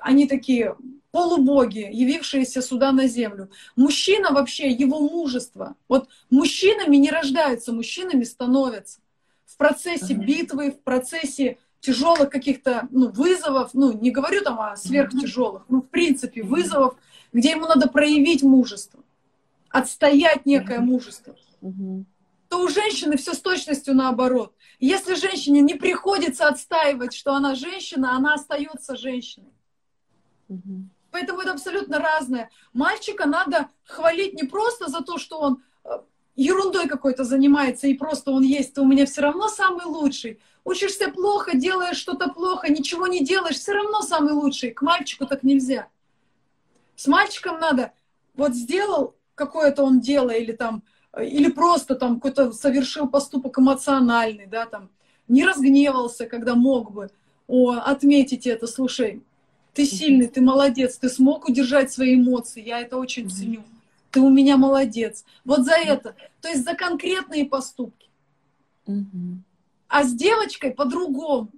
они 0.00 0.26
такие 0.26 0.74
полубоги, 1.10 1.88
явившиеся 1.90 2.62
сюда 2.62 2.92
на 2.92 3.06
землю. 3.06 3.50
Мужчина 3.76 4.30
вообще, 4.30 4.70
его 4.70 5.00
мужество. 5.00 5.76
Вот 5.88 6.08
мужчинами 6.30 6.96
не 6.96 7.10
рождаются, 7.10 7.72
мужчинами 7.72 8.24
становятся. 8.24 9.00
В 9.44 9.56
процессе 9.56 10.14
mm-hmm. 10.14 10.24
битвы, 10.24 10.70
в 10.70 10.80
процессе 10.80 11.58
тяжелых 11.80 12.30
каких-то 12.30 12.88
ну, 12.90 13.10
вызовов, 13.10 13.70
ну, 13.74 13.92
не 13.92 14.10
говорю 14.10 14.42
там 14.42 14.60
о 14.60 14.76
сверхтяжелых, 14.76 15.64
ну, 15.68 15.80
в 15.80 15.88
принципе, 15.88 16.42
вызовов, 16.42 16.96
где 17.32 17.50
ему 17.50 17.66
надо 17.66 17.88
проявить 17.88 18.42
мужество, 18.42 19.00
отстоять 19.68 20.46
некое 20.46 20.80
мужество, 20.80 21.34
то 22.48 22.62
у 22.62 22.68
женщины 22.68 23.16
все 23.16 23.34
с 23.34 23.40
точностью 23.40 23.94
наоборот. 23.94 24.54
Если 24.78 25.14
женщине 25.14 25.60
не 25.60 25.74
приходится 25.74 26.48
отстаивать, 26.48 27.14
что 27.14 27.34
она 27.34 27.54
женщина, 27.54 28.16
она 28.16 28.34
остается 28.34 28.96
женщиной. 28.96 29.52
Поэтому 31.10 31.40
это 31.40 31.52
абсолютно 31.52 31.98
разное. 31.98 32.50
Мальчика 32.72 33.26
надо 33.26 33.68
хвалить 33.84 34.34
не 34.34 34.48
просто 34.48 34.88
за 34.88 35.00
то, 35.00 35.18
что 35.18 35.38
он 35.38 35.62
э, 35.84 35.88
ерундой 36.36 36.88
какой-то 36.88 37.24
занимается, 37.24 37.86
и 37.86 37.94
просто 37.94 38.30
он 38.30 38.42
есть, 38.42 38.74
то 38.74 38.82
у 38.82 38.86
меня 38.86 39.06
все 39.06 39.22
равно 39.22 39.48
самый 39.48 39.86
лучший. 39.86 40.40
Учишься 40.64 41.10
плохо, 41.10 41.56
делаешь 41.56 41.96
что-то 41.96 42.30
плохо, 42.30 42.70
ничего 42.70 43.06
не 43.06 43.24
делаешь, 43.24 43.56
все 43.56 43.72
равно 43.72 44.02
самый 44.02 44.32
лучший. 44.32 44.70
К 44.70 44.82
мальчику 44.82 45.26
так 45.26 45.42
нельзя. 45.42 45.88
С 46.96 47.06
мальчиком 47.06 47.58
надо, 47.58 47.92
вот 48.34 48.54
сделал 48.54 49.16
какое-то 49.34 49.82
он 49.82 50.00
дело, 50.00 50.30
или 50.30 50.52
там, 50.52 50.82
или 51.18 51.50
просто 51.50 51.94
там 51.94 52.16
какой-то 52.16 52.52
совершил 52.52 53.08
поступок 53.08 53.58
эмоциональный, 53.58 54.46
да, 54.46 54.66
там, 54.66 54.90
не 55.26 55.46
разгневался, 55.46 56.26
когда 56.26 56.54
мог 56.54 56.92
бы. 56.92 57.10
О, 57.46 57.72
отметить 57.72 58.46
это, 58.46 58.66
слушай, 58.66 59.24
ты 59.74 59.84
сильный, 59.84 60.28
ты 60.28 60.40
молодец, 60.40 60.98
ты 60.98 61.08
смог 61.08 61.48
удержать 61.48 61.92
свои 61.92 62.14
эмоции, 62.14 62.62
я 62.62 62.80
это 62.80 62.96
очень 62.96 63.30
ценю 63.30 63.62
ты 64.10 64.20
у 64.20 64.30
меня 64.30 64.56
молодец. 64.56 65.24
Вот 65.44 65.64
за 65.64 65.74
это. 65.74 66.14
То 66.40 66.48
есть 66.48 66.64
за 66.64 66.74
конкретные 66.74 67.46
поступки. 67.46 68.08
А 69.88 70.04
с 70.04 70.12
девочкой 70.12 70.72
по-другому. 70.72 71.50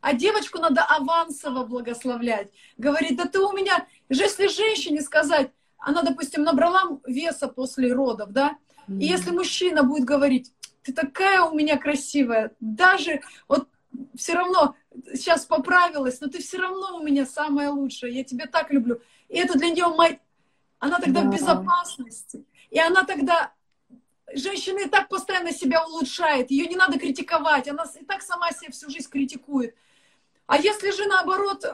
А 0.00 0.14
девочку 0.14 0.58
надо 0.58 0.82
авансово 0.82 1.64
благословлять. 1.64 2.50
Говорит, 2.78 3.16
да 3.16 3.26
ты 3.26 3.38
у 3.38 3.52
меня... 3.52 3.86
Если 4.08 4.48
женщине 4.48 5.02
сказать, 5.02 5.50
она, 5.78 6.02
допустим, 6.02 6.42
набрала 6.42 6.98
веса 7.06 7.48
после 7.48 7.92
родов, 7.92 8.32
да, 8.32 8.56
и 8.88 9.06
если 9.06 9.30
мужчина 9.30 9.84
будет 9.84 10.04
говорить, 10.04 10.52
ты 10.82 10.92
такая 10.92 11.42
у 11.42 11.54
меня 11.54 11.78
красивая, 11.78 12.52
даже 12.60 13.20
вот 13.46 13.68
все 14.16 14.34
равно 14.34 14.74
сейчас 15.14 15.46
поправилась, 15.46 16.20
но 16.20 16.28
ты 16.28 16.38
все 16.38 16.58
равно 16.58 16.96
у 16.96 17.02
меня 17.02 17.26
самая 17.26 17.70
лучшая, 17.70 18.10
я 18.10 18.24
тебя 18.24 18.46
так 18.46 18.70
люблю. 18.70 19.00
И 19.28 19.38
это 19.38 19.58
для 19.58 19.70
нее 19.70 19.86
она 20.78 20.98
тогда 20.98 21.22
да. 21.22 21.28
в 21.28 21.32
безопасности. 21.32 22.44
И 22.70 22.78
она 22.78 23.04
тогда... 23.04 23.52
Женщина 24.32 24.78
и 24.78 24.88
так 24.88 25.08
постоянно 25.08 25.50
себя 25.50 25.84
улучшает, 25.84 26.52
ее 26.52 26.66
не 26.66 26.76
надо 26.76 27.00
критиковать, 27.00 27.66
она 27.66 27.84
и 28.00 28.04
так 28.04 28.22
сама 28.22 28.52
себя 28.52 28.70
всю 28.70 28.88
жизнь 28.88 29.10
критикует. 29.10 29.74
А 30.46 30.56
если 30.56 30.92
же 30.92 31.04
наоборот 31.06 31.64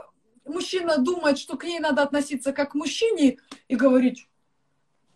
мужчина 0.46 0.96
думает, 0.96 1.38
что 1.38 1.58
к 1.58 1.64
ней 1.64 1.80
надо 1.80 2.02
относиться 2.02 2.54
как 2.54 2.72
к 2.72 2.74
мужчине 2.74 3.36
и 3.68 3.76
говорить, 3.76 4.26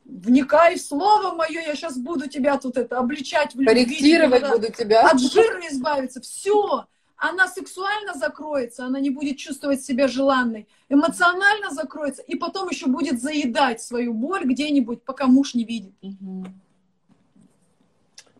вникай 0.05 0.77
в 0.77 0.83
слово 0.83 1.35
мое, 1.35 1.63
я 1.63 1.75
сейчас 1.75 1.97
буду 1.97 2.29
тебя 2.29 2.59
тут 2.59 2.77
это 2.77 2.99
обличать 2.99 3.55
в 3.55 3.61
любви. 3.61 3.85
Корректировать 3.85 4.47
буду 4.47 4.73
тебя. 4.73 5.09
От 5.09 5.19
жира 5.19 5.67
избавиться. 5.69 6.21
Все 6.21 6.87
она 7.21 7.47
сексуально 7.47 8.15
закроется, 8.15 8.87
она 8.87 8.99
не 8.99 9.11
будет 9.11 9.37
чувствовать 9.37 9.83
себя 9.83 10.09
желанной, 10.09 10.67
эмоционально 10.89 11.71
закроется, 11.71 12.23
и 12.23 12.35
потом 12.35 12.69
еще 12.71 12.87
будет 12.87 13.21
заедать 13.21 13.83
свою 13.83 14.15
боль 14.15 14.45
где-нибудь, 14.45 15.03
пока 15.03 15.27
муж 15.27 15.55
не 15.55 15.65
видит. 15.65 15.93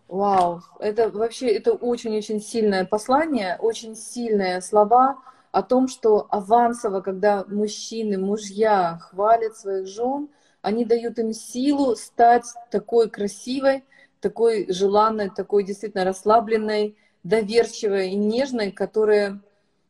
Вау, 0.09 0.63
это 0.81 1.11
вообще, 1.11 1.49
это 1.49 1.73
очень-очень 1.73 2.41
сильное 2.41 2.87
послание, 2.87 3.59
очень 3.61 3.95
сильные 3.95 4.63
слова 4.63 5.19
о 5.53 5.63
том, 5.63 5.87
что 5.87 6.27
авансово, 6.31 7.03
когда 7.03 7.45
мужчины, 7.47 8.17
мужья 8.17 8.99
хвалят 8.99 9.57
своих 9.57 9.87
жен, 9.87 10.31
они 10.63 10.87
дают 10.87 11.19
им 11.19 11.33
силу 11.35 11.97
стать 11.97 12.47
такой 12.71 13.11
красивой, 13.11 13.85
такой 14.21 14.73
желанной, 14.73 15.31
такой 15.31 15.65
действительно 15.65 16.05
расслабленной, 16.05 16.97
доверчивой 17.23 18.11
и 18.11 18.17
нежной, 18.17 18.71
которая, 18.71 19.41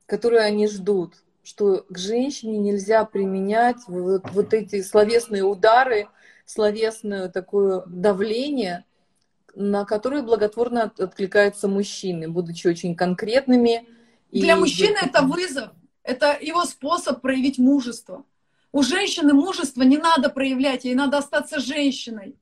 которую 0.07 0.43
они 0.43 0.67
ждут, 0.69 1.15
что 1.43 1.85
к 1.89 1.99
женщине 1.99 2.59
нельзя 2.59 3.05
применять 3.05 3.79
вот, 3.87 4.31
вот 4.33 4.53
эти 4.55 4.83
словесные 4.83 5.43
удары, 5.43 6.09
словесное 6.45 7.29
такое 7.29 7.83
давление, 7.87 8.85
на 9.55 9.85
которое 9.85 10.23
благотворно 10.23 10.93
откликаются 10.99 11.69
мужчины, 11.69 12.29
будучи 12.29 12.67
очень 12.67 12.95
конкретными. 12.95 13.89
Для 14.31 14.55
и... 14.55 14.59
мужчины 14.59 14.97
это 15.03 15.23
вызов, 15.23 15.71
это 16.03 16.37
его 16.41 16.65
способ 16.65 17.21
проявить 17.21 17.59
мужество. 17.59 18.25
У 18.73 18.83
женщины 18.83 19.33
мужество 19.33 19.83
не 19.83 19.99
надо 19.99 20.29
проявлять, 20.29 20.85
ей 20.85 20.95
надо 20.95 21.19
остаться 21.19 21.59
женщиной. 21.59 22.37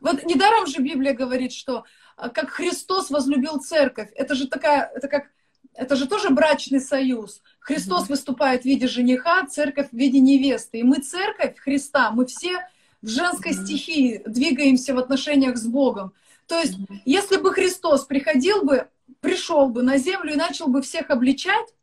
Вот 0.00 0.24
недаром 0.24 0.66
же 0.66 0.78
Библия 0.78 1.14
говорит, 1.14 1.52
что 1.52 1.84
как 2.28 2.50
Христос 2.50 3.10
возлюбил 3.10 3.58
церковь. 3.58 4.10
Это 4.14 4.34
же 4.34 4.46
такая, 4.46 4.90
это 4.94 5.08
как, 5.08 5.30
это 5.74 5.96
же 5.96 6.06
тоже 6.06 6.30
брачный 6.30 6.80
союз. 6.80 7.42
Христос 7.60 8.04
mm-hmm. 8.04 8.10
выступает 8.10 8.62
в 8.62 8.64
виде 8.66 8.86
жениха, 8.86 9.46
церковь 9.46 9.88
в 9.90 9.96
виде 9.96 10.20
невесты. 10.20 10.78
И 10.78 10.82
мы 10.82 10.96
церковь 10.96 11.56
Христа, 11.58 12.10
мы 12.10 12.26
все 12.26 12.58
в 13.02 13.08
женской 13.08 13.52
mm-hmm. 13.52 13.64
стихии 13.64 14.22
двигаемся 14.26 14.94
в 14.94 14.98
отношениях 14.98 15.56
с 15.56 15.66
Богом. 15.66 16.12
То 16.46 16.58
есть, 16.58 16.78
mm-hmm. 16.78 17.00
если 17.04 17.36
бы 17.38 17.52
Христос 17.52 18.04
приходил 18.04 18.64
бы, 18.64 18.88
пришел 19.20 19.68
бы 19.68 19.82
на 19.82 19.96
землю 19.96 20.32
и 20.32 20.36
начал 20.36 20.66
бы 20.66 20.82
всех 20.82 21.10
обличать, 21.10 21.74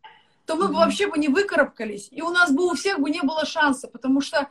то 0.46 0.56
мы 0.56 0.66
mm-hmm. 0.66 0.68
бы 0.68 0.74
вообще 0.76 1.08
бы 1.08 1.18
не 1.18 1.28
выкарабкались, 1.28 2.10
и 2.12 2.22
у 2.22 2.30
нас 2.30 2.52
бы 2.52 2.66
у 2.66 2.76
всех 2.76 3.00
бы 3.00 3.10
не 3.10 3.22
было 3.22 3.46
шанса, 3.46 3.88
потому 3.88 4.22
что 4.22 4.48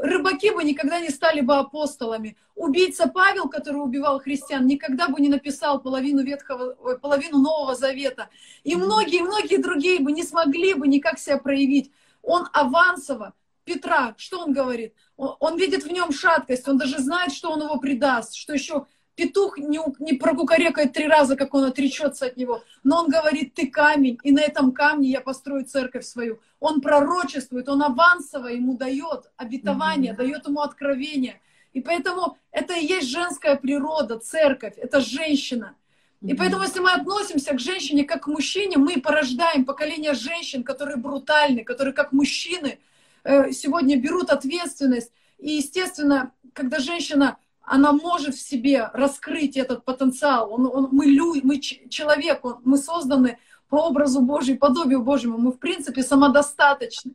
рыбаки 0.00 0.50
бы 0.50 0.64
никогда 0.64 1.00
не 1.00 1.10
стали 1.10 1.40
бы 1.40 1.56
апостолами. 1.56 2.36
Убийца 2.54 3.08
Павел, 3.08 3.48
который 3.48 3.78
убивал 3.78 4.20
христиан, 4.20 4.66
никогда 4.66 5.08
бы 5.08 5.20
не 5.20 5.28
написал 5.28 5.80
половину, 5.80 6.22
ветхого, 6.22 6.74
половину 6.96 7.38
Нового 7.38 7.74
Завета. 7.74 8.28
И 8.64 8.76
многие-многие 8.76 9.58
другие 9.58 10.00
бы 10.00 10.12
не 10.12 10.22
смогли 10.22 10.74
бы 10.74 10.88
никак 10.88 11.18
себя 11.18 11.38
проявить. 11.38 11.90
Он 12.22 12.48
авансово, 12.52 13.34
Петра, 13.64 14.14
что 14.16 14.40
он 14.40 14.52
говорит? 14.52 14.94
Он, 15.16 15.36
он 15.40 15.58
видит 15.58 15.84
в 15.84 15.90
нем 15.90 16.12
шаткость, 16.12 16.68
он 16.68 16.78
даже 16.78 16.98
знает, 16.98 17.32
что 17.32 17.50
он 17.50 17.62
его 17.62 17.78
предаст, 17.78 18.34
что 18.34 18.52
еще 18.52 18.86
петух 19.16 19.58
не, 19.58 19.80
не 19.98 20.12
прокукарекает 20.12 20.92
три 20.92 21.08
раза, 21.08 21.36
как 21.36 21.54
он 21.54 21.64
отречется 21.64 22.26
от 22.26 22.36
него, 22.36 22.62
но 22.84 23.00
он 23.00 23.08
говорит, 23.08 23.54
ты 23.54 23.66
камень, 23.66 24.18
и 24.22 24.30
на 24.30 24.40
этом 24.40 24.72
камне 24.72 25.10
я 25.10 25.20
построю 25.20 25.64
церковь 25.64 26.04
свою. 26.04 26.38
Он 26.60 26.80
пророчествует, 26.80 27.68
он 27.68 27.82
авансово 27.82 28.48
ему 28.48 28.76
дает 28.76 29.30
обетование, 29.36 30.12
mm-hmm. 30.12 30.16
дает 30.16 30.46
ему 30.46 30.60
откровение. 30.60 31.40
И 31.72 31.80
поэтому 31.80 32.38
это 32.52 32.74
и 32.74 32.86
есть 32.86 33.08
женская 33.08 33.56
природа, 33.56 34.18
церковь, 34.18 34.74
это 34.76 35.00
женщина. 35.00 35.74
И 36.22 36.34
поэтому, 36.34 36.62
если 36.62 36.80
мы 36.80 36.92
относимся 36.92 37.54
к 37.54 37.60
женщине 37.60 38.04
как 38.04 38.24
к 38.24 38.26
мужчине, 38.26 38.78
мы 38.78 39.00
порождаем 39.00 39.64
поколение 39.64 40.14
женщин, 40.14 40.64
которые 40.64 40.96
брутальны, 40.96 41.64
которые 41.64 41.92
как 41.92 42.12
мужчины 42.12 42.78
э, 43.24 43.52
сегодня 43.52 43.96
берут 43.96 44.30
ответственность. 44.30 45.12
И, 45.38 45.52
естественно, 45.52 46.32
когда 46.54 46.78
женщина 46.78 47.36
она 47.66 47.92
может 47.92 48.36
в 48.36 48.40
себе 48.40 48.90
раскрыть 48.94 49.56
этот 49.56 49.84
потенциал. 49.84 50.52
Он, 50.52 50.66
он, 50.66 50.88
мы 50.92 51.06
люди, 51.06 51.40
мы 51.44 51.58
человек, 51.58 52.44
он, 52.44 52.60
мы 52.64 52.78
созданы 52.78 53.38
по 53.68 53.88
образу 53.88 54.20
Божьему, 54.20 54.58
подобию 54.58 55.02
Божьему. 55.02 55.36
Мы, 55.36 55.52
в 55.52 55.58
принципе, 55.58 56.02
самодостаточны. 56.02 57.12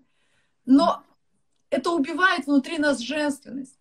Но 0.66 1.04
это 1.70 1.92
убивает 1.92 2.46
внутри 2.46 2.78
нас 2.78 3.00
женственность. 3.00 3.80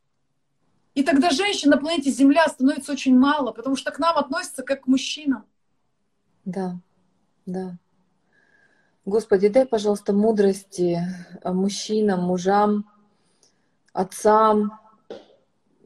И 0.95 1.03
тогда 1.03 1.31
женщин 1.31 1.71
на 1.71 1.77
планете 1.77 2.11
Земля 2.11 2.47
становится 2.47 2.93
очень 2.93 3.19
мало, 3.19 3.51
потому 3.51 3.75
что 3.75 3.91
к 3.91 3.99
нам 3.99 4.17
относятся 4.17 4.63
как 4.63 4.83
к 4.83 4.87
мужчинам. 4.87 5.45
Да, 6.45 6.79
да. 7.47 7.79
Господи, 9.05 9.49
дай, 9.49 9.67
пожалуйста, 9.67 10.13
мудрости 10.13 11.01
мужчинам, 11.45 12.21
мужам, 12.21 12.89
отцам, 13.93 14.80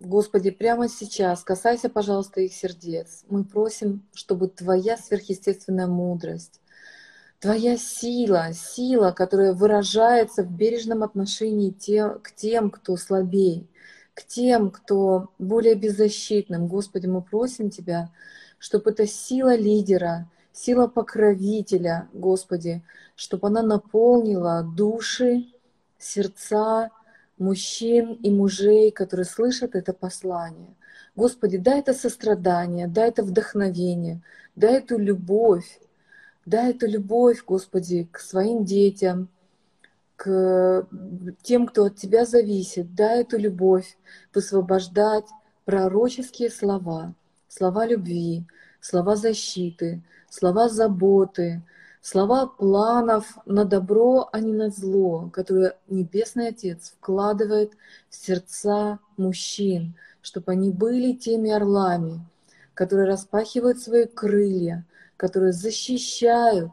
Господи, 0.05 0.51
прямо 0.51 0.89
сейчас 0.89 1.43
касайся, 1.43 1.89
пожалуйста, 1.89 2.41
их 2.41 2.55
сердец. 2.55 3.25
Мы 3.29 3.45
просим, 3.45 4.07
чтобы 4.15 4.49
Твоя 4.49 4.97
сверхъестественная 4.97 5.87
мудрость, 5.87 6.61
Твоя 7.41 7.77
сила, 7.77 8.53
сила, 8.53 9.13
которая 9.13 9.53
выражается 9.53 10.43
в 10.43 10.51
бережном 10.51 11.03
отношении 11.03 11.71
те, 11.71 12.09
к 12.09 12.33
тем, 12.35 12.71
кто 12.71 12.97
слабее, 12.97 13.67
к 14.15 14.25
тем, 14.25 14.71
кто 14.71 15.31
более 15.39 15.75
беззащитным. 15.75 16.69
Господи, 16.69 17.07
мы 17.07 17.23
просим 17.23 17.71
Тебя, 17.71 18.11
чтобы 18.59 18.91
эта 18.91 19.07
сила 19.07 19.57
лидера, 19.57 20.31
сила 20.53 20.87
покровителя, 20.87 22.09
Господи, 22.13 22.83
чтобы 23.17 23.49
она 23.49 23.63
наполнила 23.63 24.63
души, 24.63 25.47
сердца, 25.99 26.91
мужчин 27.45 28.14
и 28.14 28.30
мужей, 28.30 28.90
которые 28.90 29.26
слышат 29.26 29.74
это 29.74 29.92
послание. 29.92 30.74
Господи, 31.16 31.59
дай 31.59 31.80
это 31.80 31.95
сострадание, 31.95 32.88
дай 32.88 33.09
это 33.09 33.22
вдохновение, 33.22 34.20
дай 34.57 34.78
эту 34.78 34.99
любовь, 34.99 35.80
дай 36.47 36.70
эту 36.70 36.86
любовь, 36.86 37.45
Господи, 37.47 38.09
к 38.11 38.18
своим 38.18 38.64
детям, 38.64 39.28
к 40.16 40.86
тем, 41.42 41.66
кто 41.66 41.84
от 41.84 41.97
Тебя 41.97 42.24
зависит, 42.24 42.95
дай 42.95 43.22
эту 43.22 43.38
любовь 43.38 43.97
высвобождать 44.34 45.26
пророческие 45.64 46.51
слова, 46.51 47.14
слова 47.49 47.86
любви, 47.86 48.45
слова 48.80 49.16
защиты, 49.16 50.03
слова 50.30 50.68
заботы, 50.68 51.62
слова 52.05 52.47
планов 52.47 53.39
на 53.47 53.65
добро, 53.65 54.29
а 54.31 54.41
не 54.41 54.53
на 54.53 54.69
зло, 54.69 55.31
которые 55.33 55.79
Небесный 55.89 56.49
Отец 56.49 56.93
вкладывает 56.99 57.73
в 58.11 58.15
сердца 58.15 58.99
мужчин, 59.17 59.95
чтобы 60.21 60.53
они 60.53 60.71
были 60.71 61.15
теми 61.15 61.51
орлами, 61.51 62.21
которые 62.75 63.09
распахивают 63.09 63.79
свои 63.81 64.05
крылья, 64.05 64.85
которые 65.17 65.55
защищают 65.55 66.73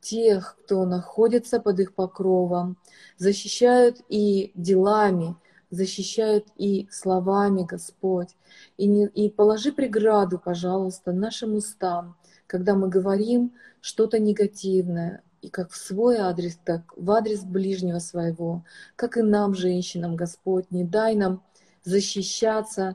тех, 0.00 0.56
кто 0.64 0.84
находится 0.84 1.60
под 1.60 1.78
их 1.78 1.94
покровом, 1.94 2.76
защищают 3.18 3.98
и 4.08 4.50
делами, 4.56 5.36
защищают 5.70 6.48
и 6.56 6.88
словами, 6.90 7.62
Господь. 7.62 8.30
И, 8.78 8.88
не, 8.88 9.06
и 9.06 9.30
положи 9.30 9.70
преграду, 9.70 10.40
пожалуйста, 10.44 11.12
нашим 11.12 11.54
устам, 11.54 12.16
когда 12.52 12.74
мы 12.74 12.90
говорим 12.90 13.54
что-то 13.80 14.18
негативное, 14.18 15.22
и 15.40 15.48
как 15.48 15.70
в 15.70 15.76
свой 15.76 16.18
адрес, 16.18 16.58
так 16.62 16.82
в 16.94 17.10
адрес 17.10 17.44
ближнего 17.44 17.98
своего, 17.98 18.62
как 18.94 19.16
и 19.16 19.22
нам, 19.22 19.54
женщинам, 19.54 20.16
Господь, 20.16 20.70
не 20.70 20.84
дай 20.84 21.14
нам 21.14 21.42
защищаться 21.82 22.94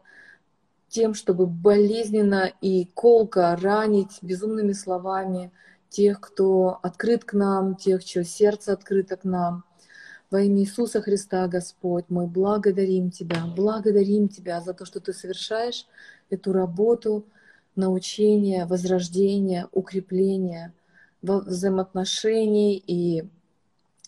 тем, 0.89 1.15
чтобы 1.15 1.47
болезненно 1.47 2.51
и 2.61 2.85
колко 2.93 3.57
ранить 3.59 4.19
безумными 4.21 4.73
словами 4.73 5.51
тех, 5.89 6.21
кто 6.21 6.79
открыт 6.83 7.25
к 7.25 7.33
нам, 7.33 7.75
тех, 7.75 8.03
чье 8.05 8.23
сердце 8.23 8.73
открыто 8.73 9.17
к 9.17 9.23
нам. 9.23 9.63
Во 10.29 10.39
имя 10.39 10.61
Иисуса 10.61 11.01
Христа, 11.01 11.47
Господь, 11.47 12.05
мы 12.09 12.27
благодарим 12.27 13.09
Тебя, 13.09 13.43
благодарим 13.55 14.29
Тебя 14.29 14.61
за 14.61 14.75
то, 14.75 14.85
что 14.85 14.99
Ты 14.99 15.13
совершаешь 15.13 15.87
эту 16.29 16.53
работу– 16.53 17.25
научения, 17.77 18.65
возрождения, 18.65 19.67
укрепления 19.71 20.73
взаимоотношений 21.21 22.81
и 22.85 23.23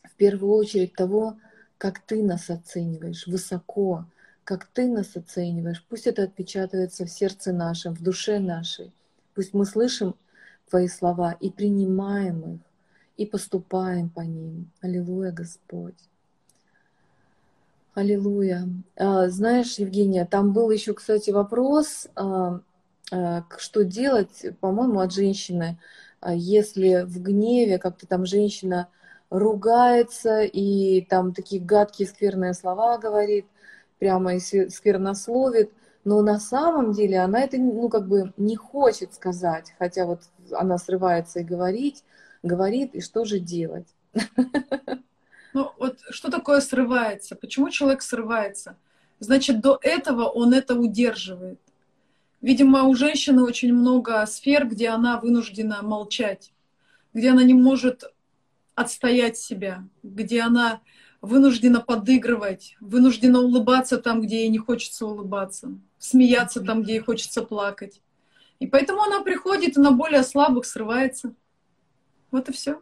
в 0.03 0.15
первую 0.15 0.53
очередь 0.53 0.93
того, 0.93 1.37
как 1.77 1.99
ты 1.99 2.23
нас 2.23 2.49
оцениваешь, 2.49 3.25
высоко, 3.27 4.05
как 4.43 4.65
ты 4.65 4.87
нас 4.87 5.15
оцениваешь. 5.15 5.83
Пусть 5.87 6.07
это 6.07 6.23
отпечатывается 6.23 7.05
в 7.05 7.09
сердце 7.09 7.53
нашем, 7.53 7.93
в 7.93 8.01
душе 8.01 8.39
нашей. 8.39 8.91
Пусть 9.33 9.53
мы 9.53 9.65
слышим 9.65 10.15
Твои 10.69 10.87
слова 10.87 11.31
и 11.31 11.49
принимаем 11.49 12.55
их, 12.55 12.59
и 13.17 13.25
поступаем 13.25 14.09
по 14.09 14.21
ним. 14.21 14.71
Аллилуйя, 14.81 15.31
Господь. 15.31 15.95
Аллилуйя. 17.95 18.69
А, 18.95 19.29
знаешь, 19.29 19.79
Евгения, 19.79 20.25
там 20.25 20.53
был 20.53 20.69
еще, 20.69 20.93
кстати, 20.93 21.31
вопрос 21.31 22.07
а, 22.15 22.61
что 23.09 23.83
делать, 23.83 24.45
по-моему, 24.59 24.99
от 24.99 25.11
женщины, 25.13 25.79
а 26.19 26.33
если 26.33 27.03
в 27.03 27.21
гневе 27.21 27.79
как-то 27.79 28.07
там 28.07 28.25
женщина 28.25 28.89
ругается 29.29 30.41
и 30.41 31.01
там 31.01 31.33
такие 31.33 31.61
гадкие 31.61 32.07
скверные 32.07 32.53
слова 32.53 32.97
говорит, 32.97 33.45
прямо 33.99 34.35
и 34.35 34.39
сквернословит, 34.39 35.71
но 36.03 36.21
на 36.21 36.39
самом 36.39 36.93
деле 36.93 37.19
она 37.19 37.41
это, 37.41 37.57
ну, 37.57 37.89
как 37.89 38.07
бы 38.07 38.33
не 38.37 38.55
хочет 38.55 39.13
сказать, 39.13 39.73
хотя 39.77 40.05
вот 40.05 40.21
она 40.51 40.77
срывается 40.77 41.39
и 41.39 41.43
говорит, 41.43 42.03
говорит, 42.41 42.95
и 42.95 43.01
что 43.01 43.25
же 43.25 43.39
делать? 43.39 43.87
Ну, 45.51 45.71
вот 45.79 45.97
что 46.11 46.29
такое 46.29 46.61
срывается? 46.61 47.35
Почему 47.35 47.71
человек 47.71 48.03
срывается? 48.03 48.77
Значит, 49.17 49.61
до 49.61 49.79
этого 49.81 50.25
он 50.25 50.53
это 50.53 50.75
удерживает. 50.75 51.59
Видимо, 52.41 52.83
у 52.83 52.95
женщины 52.95 53.43
очень 53.43 53.73
много 53.73 54.25
сфер, 54.25 54.65
где 54.67 54.89
она 54.89 55.19
вынуждена 55.19 55.81
молчать, 55.81 56.53
где 57.13 57.31
она 57.31 57.43
не 57.43 57.53
может 57.53 58.03
отстоять 58.75 59.37
себя, 59.37 59.83
где 60.03 60.41
она 60.41 60.81
вынуждена 61.21 61.81
подыгрывать, 61.81 62.77
вынуждена 62.79 63.39
улыбаться 63.39 63.97
там, 63.97 64.21
где 64.21 64.41
ей 64.43 64.49
не 64.49 64.57
хочется 64.57 65.05
улыбаться, 65.05 65.77
смеяться 65.97 66.61
там, 66.61 66.83
где 66.83 66.93
ей 66.93 66.99
хочется 66.99 67.41
плакать. 67.41 68.01
И 68.59 68.67
поэтому 68.67 69.01
она 69.01 69.21
приходит 69.21 69.77
и 69.77 69.81
на 69.81 69.91
более 69.91 70.23
слабых 70.23 70.65
срывается. 70.65 71.33
Вот 72.31 72.47
и 72.47 72.53
все. 72.53 72.81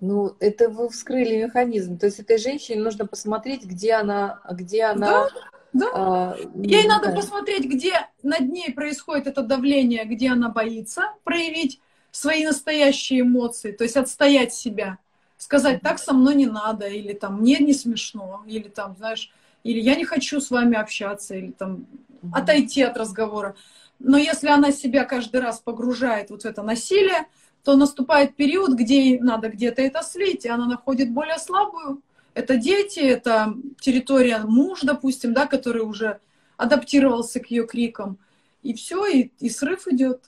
Ну, 0.00 0.34
это 0.40 0.70
вы 0.70 0.88
вскрыли 0.88 1.44
механизм. 1.44 1.98
То 1.98 2.06
есть 2.06 2.20
этой 2.20 2.38
женщине 2.38 2.82
нужно 2.82 3.06
посмотреть, 3.06 3.64
где 3.64 3.92
она, 3.94 4.40
где 4.50 4.84
она 4.84 5.06
да? 5.06 5.28
Да. 5.72 5.86
А, 5.94 6.36
Ей 6.54 6.86
надо 6.86 7.08
да. 7.08 7.16
посмотреть, 7.16 7.64
где 7.64 8.08
над 8.22 8.40
ней 8.40 8.72
происходит 8.72 9.26
это 9.26 9.42
давление, 9.42 10.04
где 10.04 10.30
она 10.30 10.48
боится 10.48 11.12
проявить 11.24 11.80
свои 12.10 12.44
настоящие 12.44 13.20
эмоции, 13.20 13.72
то 13.72 13.84
есть 13.84 13.96
отстоять 13.96 14.52
себя, 14.52 14.98
сказать, 15.38 15.80
так 15.80 15.98
со 15.98 16.12
мной 16.12 16.34
не 16.34 16.46
надо, 16.46 16.88
или 16.88 17.12
там 17.12 17.40
мне 17.40 17.58
не 17.58 17.72
смешно, 17.72 18.42
или 18.46 18.68
там, 18.68 18.96
знаешь, 18.96 19.30
или 19.62 19.78
я 19.80 19.94
не 19.94 20.04
хочу 20.04 20.40
с 20.40 20.50
вами 20.50 20.76
общаться, 20.76 21.36
или 21.36 21.52
там 21.52 21.86
угу. 22.22 22.34
отойти 22.34 22.82
от 22.82 22.96
разговора. 22.96 23.54
Но 23.98 24.16
если 24.16 24.48
она 24.48 24.72
себя 24.72 25.04
каждый 25.04 25.40
раз 25.40 25.60
погружает 25.60 26.30
вот 26.30 26.42
в 26.42 26.46
это 26.46 26.62
насилие, 26.62 27.26
то 27.62 27.76
наступает 27.76 28.36
период, 28.36 28.72
где 28.72 29.10
ей 29.10 29.20
надо 29.20 29.50
где-то 29.50 29.82
это 29.82 30.02
слить, 30.02 30.46
и 30.46 30.48
она 30.48 30.66
находит 30.66 31.10
более 31.12 31.38
слабую 31.38 32.02
Это 32.34 32.56
дети, 32.56 33.00
это 33.00 33.54
территория 33.80 34.38
муж, 34.38 34.80
допустим, 34.82 35.34
да, 35.34 35.46
который 35.46 35.82
уже 35.82 36.20
адаптировался 36.56 37.40
к 37.40 37.50
ее 37.50 37.66
крикам. 37.66 38.18
И 38.62 38.74
все, 38.74 39.06
и, 39.06 39.30
и 39.38 39.48
срыв 39.48 39.88
идет. 39.88 40.24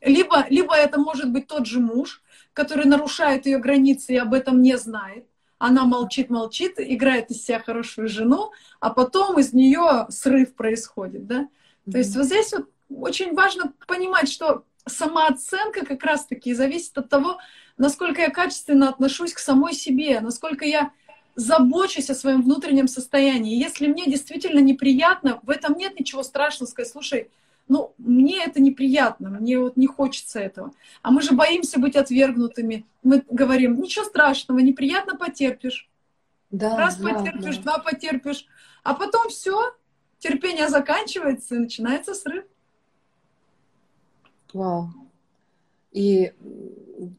Либо, 0.00 0.46
либо 0.48 0.74
это 0.74 0.98
может 0.98 1.30
быть 1.30 1.46
тот 1.48 1.66
же 1.66 1.80
муж, 1.80 2.22
который 2.52 2.86
нарушает 2.86 3.46
ее 3.46 3.58
границы 3.58 4.14
и 4.14 4.18
об 4.18 4.34
этом 4.34 4.62
не 4.62 4.78
знает. 4.78 5.26
Она 5.58 5.84
молчит, 5.84 6.30
молчит, 6.30 6.74
играет 6.78 7.30
из 7.30 7.44
себя 7.44 7.60
хорошую 7.60 8.08
жену, 8.08 8.52
а 8.78 8.90
потом 8.90 9.38
из 9.38 9.52
нее 9.52 10.06
срыв 10.08 10.54
происходит, 10.54 11.26
да. 11.26 11.42
Mm-hmm. 11.42 11.92
То 11.92 11.98
есть 11.98 12.16
вот 12.16 12.24
здесь 12.24 12.52
вот 12.52 12.70
очень 12.88 13.34
важно 13.34 13.72
понимать, 13.86 14.30
что 14.30 14.64
самооценка 14.86 15.84
как 15.84 16.02
раз-таки 16.04 16.54
зависит 16.54 16.96
от 16.96 17.08
того, 17.08 17.38
насколько 17.76 18.20
я 18.22 18.30
качественно 18.30 18.88
отношусь 18.88 19.32
к 19.32 19.38
самой 19.38 19.74
себе, 19.74 20.20
насколько 20.20 20.64
я 20.64 20.92
забочусь 21.40 22.10
о 22.10 22.14
своем 22.14 22.42
внутреннем 22.42 22.86
состоянии. 22.86 23.56
Если 23.56 23.86
мне 23.86 24.06
действительно 24.06 24.60
неприятно, 24.60 25.40
в 25.42 25.50
этом 25.50 25.76
нет 25.76 25.98
ничего 25.98 26.22
страшного 26.22 26.68
сказать, 26.68 26.92
слушай, 26.92 27.30
ну, 27.66 27.94
мне 27.98 28.44
это 28.44 28.60
неприятно, 28.60 29.30
мне 29.30 29.58
вот 29.58 29.76
не 29.76 29.86
хочется 29.86 30.40
этого. 30.40 30.72
А 31.02 31.10
мы 31.10 31.22
же 31.22 31.34
боимся 31.34 31.78
быть 31.78 31.96
отвергнутыми. 31.96 32.84
Мы 33.02 33.24
говорим, 33.30 33.80
ничего 33.80 34.04
страшного, 34.04 34.58
неприятно 34.58 35.16
потерпишь. 35.16 35.88
Да, 36.50 36.76
Раз 36.76 36.96
да, 36.96 37.14
потерпишь, 37.14 37.56
да. 37.58 37.62
два 37.62 37.78
потерпишь. 37.78 38.46
А 38.82 38.94
потом 38.94 39.28
все, 39.28 39.74
терпение 40.18 40.68
заканчивается 40.68 41.54
и 41.54 41.60
начинается 41.60 42.14
срыв. 42.14 42.44
Вау. 44.52 44.90
И 45.92 46.32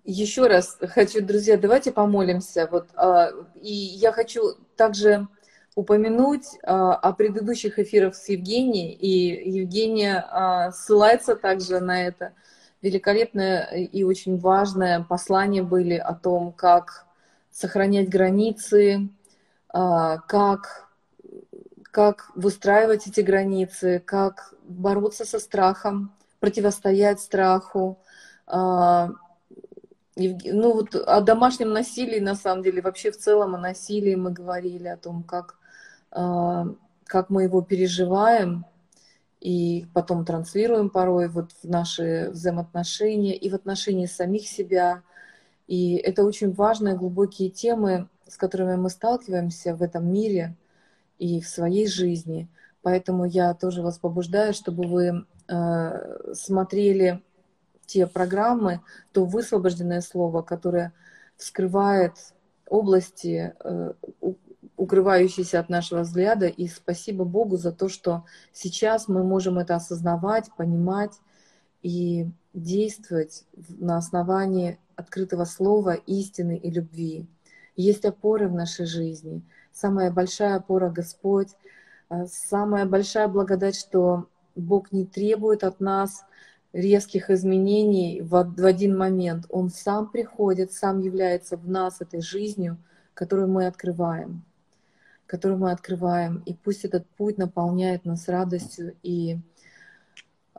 еще 0.03 0.47
раз 0.47 0.78
хочу, 0.82 1.22
друзья, 1.22 1.57
давайте 1.57 1.91
помолимся. 1.91 2.67
Вот, 2.72 2.88
а, 2.95 3.32
и 3.61 3.74
я 3.74 4.11
хочу 4.11 4.55
также 4.76 5.28
упомянуть 5.76 6.45
а, 6.63 6.95
о 6.95 7.13
предыдущих 7.13 7.80
эфирах 7.80 8.15
с 8.15 8.30
Евгенией, 8.30 8.93
и 8.93 9.49
Евгения 9.59 10.26
а, 10.30 10.72
ссылается 10.72 11.36
также 11.36 11.80
на 11.80 12.05
это. 12.05 12.34
Великолепное 12.82 13.65
и 13.76 14.03
очень 14.03 14.39
важное 14.39 15.03
послание 15.03 15.63
были 15.63 15.95
о 15.95 16.13
том, 16.13 16.51
как 16.51 17.05
сохранять 17.51 18.09
границы, 18.09 19.09
как, 19.72 20.89
как 21.91 22.32
выстраивать 22.34 23.05
эти 23.05 23.22
границы, 23.22 24.01
как 24.03 24.55
бороться 24.63 25.26
со 25.26 25.38
страхом, 25.38 26.11
противостоять 26.39 27.19
страху, 27.19 27.99
ну 30.15 30.73
вот 30.73 30.95
о 30.95 31.21
домашнем 31.21 31.71
насилии, 31.71 32.19
на 32.19 32.35
самом 32.35 32.63
деле, 32.63 32.81
вообще 32.81 33.11
в 33.11 33.17
целом 33.17 33.55
о 33.55 33.59
насилии 33.59 34.15
мы 34.15 34.31
говорили, 34.31 34.87
о 34.87 34.97
том, 34.97 35.23
как, 35.23 35.57
а, 36.11 36.67
как 37.05 37.29
мы 37.29 37.43
его 37.43 37.61
переживаем, 37.61 38.65
и 39.39 39.87
потом 39.93 40.23
транслируем 40.23 40.89
порой 40.89 41.27
вот 41.27 41.51
в 41.63 41.67
наши 41.67 42.29
взаимоотношения 42.31 43.35
и 43.35 43.49
в 43.49 43.55
отношении 43.55 44.05
самих 44.05 44.47
себя. 44.47 45.01
И 45.67 45.95
это 45.95 46.23
очень 46.23 46.51
важные, 46.53 46.95
глубокие 46.95 47.49
темы, 47.49 48.07
с 48.27 48.37
которыми 48.37 48.75
мы 48.75 48.89
сталкиваемся 48.89 49.75
в 49.75 49.81
этом 49.81 50.11
мире 50.11 50.55
и 51.17 51.41
в 51.41 51.47
своей 51.47 51.87
жизни. 51.87 52.49
Поэтому 52.83 53.25
я 53.25 53.53
тоже 53.55 53.81
вас 53.81 53.97
побуждаю, 53.97 54.53
чтобы 54.53 54.87
вы 54.87 55.25
э, 55.47 56.33
смотрели 56.33 57.23
те 57.91 58.07
программы, 58.07 58.79
то 59.11 59.25
высвобожденное 59.25 59.99
слово, 59.99 60.41
которое 60.41 60.93
вскрывает 61.35 62.13
области, 62.69 63.53
э, 63.59 63.93
укрывающиеся 64.77 65.59
от 65.59 65.67
нашего 65.67 66.01
взгляда. 66.01 66.47
И 66.47 66.67
спасибо 66.67 67.25
Богу 67.25 67.57
за 67.57 67.73
то, 67.73 67.89
что 67.89 68.23
сейчас 68.53 69.09
мы 69.09 69.23
можем 69.25 69.59
это 69.59 69.75
осознавать, 69.75 70.49
понимать 70.55 71.19
и 71.81 72.29
действовать 72.53 73.43
на 73.67 73.97
основании 73.97 74.79
открытого 74.95 75.43
слова, 75.43 75.93
истины 75.93 76.55
и 76.57 76.71
любви. 76.71 77.27
Есть 77.75 78.05
опоры 78.05 78.47
в 78.47 78.53
нашей 78.53 78.85
жизни. 78.85 79.41
Самая 79.73 80.11
большая 80.11 80.55
опора— 80.55 80.89
Господь. 80.91 81.49
Э, 82.09 82.25
самая 82.27 82.85
большая 82.85 83.27
благодать, 83.27 83.75
что 83.75 84.27
Бог 84.55 84.93
не 84.93 85.05
требует 85.05 85.65
от 85.65 85.81
нас 85.81 86.23
резких 86.74 87.30
изменений 87.30 88.22
в, 88.22 88.30
в 88.30 88.65
один 88.65 88.97
момент. 88.97 89.45
Он 89.49 89.69
сам 89.69 90.09
приходит, 90.09 90.72
сам 90.72 91.01
является 91.01 91.57
в 91.57 91.69
нас 91.69 92.01
этой 92.01 92.22
жизнью, 92.22 92.78
которую 93.13 93.49
мы 93.49 93.67
открываем, 93.67 94.43
которую 95.26 95.59
мы 95.59 95.72
открываем. 95.72 96.41
И 96.45 96.53
пусть 96.53 96.86
этот 96.86 97.05
путь 97.17 97.38
наполняет 97.38 98.05
нас 98.05 98.28
радостью. 98.28 98.95
И 99.03 99.39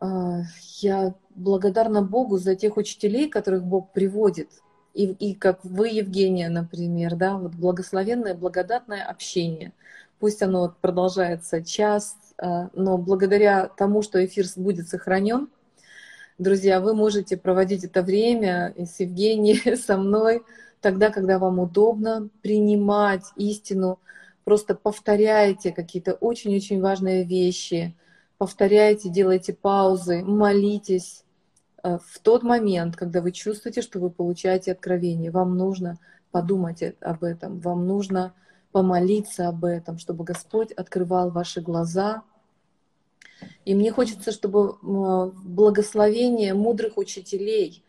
э, 0.01 0.41
я 0.81 1.15
благодарна 1.35 2.03
Богу 2.03 2.39
за 2.39 2.57
тех 2.57 2.77
учителей, 2.77 3.29
которых 3.29 3.65
Бог 3.65 3.93
приводит. 3.93 4.51
И, 4.93 5.07
и 5.07 5.35
как 5.35 5.65
вы, 5.65 5.89
Евгения, 5.89 6.51
например, 6.51 7.17
да, 7.17 7.39
вот 7.39 7.55
благословенное, 7.55 8.35
благодатное 8.35 9.03
общение. 9.03 9.73
Пусть 10.19 10.43
оно 10.43 10.75
продолжается 10.83 11.65
час, 11.65 12.19
э, 12.37 12.69
но 12.75 12.99
благодаря 12.99 13.69
тому, 13.69 14.03
что 14.03 14.23
эфир 14.23 14.45
будет 14.57 14.89
сохранен, 14.89 15.49
Друзья, 16.39 16.80
вы 16.80 16.95
можете 16.95 17.37
проводить 17.37 17.85
это 17.85 18.03
время 18.03 18.74
с 18.78 19.01
Евгенией, 19.01 19.76
со 19.83 19.99
мной, 19.99 20.43
тогда, 20.80 21.11
когда 21.11 21.39
вам 21.39 21.59
удобно, 21.59 22.30
принимать 22.41 23.24
истину, 23.37 23.99
просто 24.45 24.74
повторяйте 24.74 25.72
какие-то 25.72 26.14
очень-очень 26.14 26.80
важные 26.80 27.24
вещи, 27.24 27.95
повторяйте, 28.39 29.11
делайте 29.11 29.53
паузы, 29.53 30.22
молитесь. 30.22 31.24
Э, 31.83 31.99
в 32.03 32.18
тот 32.20 32.43
момент, 32.43 32.97
когда 32.97 33.20
вы 33.20 33.30
чувствуете, 33.30 33.83
что 33.83 34.01
вы 34.01 34.09
получаете 34.09 34.72
откровение, 34.72 35.30
вам 35.30 35.59
нужно 35.59 35.99
подумать 36.30 36.83
об 37.03 37.24
этом, 37.24 37.61
вам 37.61 37.87
нужно 37.87 38.33
помолиться 38.72 39.49
об 39.49 39.66
этом, 39.66 39.99
чтобы 39.99 40.24
Господь 40.24 40.72
открывал 40.72 41.30
ваши 41.30 41.61
глаза, 41.61 42.22
и 43.64 43.74
мне 43.74 43.93
хочется, 43.93 44.32
чтобы 44.32 44.76
благословение 44.82 46.55
мудрых 46.55 46.97
учителей, 46.97 47.84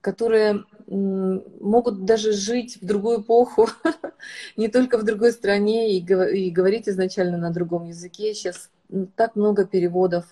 которые 0.00 0.64
могут 0.86 2.04
даже 2.04 2.32
жить 2.32 2.78
в 2.80 2.84
другую 2.84 3.22
эпоху, 3.22 3.68
не 4.56 4.68
только 4.68 4.98
в 4.98 5.04
другой 5.04 5.32
стране 5.32 5.96
и 5.96 6.50
говорить 6.50 6.88
изначально 6.88 7.38
на 7.38 7.50
другом 7.50 7.84
языке. 7.84 8.34
Сейчас 8.34 8.70
так 9.16 9.34
много 9.34 9.64
переводов 9.64 10.26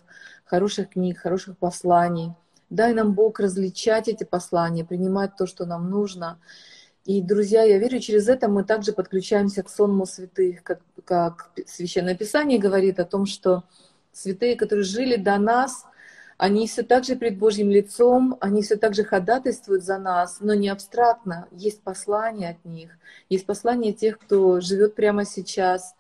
хороших 0.45 0.91
книг, 0.91 1.19
хороших 1.19 1.57
посланий. 1.57 2.33
Дай 2.69 2.93
нам 2.93 3.15
Бог 3.15 3.41
различать 3.41 4.09
эти 4.09 4.25
послания, 4.25 4.85
принимать 4.85 5.37
то, 5.37 5.47
что 5.47 5.65
нам 5.65 5.91
нужно. 5.91 6.39
И, 7.05 7.21
друзья, 7.21 7.63
я 7.63 7.79
верю, 7.79 8.01
через 8.01 8.29
это 8.29 8.49
мы 8.49 8.65
также 8.65 8.93
подключаемся 8.93 9.63
к 9.63 9.71
сонму 9.71 10.07
святых, 10.07 10.63
как, 10.63 10.81
как 11.05 11.51
Священное 11.67 12.15
Писание 12.15 12.59
говорит 12.59 13.01
о 13.01 13.05
том, 13.05 13.27
что 13.27 13.65
святые, 14.13 14.57
которые 14.57 14.85
жили 14.85 15.17
до 15.17 15.39
нас, 15.39 15.85
они 16.39 16.67
все 16.67 16.83
так 16.83 17.05
же 17.05 17.15
перед 17.15 17.39
Божьим 17.39 17.71
лицом, 17.71 18.37
они 18.41 18.63
все 18.63 18.77
так 18.77 18.95
же 18.95 19.05
ходатайствуют 19.05 19.85
за 19.85 19.99
нас, 19.99 20.39
но 20.41 20.55
не 20.55 20.69
абстрактно. 20.69 21.47
Есть 21.53 21.83
послание 21.83 22.51
от 22.51 22.65
них, 22.65 22.91
есть 23.29 23.47
послание 23.47 23.93
тех, 23.93 24.19
кто 24.19 24.61
живет 24.61 24.95
прямо 24.95 25.25
сейчас, 25.25 25.95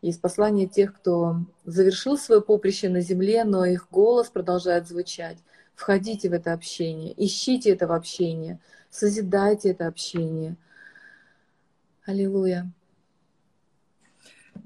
есть 0.00 0.20
послание 0.20 0.68
тех, 0.68 0.94
кто 0.94 1.38
завершил 1.64 2.16
свое 2.16 2.40
поприще 2.40 2.88
на 2.88 3.00
земле, 3.00 3.42
но 3.44 3.64
их 3.64 3.88
голос 3.90 4.28
продолжает 4.28 4.86
звучать. 4.86 5.38
Входите 5.74 6.28
в 6.28 6.32
это 6.32 6.52
общение, 6.52 7.12
ищите 7.16 7.70
этого 7.70 7.96
общения, 7.96 8.60
созидайте 8.90 9.70
это 9.70 9.88
общение. 9.88 10.56
Аллилуйя. 12.06 12.70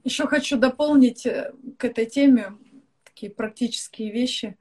Еще 0.05 0.27
хочу 0.27 0.59
дополнить 0.59 1.27
э, 1.27 1.53
к 1.79 1.85
этой 1.85 2.07
теме 2.07 2.53
такие 3.23 3.31
практические 3.33 4.11
вещи. 4.11 4.57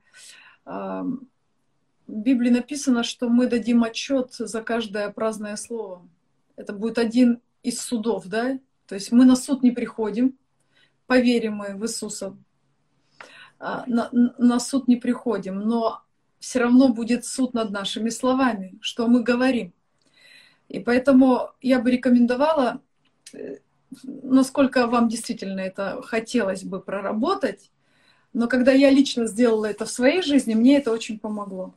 В 0.66 1.18
Библии 2.08 2.52
написано, 2.52 3.04
что 3.04 3.28
мы 3.30 3.48
дадим 3.48 3.84
отчет 3.84 4.34
за 4.34 4.62
каждое 4.62 5.10
праздное 5.10 5.56
слово. 5.56 6.08
Это 6.56 6.74
будет 6.74 6.98
один 6.98 7.40
из 7.64 7.82
судов, 7.82 8.28
да? 8.28 8.60
То 8.86 8.96
есть 8.96 9.12
мы 9.12 9.26
на 9.26 9.36
суд 9.36 9.64
не 9.64 9.72
приходим, 9.72 10.38
поверим 11.08 11.56
мы 11.56 11.76
в 11.76 11.84
Иисуса, 11.86 12.38
а, 13.58 13.84
на, 13.88 14.10
на 14.12 14.60
суд 14.60 14.88
не 14.88 14.98
приходим, 14.98 15.60
но 15.60 16.02
все 16.40 16.60
равно 16.60 16.90
будет 16.90 17.26
суд 17.26 17.54
над 17.54 17.72
нашими 17.72 18.10
словами, 18.10 18.78
что 18.82 19.08
мы 19.08 19.24
говорим. 19.24 19.74
И 20.68 20.80
поэтому 20.80 21.52
я 21.62 21.80
бы 21.80 21.92
рекомендовала, 21.92 22.82
э, 23.34 23.60
насколько 24.04 24.88
вам 24.88 25.08
действительно 25.08 25.62
это 25.62 26.02
хотелось 26.02 26.64
бы 26.64 26.82
проработать, 26.82 27.71
но 28.34 28.48
когда 28.48 28.72
я 28.72 28.90
лично 28.90 29.28
сделала 29.28 29.66
это 29.66 29.86
в 29.86 29.92
своей 29.92 30.22
жизни, 30.22 30.54
мне 30.54 30.78
это 30.78 30.92
очень 30.92 31.20
помогло. 31.20 31.74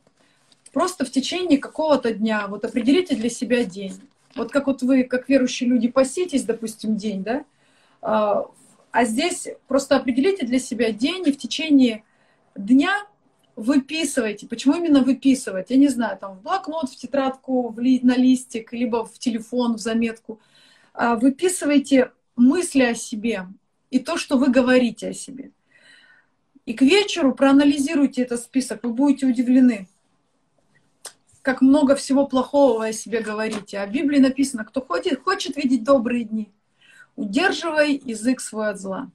Просто 0.71 1.05
в 1.05 1.11
течение 1.11 1.57
какого-то 1.57 2.13
дня, 2.13 2.47
вот 2.47 2.65
определите 2.65 3.15
для 3.15 3.29
себя 3.29 3.63
день. 3.63 3.93
Вот 4.35 4.51
как 4.51 4.67
вот 4.67 4.81
вы, 4.81 5.03
как 5.03 5.29
верующие 5.29 5.69
люди, 5.69 5.87
поститесь, 5.87 6.43
допустим, 6.43 6.97
день, 6.97 7.23
да? 7.23 7.45
А, 8.01 8.45
а 8.91 9.05
здесь 9.05 9.47
просто 9.67 9.95
определите 9.95 10.45
для 10.45 10.59
себя 10.59 10.91
день 10.91 11.27
и 11.27 11.31
в 11.31 11.37
течение 11.37 12.03
дня 12.55 13.05
выписывайте. 13.55 14.47
Почему 14.47 14.75
именно 14.75 15.01
выписывать? 15.01 15.69
Я 15.69 15.77
не 15.77 15.87
знаю, 15.87 16.17
там 16.17 16.37
в 16.37 16.41
блокнот, 16.41 16.89
в 16.89 16.95
тетрадку, 16.95 17.69
в 17.69 17.79
ли, 17.79 17.99
на 18.03 18.15
листик, 18.15 18.73
либо 18.73 19.05
в 19.05 19.17
телефон, 19.17 19.75
в 19.75 19.79
заметку. 19.79 20.39
А, 20.93 21.15
выписывайте 21.15 22.11
мысли 22.35 22.83
о 22.83 22.95
себе 22.95 23.47
и 23.89 23.99
то, 23.99 24.17
что 24.17 24.37
вы 24.37 24.49
говорите 24.49 25.09
о 25.09 25.13
себе. 25.13 25.51
И 26.65 26.73
к 26.73 26.81
вечеру 26.81 27.33
проанализируйте 27.35 28.23
этот 28.23 28.41
список, 28.41 28.83
вы 28.83 28.93
будете 28.93 29.27
удивлены, 29.27 29.87
как 31.41 31.61
много 31.61 31.95
всего 31.95 32.25
плохого 32.25 32.79
вы 32.79 32.87
о 32.89 32.93
себе 32.93 33.21
говорите. 33.21 33.77
А 33.77 33.85
в 33.85 33.91
Библии 33.91 34.19
написано, 34.19 34.65
кто 34.65 34.81
хочет, 34.81 35.21
хочет 35.23 35.57
видеть 35.57 35.83
добрые 35.83 36.23
дни, 36.23 36.51
удерживай 37.15 38.01
язык 38.03 38.41
свой 38.41 38.69
от 38.69 38.79
зла. 38.79 39.11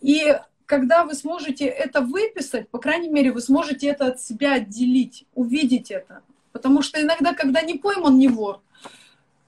И 0.00 0.34
когда 0.64 1.04
вы 1.04 1.14
сможете 1.14 1.66
это 1.66 2.00
выписать, 2.00 2.70
по 2.70 2.78
крайней 2.78 3.10
мере, 3.10 3.32
вы 3.32 3.42
сможете 3.42 3.88
это 3.88 4.06
от 4.06 4.20
себя 4.20 4.54
отделить, 4.54 5.26
увидеть 5.34 5.90
это. 5.90 6.22
Потому 6.52 6.80
что 6.80 7.02
иногда, 7.02 7.34
когда 7.34 7.60
не 7.60 7.74
пойман 7.74 8.18
не 8.18 8.28
вор, 8.28 8.62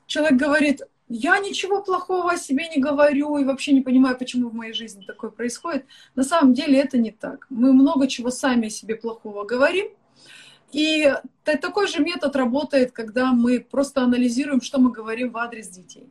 человек 0.07 0.39
говорит, 0.39 0.83
я 1.15 1.39
ничего 1.39 1.83
плохого 1.83 2.33
о 2.33 2.37
себе 2.37 2.69
не 2.69 2.81
говорю 2.81 3.37
и 3.37 3.45
вообще 3.45 3.73
не 3.73 3.83
понимаю, 3.83 4.17
почему 4.17 4.49
в 4.49 4.55
моей 4.55 4.73
жизни 4.73 5.05
такое 5.05 5.31
происходит. 5.31 5.85
На 6.15 6.25
самом 6.25 6.55
деле 6.55 6.79
это 6.79 6.97
не 6.97 7.11
так. 7.11 7.47
Мы 7.51 7.73
много 7.73 8.09
чего 8.09 8.31
сами 8.31 8.69
о 8.69 8.71
себе 8.71 8.95
плохого 8.95 9.45
говорим. 9.45 9.89
И 10.73 11.13
такой 11.45 11.87
же 11.87 12.03
метод 12.03 12.35
работает, 12.35 12.93
когда 12.93 13.33
мы 13.33 13.61
просто 13.61 14.03
анализируем, 14.03 14.63
что 14.63 14.79
мы 14.79 14.91
говорим 14.91 15.31
в 15.31 15.37
адрес 15.37 15.69
детей 15.69 16.09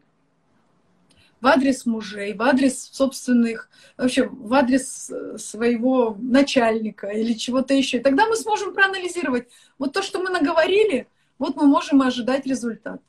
в 1.41 1.47
адрес 1.47 1.87
мужей, 1.87 2.33
в 2.33 2.41
адрес 2.43 2.89
собственных, 2.93 3.67
вообще 3.97 4.27
в 4.27 4.53
адрес 4.53 5.09
э, 5.09 5.39
своего 5.39 6.15
начальника 6.19 7.07
или 7.07 7.33
чего-то 7.33 7.73
еще. 7.73 7.97
И 7.97 8.01
тогда 8.01 8.27
мы 8.27 8.35
сможем 8.35 8.75
проанализировать, 8.75 9.47
вот 9.79 9.91
то, 9.91 10.03
что 10.03 10.19
мы 10.19 10.29
наговорили, 10.29 11.07
вот 11.39 11.55
мы 11.55 11.65
можем 11.65 12.03
ожидать 12.03 12.45
результат. 12.45 13.01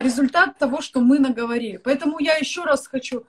Результат 0.00 0.58
того, 0.58 0.80
что 0.80 1.00
мы 1.00 1.18
наговорили. 1.18 1.76
Поэтому 1.76 2.18
я 2.18 2.36
еще 2.36 2.64
раз 2.64 2.88
хочу 2.88 3.26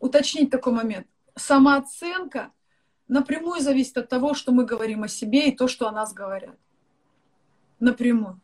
уточнить 0.00 0.50
такой 0.50 0.72
момент. 0.72 1.06
Самооценка 1.36 2.50
напрямую 3.06 3.60
зависит 3.60 3.98
от 3.98 4.08
того, 4.08 4.34
что 4.34 4.50
мы 4.50 4.64
говорим 4.64 5.04
о 5.04 5.08
себе 5.08 5.48
и 5.48 5.56
то, 5.56 5.68
что 5.68 5.86
о 5.86 5.92
нас 5.92 6.12
говорят. 6.12 6.56
Напрямую. 7.78 8.40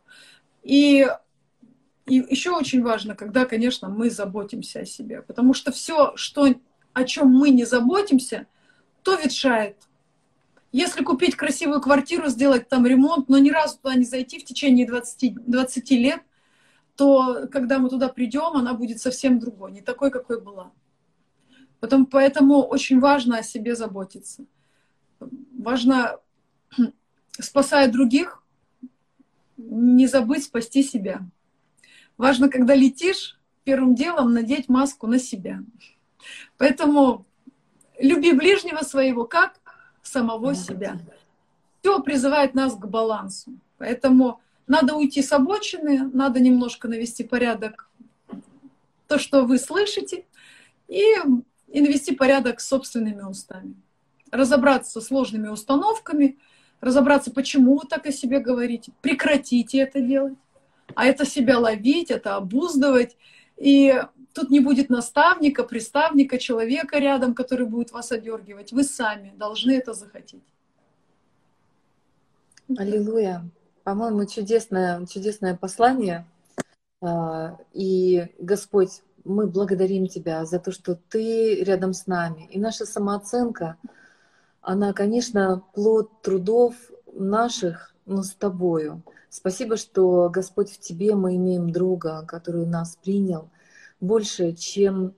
И 0.62 1.08
и 2.06 2.16
еще 2.28 2.50
очень 2.50 2.82
важно, 2.82 3.14
когда, 3.14 3.46
конечно, 3.46 3.88
мы 3.88 4.10
заботимся 4.10 4.80
о 4.80 4.86
себе. 4.86 5.22
Потому 5.22 5.54
что 5.54 5.72
все, 5.72 6.12
что, 6.16 6.54
о 6.92 7.04
чем 7.04 7.28
мы 7.28 7.50
не 7.50 7.64
заботимся, 7.64 8.46
то 9.02 9.14
ветшает. 9.14 9.76
Если 10.70 11.02
купить 11.02 11.36
красивую 11.36 11.80
квартиру, 11.80 12.28
сделать 12.28 12.68
там 12.68 12.84
ремонт, 12.86 13.28
но 13.28 13.38
ни 13.38 13.50
разу 13.50 13.78
туда 13.78 13.94
не 13.94 14.04
зайти 14.04 14.38
в 14.38 14.44
течение 14.44 14.86
20, 14.86 15.46
20 15.46 15.90
лет, 15.92 16.20
то 16.96 17.48
когда 17.50 17.78
мы 17.78 17.88
туда 17.88 18.08
придем, 18.08 18.56
она 18.56 18.74
будет 18.74 19.00
совсем 19.00 19.38
другой, 19.38 19.72
не 19.72 19.80
такой, 19.80 20.10
какой 20.10 20.40
была. 20.40 20.72
Потом, 21.80 22.06
поэтому 22.06 22.62
очень 22.62 23.00
важно 23.00 23.38
о 23.38 23.42
себе 23.42 23.74
заботиться. 23.74 24.44
Важно, 25.58 26.18
спасая 27.38 27.90
других, 27.90 28.42
не 29.56 30.06
забыть 30.06 30.44
спасти 30.44 30.82
себя. 30.82 31.20
Важно, 32.16 32.48
когда 32.48 32.74
летишь, 32.74 33.38
первым 33.64 33.94
делом 33.94 34.32
надеть 34.32 34.68
маску 34.68 35.06
на 35.06 35.18
себя. 35.18 35.62
Поэтому 36.58 37.26
люби 37.98 38.32
ближнего 38.32 38.82
своего 38.82 39.26
как 39.26 39.60
самого 40.02 40.54
себя. 40.54 40.98
Все 41.80 42.00
призывает 42.02 42.54
нас 42.54 42.74
к 42.74 42.86
балансу. 42.86 43.52
Поэтому 43.78 44.40
надо 44.66 44.94
уйти 44.94 45.22
с 45.22 45.32
обочины, 45.32 46.10
надо 46.12 46.40
немножко 46.40 46.88
навести 46.88 47.24
порядок 47.24 47.90
то, 49.06 49.18
что 49.18 49.44
вы 49.44 49.58
слышите, 49.58 50.24
и, 50.88 51.02
и 51.68 51.80
навести 51.80 52.14
порядок 52.14 52.60
собственными 52.60 53.22
устами. 53.22 53.74
Разобраться 54.30 54.92
со 54.92 55.00
сложными 55.00 55.48
установками, 55.48 56.38
разобраться, 56.80 57.30
почему 57.30 57.78
вы 57.78 57.86
так 57.86 58.06
о 58.06 58.12
себе 58.12 58.40
говорите, 58.40 58.92
прекратите 59.02 59.78
это 59.78 60.00
делать 60.00 60.34
а 60.94 61.06
это 61.06 61.24
себя 61.24 61.58
ловить, 61.58 62.10
это 62.10 62.36
обуздывать. 62.36 63.16
И 63.56 63.94
тут 64.32 64.50
не 64.50 64.60
будет 64.60 64.90
наставника, 64.90 65.64
приставника, 65.64 66.38
человека 66.38 66.98
рядом, 66.98 67.34
который 67.34 67.66
будет 67.66 67.92
вас 67.92 68.12
одергивать. 68.12 68.72
Вы 68.72 68.84
сами 68.84 69.32
должны 69.36 69.72
это 69.72 69.94
захотеть. 69.94 70.42
Аллилуйя. 72.76 73.44
По-моему, 73.84 74.24
чудесное, 74.24 75.04
чудесное 75.06 75.56
послание. 75.56 76.26
А, 77.02 77.58
и, 77.72 78.28
Господь, 78.38 79.02
мы 79.24 79.46
благодарим 79.46 80.06
Тебя 80.06 80.46
за 80.46 80.58
то, 80.58 80.72
что 80.72 80.98
Ты 81.10 81.62
рядом 81.62 81.92
с 81.92 82.06
нами. 82.06 82.48
И 82.50 82.58
наша 82.58 82.86
самооценка, 82.86 83.76
она, 84.62 84.94
конечно, 84.94 85.62
плод 85.74 86.22
трудов 86.22 86.74
наших, 87.12 87.94
но 88.06 88.22
с 88.22 88.30
Тобою. 88.30 89.02
Спасибо, 89.28 89.76
что 89.76 90.30
Господь 90.30 90.70
в 90.70 90.80
Тебе 90.80 91.14
мы 91.14 91.36
имеем 91.36 91.70
друга, 91.70 92.24
который 92.26 92.64
нас 92.64 92.96
принял 93.02 93.50
больше, 94.00 94.52
чем, 94.52 95.14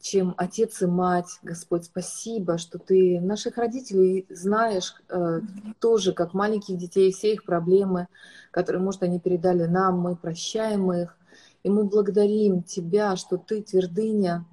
чем 0.00 0.34
отец 0.36 0.82
и 0.82 0.86
мать. 0.86 1.38
Господь, 1.42 1.84
спасибо, 1.84 2.58
что 2.58 2.78
Ты 2.78 3.20
наших 3.20 3.58
родителей 3.58 4.26
знаешь 4.30 4.94
э, 5.08 5.40
тоже, 5.78 6.12
как 6.12 6.34
маленьких 6.34 6.76
детей, 6.76 7.12
все 7.12 7.34
их 7.34 7.44
проблемы, 7.44 8.08
которые, 8.50 8.82
может, 8.82 9.02
они 9.02 9.20
передали 9.20 9.66
нам, 9.66 9.98
мы 9.98 10.16
прощаем 10.16 10.92
их. 10.92 11.16
И 11.62 11.70
мы 11.70 11.84
благодарим 11.84 12.62
Тебя, 12.62 13.16
что 13.16 13.36
Ты 13.36 13.62
твердыня, 13.62 14.46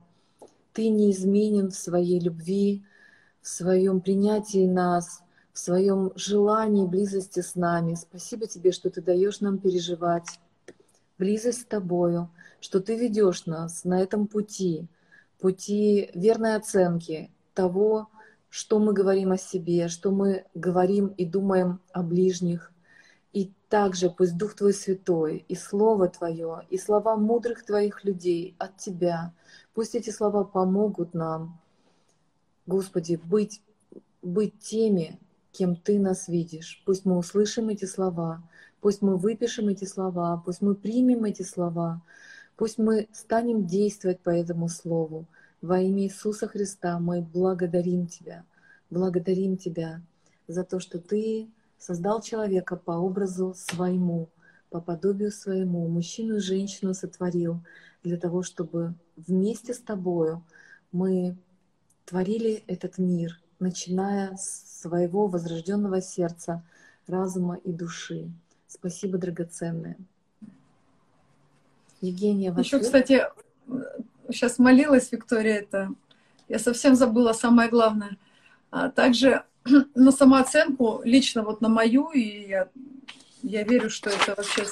Ты 0.73 0.89
неизменен 0.89 1.71
в 1.71 1.75
своей 1.75 2.19
любви, 2.19 2.83
в 3.41 3.47
своем 3.47 4.01
принятии 4.01 4.67
нас– 4.67 5.21
в 5.57 5.59
своем 5.59 6.11
желании 6.15 6.85
близости 6.85 7.39
с 7.39 7.55
нами. 7.55 7.95
Спасибо 7.95 8.45
тебе, 8.45 8.71
что 8.71 8.91
ты 8.91 9.01
даешь 9.01 9.39
нам 9.39 9.57
переживать 9.57 10.39
близость 11.17 11.61
с 11.61 11.65
тобою, 11.65 12.29
что 12.59 12.79
ты 12.79 12.95
ведешь 12.95 13.47
нас 13.47 13.83
на 13.83 13.99
этом 13.99 14.27
пути, 14.27 14.87
пути 15.39 16.09
верной 16.13 16.55
оценки 16.55 17.31
того, 17.53 18.09
что 18.49 18.79
мы 18.79 18.93
говорим 18.93 19.31
о 19.31 19.37
себе, 19.37 19.87
что 19.87 20.11
мы 20.11 20.45
говорим 20.53 21.07
и 21.07 21.25
думаем 21.25 21.79
о 21.91 22.03
ближних. 22.03 22.71
И 23.33 23.51
также 23.69 24.09
пусть 24.09 24.37
Дух 24.37 24.55
Твой 24.55 24.73
Святой, 24.73 25.45
и 25.47 25.55
Слово 25.55 26.07
Твое, 26.07 26.61
и 26.69 26.77
слова 26.77 27.17
мудрых 27.17 27.65
Твоих 27.65 28.03
людей 28.03 28.55
от 28.57 28.77
Тебя, 28.77 29.33
пусть 29.73 29.95
эти 29.95 30.09
слова 30.09 30.43
помогут 30.43 31.13
нам, 31.13 31.59
Господи, 32.65 33.19
быть, 33.23 33.61
быть 34.21 34.59
теми, 34.59 35.19
кем 35.51 35.75
Ты 35.75 35.99
нас 35.99 36.27
видишь. 36.27 36.81
Пусть 36.85 37.05
мы 37.05 37.17
услышим 37.17 37.69
эти 37.69 37.85
слова, 37.85 38.41
пусть 38.81 39.01
мы 39.01 39.17
выпишем 39.17 39.67
эти 39.67 39.85
слова, 39.85 40.41
пусть 40.43 40.61
мы 40.61 40.75
примем 40.75 41.25
эти 41.25 41.43
слова, 41.43 42.01
пусть 42.57 42.77
мы 42.77 43.07
станем 43.13 43.65
действовать 43.65 44.19
по 44.19 44.31
этому 44.31 44.67
слову. 44.67 45.25
Во 45.61 45.79
имя 45.79 46.03
Иисуса 46.03 46.47
Христа 46.47 46.99
мы 46.99 47.21
благодарим 47.21 48.07
Тебя, 48.07 48.43
благодарим 48.89 49.57
Тебя 49.57 50.01
за 50.47 50.63
то, 50.63 50.79
что 50.79 50.99
Ты 50.99 51.49
создал 51.77 52.21
человека 52.21 52.75
по 52.75 52.91
образу 52.91 53.53
своему, 53.55 54.27
по 54.69 54.81
подобию 54.81 55.31
своему, 55.31 55.87
мужчину 55.87 56.37
и 56.37 56.41
женщину 56.41 56.93
сотворил 56.93 57.61
для 58.03 58.17
того, 58.17 58.43
чтобы 58.43 58.95
вместе 59.15 59.73
с 59.73 59.79
Тобою 59.79 60.43
мы 60.91 61.37
творили 62.05 62.63
этот 62.67 62.97
мир, 62.97 63.39
начиная 63.59 64.35
с 64.35 64.81
своего 64.81 65.27
возрожденного 65.27 66.01
сердца, 66.01 66.63
разума 67.05 67.55
и 67.55 67.71
души. 67.71 68.31
Спасибо, 68.67 69.17
драгоценная. 69.17 69.97
Евгения, 72.01 72.53
Еще, 72.57 72.79
кстати, 72.79 73.23
сейчас 74.29 74.59
молилась 74.59 75.11
Виктория, 75.11 75.59
это 75.59 75.91
я 76.47 76.59
совсем 76.59 76.95
забыла 76.95 77.33
самое 77.33 77.69
главное. 77.69 78.17
А 78.69 78.89
также 78.89 79.43
на 79.95 80.11
самооценку, 80.11 81.01
лично 81.03 81.43
вот 81.43 81.61
на 81.61 81.69
мою, 81.69 82.11
и 82.11 82.47
я, 82.47 82.69
я 83.41 83.63
верю, 83.63 83.89
что 83.89 84.09
это 84.09 84.35
вообще 84.35 84.65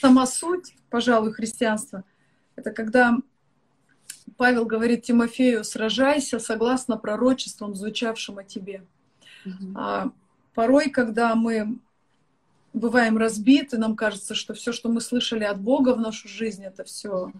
сама 0.00 0.26
суть, 0.26 0.74
пожалуй, 0.90 1.32
христианства, 1.32 2.04
это 2.56 2.70
когда 2.70 3.16
Павел 4.36 4.64
говорит 4.64 5.02
Тимофею, 5.02 5.64
сражайся 5.64 6.38
согласно 6.38 6.96
пророчествам, 6.96 7.74
звучавшим 7.74 8.38
о 8.38 8.44
тебе. 8.44 8.84
Mm-hmm. 9.44 9.72
А, 9.76 10.10
порой, 10.54 10.90
когда 10.90 11.34
мы 11.34 11.78
бываем 12.74 13.16
разбиты, 13.16 13.78
нам 13.78 13.96
кажется, 13.96 14.34
что 14.34 14.52
все, 14.52 14.72
что 14.72 14.90
мы 14.90 15.00
слышали 15.00 15.44
от 15.44 15.60
Бога 15.60 15.94
в 15.94 16.00
нашу 16.00 16.28
жизнь, 16.28 16.64
это 16.64 16.84
все, 16.84 17.32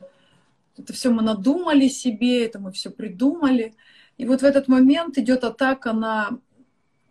это 0.78 0.92
все 0.92 1.10
мы 1.10 1.22
надумали 1.22 1.88
себе, 1.88 2.46
это 2.46 2.58
мы 2.58 2.72
все 2.72 2.90
придумали. 2.90 3.74
И 4.16 4.24
вот 4.24 4.40
в 4.40 4.44
этот 4.44 4.68
момент 4.68 5.18
идет 5.18 5.42
атака 5.44 5.92
на, 5.92 6.38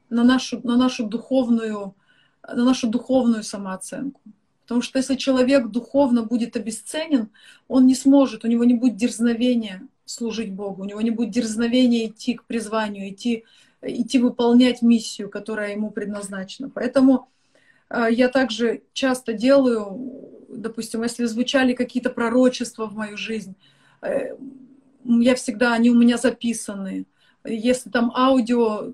на, 0.10 0.24
нашу, 0.24 0.62
на, 0.64 0.78
нашу 0.78 1.06
духовную, 1.06 1.94
на 2.48 2.64
нашу 2.64 2.88
духовную 2.88 3.44
самооценку. 3.44 4.22
Потому 4.64 4.82
что 4.82 5.00
если 5.00 5.16
человек 5.16 5.68
духовно 5.68 6.24
будет 6.24 6.56
обесценен, 6.56 7.30
он 7.68 7.86
не 7.86 7.96
сможет, 7.96 8.46
у 8.46 8.48
него 8.48 8.64
не 8.64 8.74
будет 8.74 8.96
дерзновения 8.96 9.86
служить 10.06 10.54
Богу, 10.54 10.84
у 10.84 10.86
него 10.86 11.02
не 11.02 11.12
будет 11.12 11.32
дерзновения 11.32 12.08
идти 12.08 12.36
к 12.36 12.46
призванию, 12.46 13.10
идти, 13.10 13.44
идти 13.82 14.20
выполнять 14.20 14.82
миссию, 14.82 15.30
которая 15.30 15.74
ему 15.74 15.92
предназначена. 15.92 16.70
Поэтому 16.70 17.28
я 18.10 18.30
также 18.30 18.82
часто 18.94 19.34
делаю, 19.34 20.24
допустим, 20.50 21.04
если 21.04 21.26
звучали 21.26 21.74
какие-то 21.74 22.10
пророчества 22.10 22.86
в 22.88 22.96
мою 22.96 23.18
жизнь, 23.18 23.56
э, 24.02 24.36
я 25.04 25.36
всегда, 25.36 25.74
они 25.74 25.89
у 25.89 25.96
меня 25.96 26.18
записаны. 26.18 27.06
Если 27.46 27.89
там 27.89 28.12
аудио, 28.16 28.94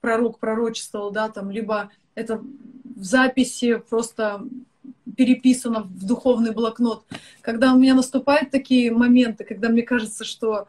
пророк 0.00 0.38
пророчествовал, 0.38 1.12
да, 1.12 1.28
там, 1.28 1.50
либо 1.50 1.90
это 2.14 2.42
в 2.96 3.04
записи 3.04 3.76
просто 3.88 4.42
переписано 5.16 5.82
в 5.82 6.04
духовный 6.04 6.52
блокнот. 6.52 7.04
Когда 7.42 7.72
у 7.72 7.78
меня 7.78 7.94
наступают 7.94 8.50
такие 8.50 8.90
моменты, 8.90 9.44
когда 9.44 9.68
мне 9.68 9.82
кажется, 9.82 10.24
что 10.24 10.68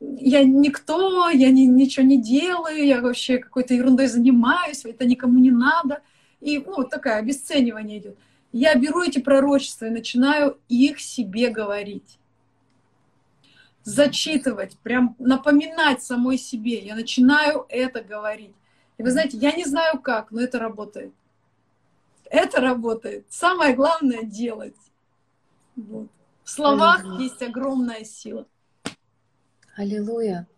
я 0.00 0.44
никто, 0.44 1.28
я 1.28 1.50
ни, 1.50 1.62
ничего 1.62 2.04
не 2.04 2.20
делаю, 2.20 2.84
я 2.84 3.00
вообще 3.00 3.38
какой-то 3.38 3.74
ерундой 3.74 4.06
занимаюсь, 4.06 4.84
это 4.84 5.06
никому 5.06 5.38
не 5.38 5.50
надо. 5.50 6.02
И 6.40 6.58
ну, 6.58 6.76
вот 6.76 6.90
такое 6.90 7.16
обесценивание 7.16 7.98
идет. 7.98 8.18
Я 8.52 8.74
беру 8.74 9.02
эти 9.02 9.18
пророчества 9.18 9.86
и 9.86 9.90
начинаю 9.90 10.58
их 10.68 11.00
себе 11.00 11.50
говорить. 11.50 12.18
Зачитывать, 13.82 14.76
прям 14.78 15.16
напоминать 15.18 16.02
самой 16.02 16.38
себе. 16.38 16.78
Я 16.78 16.94
начинаю 16.94 17.66
это 17.68 18.02
говорить. 18.02 18.54
И 18.98 19.02
вы 19.02 19.10
знаете, 19.10 19.36
я 19.36 19.52
не 19.52 19.64
знаю 19.64 20.00
как, 20.00 20.30
но 20.30 20.40
это 20.40 20.58
работает. 20.58 21.12
Это 22.30 22.60
работает. 22.60 23.24
Самое 23.28 23.74
главное— 23.74 24.22
делать. 24.24 24.76
Вот. 25.76 26.08
В 26.44 26.50
словах 26.50 27.04
есть 27.20 27.42
огромная 27.42 28.04
сила. 28.04 28.46
Аллилуйя. 29.78 30.48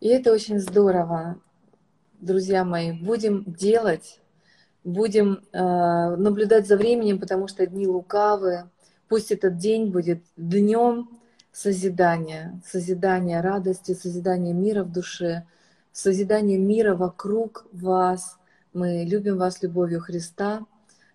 И 0.00 0.08
это 0.08 0.32
очень 0.32 0.58
здорово, 0.58 1.38
друзья 2.18 2.64
мои. 2.64 2.90
Будем 2.90 3.44
делать, 3.46 4.18
будем 4.82 5.44
э, 5.52 6.16
наблюдать 6.16 6.66
за 6.66 6.76
временем, 6.76 7.20
потому 7.20 7.46
что 7.46 7.64
дни 7.68 7.86
лукавы. 7.86 8.68
Пусть 9.06 9.30
этот 9.30 9.58
день 9.58 9.92
будет 9.92 10.24
днем 10.36 11.08
созидания, 11.52 12.60
созидания 12.66 13.40
радости, 13.40 13.94
созидания 13.94 14.54
мира 14.54 14.82
в 14.82 14.90
душе, 14.90 15.46
созидания 15.92 16.58
мира 16.58 16.96
вокруг 16.96 17.68
вас. 17.70 18.38
Мы 18.72 19.04
любим 19.04 19.38
вас 19.38 19.62
любовью 19.62 20.00
Христа. 20.00 20.66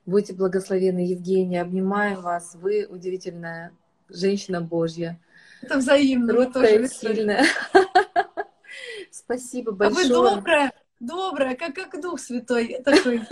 Будьте 0.05 0.32
благословены, 0.32 0.99
Евгения. 0.99 1.61
Обнимаем 1.61 2.21
вас. 2.21 2.55
Вы 2.55 2.88
удивительная 2.89 3.73
женщина 4.07 4.61
Божья. 4.61 5.19
Это 5.62 5.78
взаимно. 5.78 6.34
Круткая 6.34 6.80
и 6.80 6.88
сильная. 6.88 7.45
Спасибо 9.12 9.72
большое. 9.72 10.05
А 10.05 10.08
вы 10.08 10.36
добрая, 10.36 10.74
добрая, 10.99 11.55
как, 11.55 11.74
как 11.74 12.01
Дух 12.01 12.20
Святой 12.20 12.82
такой. 12.84 13.22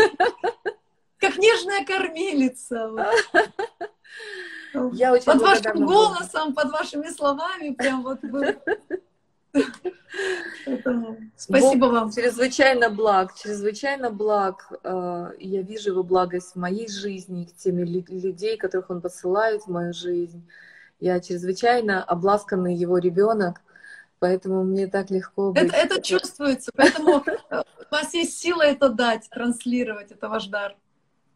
Как 1.18 1.38
нежная 1.38 1.84
кормилица. 1.86 2.92
Я 4.92 5.14
очень 5.14 5.26
под 5.26 5.42
вашим 5.42 5.86
голосом, 5.86 6.54
под 6.54 6.72
вашими 6.72 7.08
словами, 7.08 7.74
прям 7.74 8.04
вот 8.04 8.20
вы 8.22 8.60
Спасибо 11.36 11.86
вам. 11.86 12.12
Чрезвычайно 12.12 12.90
благ, 12.90 13.36
чрезвычайно 13.36 14.12
благ. 14.12 14.72
Э, 14.84 15.32
я 15.40 15.62
вижу 15.62 15.92
его 15.92 16.04
благость 16.04 16.54
в 16.54 16.56
моей 16.58 16.90
жизни, 16.90 17.46
к 17.46 17.56
теми 17.56 17.84
людей, 17.84 18.58
которых 18.58 18.90
он 18.90 19.02
посылает 19.02 19.64
в 19.64 19.68
мою 19.68 19.94
жизнь. 19.94 20.48
Я 21.00 21.20
чрезвычайно 21.20 22.04
обласканный 22.04 22.74
его 22.74 22.98
ребенок, 22.98 23.62
поэтому 24.20 24.64
мне 24.64 24.88
так 24.88 25.10
легко 25.10 25.52
быть. 25.52 25.64
Это, 25.64 25.76
это 25.76 26.02
чувствуется, 26.02 26.72
поэтому 26.76 27.24
э, 27.50 27.64
у 27.92 27.96
вас 27.96 28.14
есть 28.14 28.40
сила 28.40 28.64
это 28.64 28.90
дать, 28.90 29.30
транслировать, 29.30 30.12
это 30.12 30.30
ваш 30.30 30.48
дар. 30.48 30.76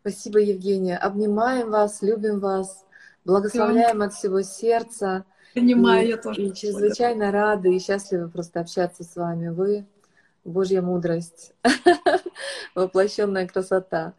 Спасибо, 0.02 0.40
Евгения. 0.40 0.98
Обнимаем 0.98 1.72
вас, 1.72 2.02
любим 2.02 2.40
вас, 2.40 2.86
благословляем 3.26 4.02
от 4.02 4.14
всего 4.14 4.42
сердца. 4.42 5.26
Понимаю, 5.54 6.06
и, 6.06 6.10
я 6.10 6.18
тоже. 6.18 6.42
И 6.42 6.54
чрезвычайно 6.54 7.32
рады 7.32 7.76
и 7.76 7.80
счастливы 7.80 8.30
просто 8.30 8.62
общаться 8.62 9.04
с 9.04 9.16
вами. 9.16 9.50
Вы 9.50 9.86
Божья 10.46 10.82
мудрость, 10.82 11.54
воплощенная 12.76 13.48
красота. 13.48 14.14